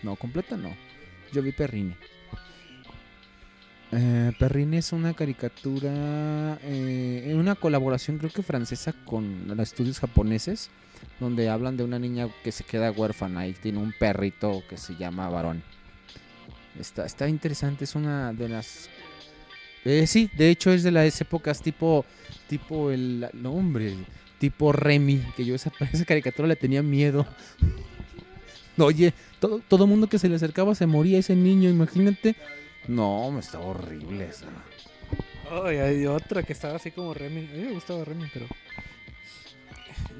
[0.01, 0.75] No, completa no.
[1.33, 1.97] Yo vi Perrine.
[3.91, 10.71] Eh, Perrine es una caricatura, eh, una colaboración creo que francesa con los estudios japoneses,
[11.19, 14.95] donde hablan de una niña que se queda huérfana y tiene un perrito que se
[14.95, 15.61] llama Varón.
[16.79, 18.89] Está, está interesante, es una de las
[19.85, 22.05] eh, sí, de hecho es de las épocas tipo,
[22.47, 23.95] tipo el nombre,
[24.39, 27.25] tipo Remy, que yo esa, esa caricatura le tenía miedo.
[28.77, 32.35] Oye, todo, todo mundo que se le acercaba se moría ese niño, imagínate.
[32.87, 34.47] No, me estaba horrible esa.
[35.49, 37.47] Ay, hay otra que estaba así como Remy.
[37.47, 38.47] A mí me gustaba Remy, pero.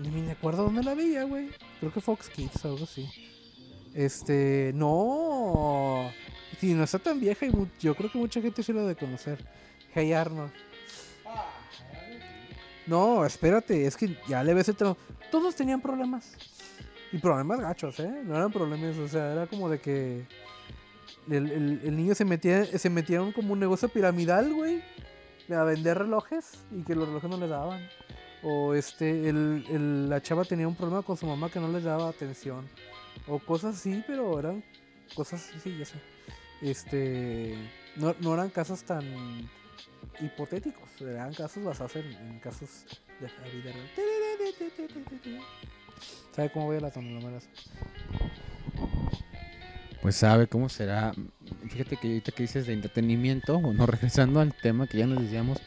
[0.01, 1.49] Ni me acuerdo dónde la veía, güey.
[1.79, 3.09] Creo que Fox Kids o algo así.
[3.93, 4.71] Este.
[4.75, 6.11] No.
[6.59, 9.43] Si no está tan vieja y yo creo que mucha gente sí lo de conocer.
[9.93, 10.51] Hey Arnold.
[12.85, 14.97] No, espérate, es que ya le ves el tono.
[15.31, 16.33] Todos tenían problemas.
[17.11, 18.21] Y problemas gachos, ¿eh?
[18.25, 20.25] No eran problemas, o sea, era como de que.
[21.29, 24.83] El, el- niño se metía, se metía en como un negocio piramidal, güey
[25.53, 27.87] a vender relojes y que los relojes no les daban.
[28.43, 32.09] O este, el, la chava tenía un problema con su mamá que no les daba
[32.09, 32.67] atención.
[33.27, 34.63] O cosas así, pero eran
[35.15, 35.95] cosas así, sí, ya sé.
[36.63, 37.55] Este,
[37.97, 39.03] no, no eran casos tan
[40.21, 42.85] hipotéticos, eran casos basados en, casos
[43.19, 43.89] de vida real.
[46.35, 47.47] ¿Sabe cómo voy a las telenovelas?
[50.01, 51.13] Pues sabe cómo será.
[51.69, 55.61] Fíjate que ahorita que dices de entretenimiento, bueno, regresando al tema que ya nos decíamos.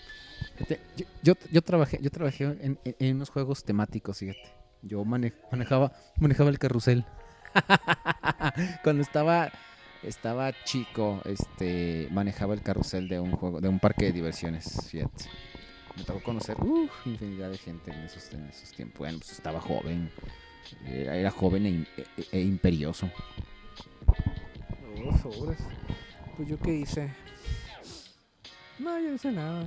[1.22, 4.52] yo, yo, trabajé, yo trabajé en, en- unos juegos temáticos, fíjate.
[4.82, 7.04] Yo mane- manejaba, manejaba el carrusel.
[8.82, 9.50] Cuando estaba,
[10.06, 15.24] estaba chico, este, manejaba el carrusel de un juego, de un parque de diversiones, fíjate.
[15.96, 18.28] Me tocó conocer uf, infinidad de gente en esos,
[18.74, 18.98] tiempos.
[18.98, 20.10] Bueno, pues estaba joven.
[20.86, 23.10] Era, era joven e, e- e imperioso.
[26.36, 27.10] Pues yo qué hice.
[28.78, 29.66] No, yo hice nada.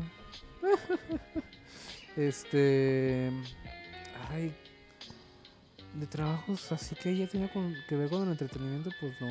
[2.16, 3.32] este.
[4.30, 4.54] Ay.
[5.96, 7.52] De trabajos así que ya tenía
[7.88, 9.28] que ver con el entretenimiento, pues no.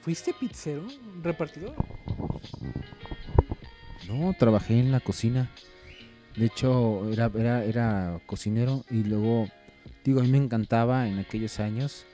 [0.00, 0.86] ¿Fuiste pizzero?
[1.22, 1.74] ¿Repartidor?
[4.08, 5.50] No, trabajé en la cocina.
[6.36, 9.48] De hecho, era, era, era cocinero y luego,
[10.04, 12.06] digo, a mí me encantaba en aquellos años.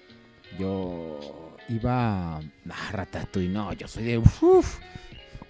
[0.59, 4.79] Yo iba a ah, Ratatouille, no, yo soy de uf,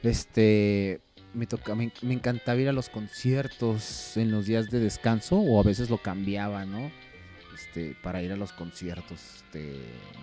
[0.03, 1.01] este
[1.33, 5.61] me toca me, me encantaba ir a los conciertos en los días de descanso o
[5.61, 6.91] a veces lo cambiaba, ¿no?
[7.55, 9.79] Este, para ir a los conciertos de,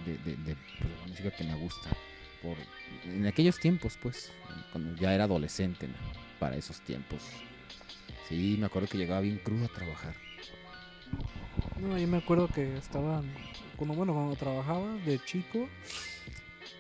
[0.05, 0.55] de, pues, de
[1.07, 1.89] música que me gusta.
[2.41, 2.57] Por,
[3.05, 4.31] en aquellos tiempos, pues,
[4.71, 5.87] cuando ya era adolescente,
[6.39, 7.21] para esos tiempos.
[8.27, 10.15] Sí, me acuerdo que llegaba bien crudo a trabajar.
[11.79, 13.31] No, yo me acuerdo que estaban.
[13.75, 15.69] Cuando, bueno, cuando trabajaba de chico.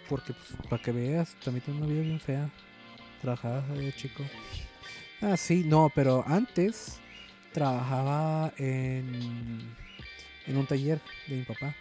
[0.09, 2.49] Porque, pues, para que veas, también tengo una vida bien fea.
[3.21, 4.23] Trabajaba de chico.
[5.21, 6.99] Ah, sí, no, pero antes
[7.53, 9.75] trabajaba en.
[10.51, 11.73] En un taller de mi papá.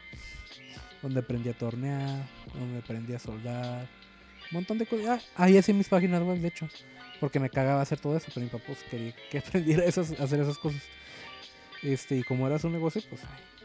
[1.03, 2.25] Donde aprendí a tornear,
[2.55, 3.89] donde aprendí a soldar.
[4.51, 5.25] Un montón de cosas.
[5.35, 6.69] Ah, ahí hacía mis páginas web, de hecho.
[7.19, 10.41] Porque me cagaba hacer todo eso, pero mi papá pues, quería que aprendiera esas, hacer
[10.41, 10.83] esas cosas.
[11.83, 13.23] Este, y como era su negocio, pues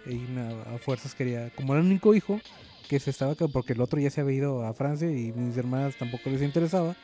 [0.08, 0.26] ahí
[0.74, 2.40] a, fuerzas quería, como era el único hijo
[2.88, 5.96] que se estaba porque el otro ya se había ido a Francia y mis hermanas
[5.98, 6.96] tampoco les interesaba,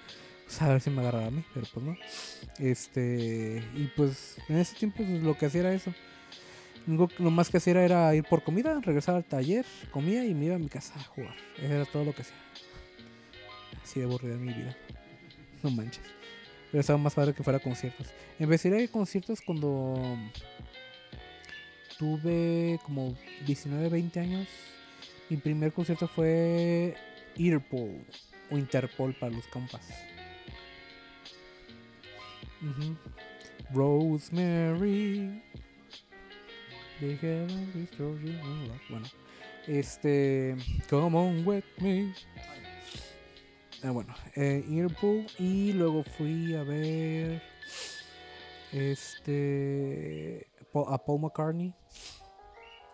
[0.46, 1.98] pues a ver si me agarraba a mí, pero pues no.
[2.60, 5.94] Este, y pues en ese tiempo pues, lo que hacía era eso.
[6.88, 10.56] Lo más que hacía era ir por comida, regresar al taller, comía y me iba
[10.56, 11.36] a mi casa a jugar.
[11.58, 12.38] Eso era todo lo que hacía.
[13.84, 14.76] Así de aburrida mi vida.
[15.62, 16.04] No manches.
[16.72, 18.08] Pero estaba más padre que fuera a conciertos.
[18.40, 20.18] Empecé a ir a conciertos cuando
[22.00, 24.48] tuve como 19, 20 años.
[25.30, 26.96] Mi primer concierto fue
[27.36, 28.04] Interpol
[28.50, 29.88] o Interpol para los compas.
[33.74, 35.44] Rosemary.
[38.90, 39.08] Bueno,
[39.68, 40.56] este.
[40.88, 42.14] Come on with me.
[43.84, 45.26] Ah, bueno, eh, Interpol.
[45.40, 47.42] Y luego fui a ver.
[48.72, 50.48] Este.
[50.88, 51.74] A Paul McCartney.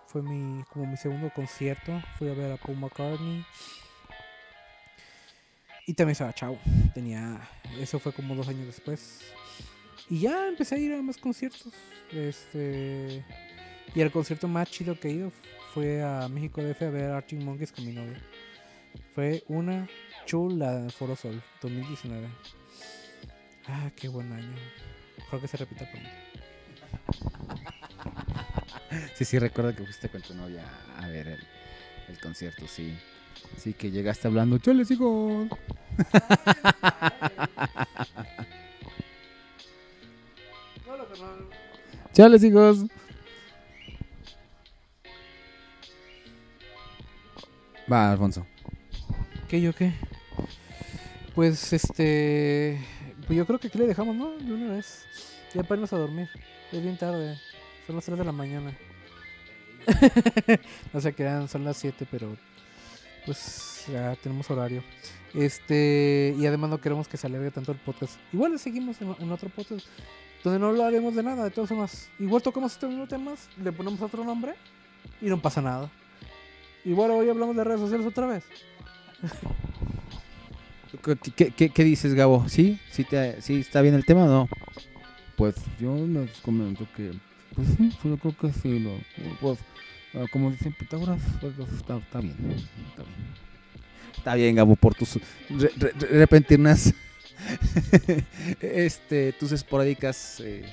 [0.08, 2.02] Fue mi, como mi segundo concierto.
[2.18, 3.46] Fui a ver a Paul McCartney.
[5.86, 6.58] Y también estaba Chao.
[6.94, 7.42] Tenía.
[7.78, 9.34] Eso fue como dos años después.
[10.10, 11.74] Y ya empecé a ir a más conciertos.
[12.12, 13.26] Este.
[13.96, 15.32] Y el concierto más chido que he ido
[15.74, 18.22] fue a México DF a ver Archie Monkeys con mi novia.
[19.16, 19.88] Fue una
[20.26, 22.28] chula de Foro Sol 2019.
[23.68, 24.56] Ah, qué buen año.
[25.30, 26.10] Creo que se repita pronto.
[29.16, 30.64] Sí, sí, recuerdo que fuiste con tu novia
[30.98, 31.40] a ver el,
[32.08, 32.98] el concierto, sí.
[33.58, 35.50] Sí, que llegaste hablando, chales, hijos.
[42.14, 42.86] Chales, hijos.
[47.92, 48.46] Va, Alfonso.
[49.48, 49.94] ¿Qué yo qué?
[51.34, 52.82] Pues este.
[53.26, 54.32] Pues yo creo que aquí le dejamos, ¿no?
[54.32, 55.06] De una vez.
[55.54, 56.28] Ya para irnos a dormir.
[56.72, 57.40] Es bien tarde.
[57.86, 58.78] Son las 3 de la mañana.
[60.94, 62.36] no se quedan, son las 7, pero.
[63.26, 64.84] Pues ya tenemos horario.
[65.34, 66.36] Este.
[66.38, 68.16] Y además no queremos que se alargue tanto el podcast.
[68.34, 69.86] Igual le seguimos en, otro podcast.
[70.44, 72.10] Donde no hablaremos de nada, de todos temas.
[72.20, 74.56] Igual tocamos estos mismos temas, le ponemos otro nombre.
[75.22, 75.90] Y no pasa nada.
[76.88, 78.44] Igual hoy hablamos de redes sociales otra vez.
[81.36, 82.48] ¿Qué, qué- dices, Gabo?
[82.48, 82.80] ¿Sí?
[82.92, 84.50] ¿Sí, te, ¿Sí está bien el tema o no?
[85.36, 87.12] Pues yo les comento que,
[87.56, 88.98] pues sí, pues yo creo que sí, lo,
[89.42, 89.60] pues,
[90.16, 92.36] ah, como dicen Pitágoras, pues, pues, está, está bien,
[92.90, 93.38] está bien.
[94.18, 95.20] Está bien, Gabo, por tus
[95.50, 96.94] re- repentinas,
[98.62, 100.64] este, tus esporádicas eh,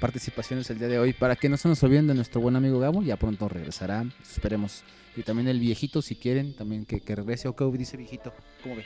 [0.00, 1.12] participaciones el día de hoy.
[1.12, 4.82] Para que no se nos olviden de nuestro buen amigo Gabo, ya pronto regresará, esperemos.
[5.16, 7.48] Y también el viejito, si quieren, también que, que regrese.
[7.48, 8.32] ¿O qué dice viejito?
[8.62, 8.84] ¿Cómo ve?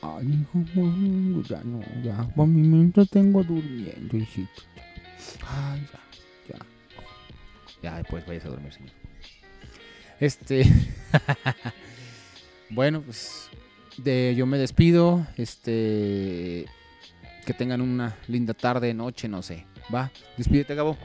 [0.00, 4.62] Ay, hijo, ya no, ya, por mi mente tengo durmiendo, hijito.
[5.44, 6.66] Ay, ya, ya.
[7.82, 8.92] Ya, después vayas a dormir, señor.
[10.20, 10.64] Este.
[12.70, 13.48] bueno, pues.
[13.96, 15.26] De, yo me despido.
[15.36, 16.66] Este.
[17.44, 19.64] Que tengan una linda tarde, noche, no sé.
[19.92, 20.96] Va, despídete, Gabo.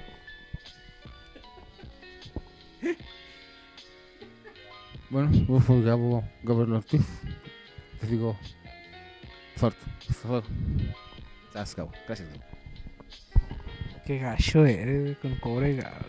[5.09, 7.05] Bueno, yo Gabo, Gabriel Ortiz,
[8.01, 8.37] les digo,
[9.55, 9.85] fuerte.
[10.11, 10.43] Fuego.
[11.53, 11.91] Gracias, Gabo.
[12.07, 12.43] Gracias, Gabo.
[14.05, 16.05] Qué gacho eres con cobre Gabo.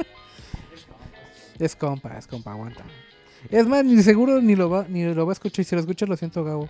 [1.58, 2.84] es compa, es compa, aguanta.
[3.48, 5.62] Es más, ni seguro ni lo va, ni lo va a escuchar.
[5.62, 6.68] Y si lo escuchas, lo siento, Gabo.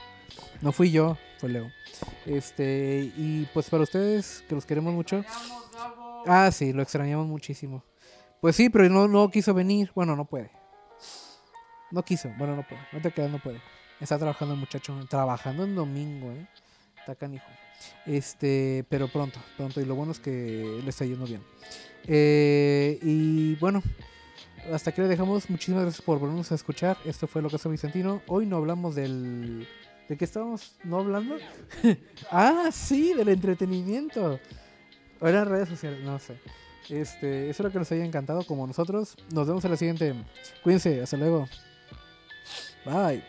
[0.60, 1.70] No fui yo, fue Leo.
[2.26, 5.24] Este, y pues para ustedes, que los queremos mucho.
[6.26, 7.82] Ah, sí, lo extrañamos muchísimo.
[8.40, 9.90] Pues sí, pero no, no quiso venir.
[9.94, 10.50] Bueno, no puede.
[11.90, 12.80] No quiso, bueno, no puede.
[12.92, 13.60] No te quedas, no puede.
[14.00, 16.46] Está trabajando el muchacho, trabajando en domingo, eh.
[16.98, 17.46] Está canijo.
[18.06, 19.80] Este, pero pronto, pronto.
[19.80, 21.42] Y lo bueno es que le está yendo bien.
[22.06, 23.82] Eh, y bueno,
[24.72, 25.48] hasta aquí le dejamos.
[25.50, 26.96] Muchísimas gracias por volvernos a escuchar.
[27.04, 28.22] Esto fue Lo que Vicentino.
[28.26, 29.66] Hoy no hablamos del.
[30.08, 31.36] ¿De qué estábamos no hablando?
[32.30, 34.40] ah, sí, del entretenimiento.
[35.20, 36.36] O eran redes sociales, no sé.
[36.88, 39.16] Este, espero que les haya encantado como nosotros.
[39.32, 40.14] Nos vemos en la siguiente.
[40.62, 41.48] Cuídense, hasta luego.
[42.84, 43.22] Bye.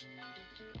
[0.00, 0.80] Thank you.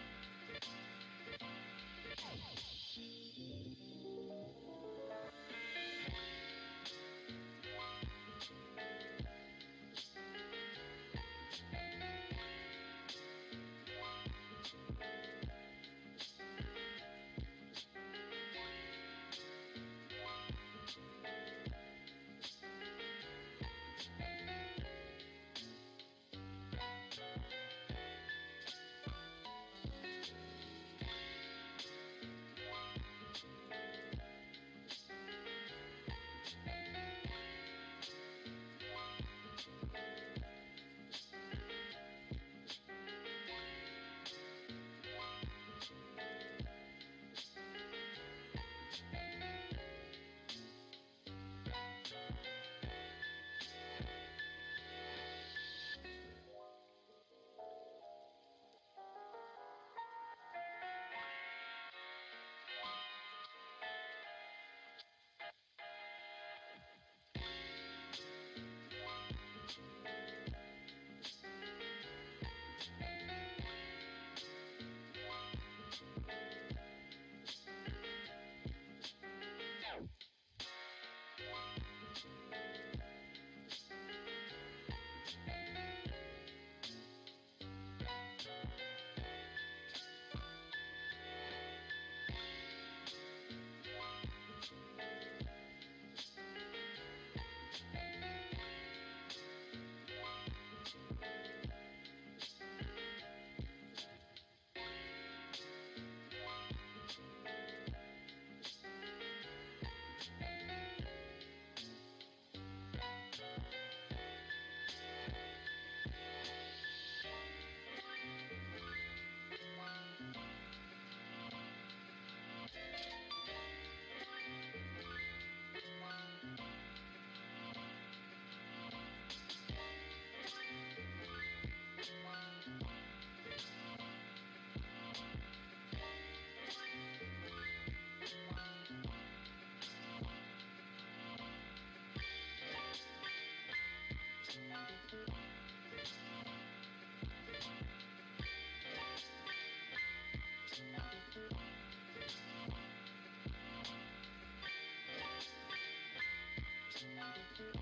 [157.01, 157.81] Thank you.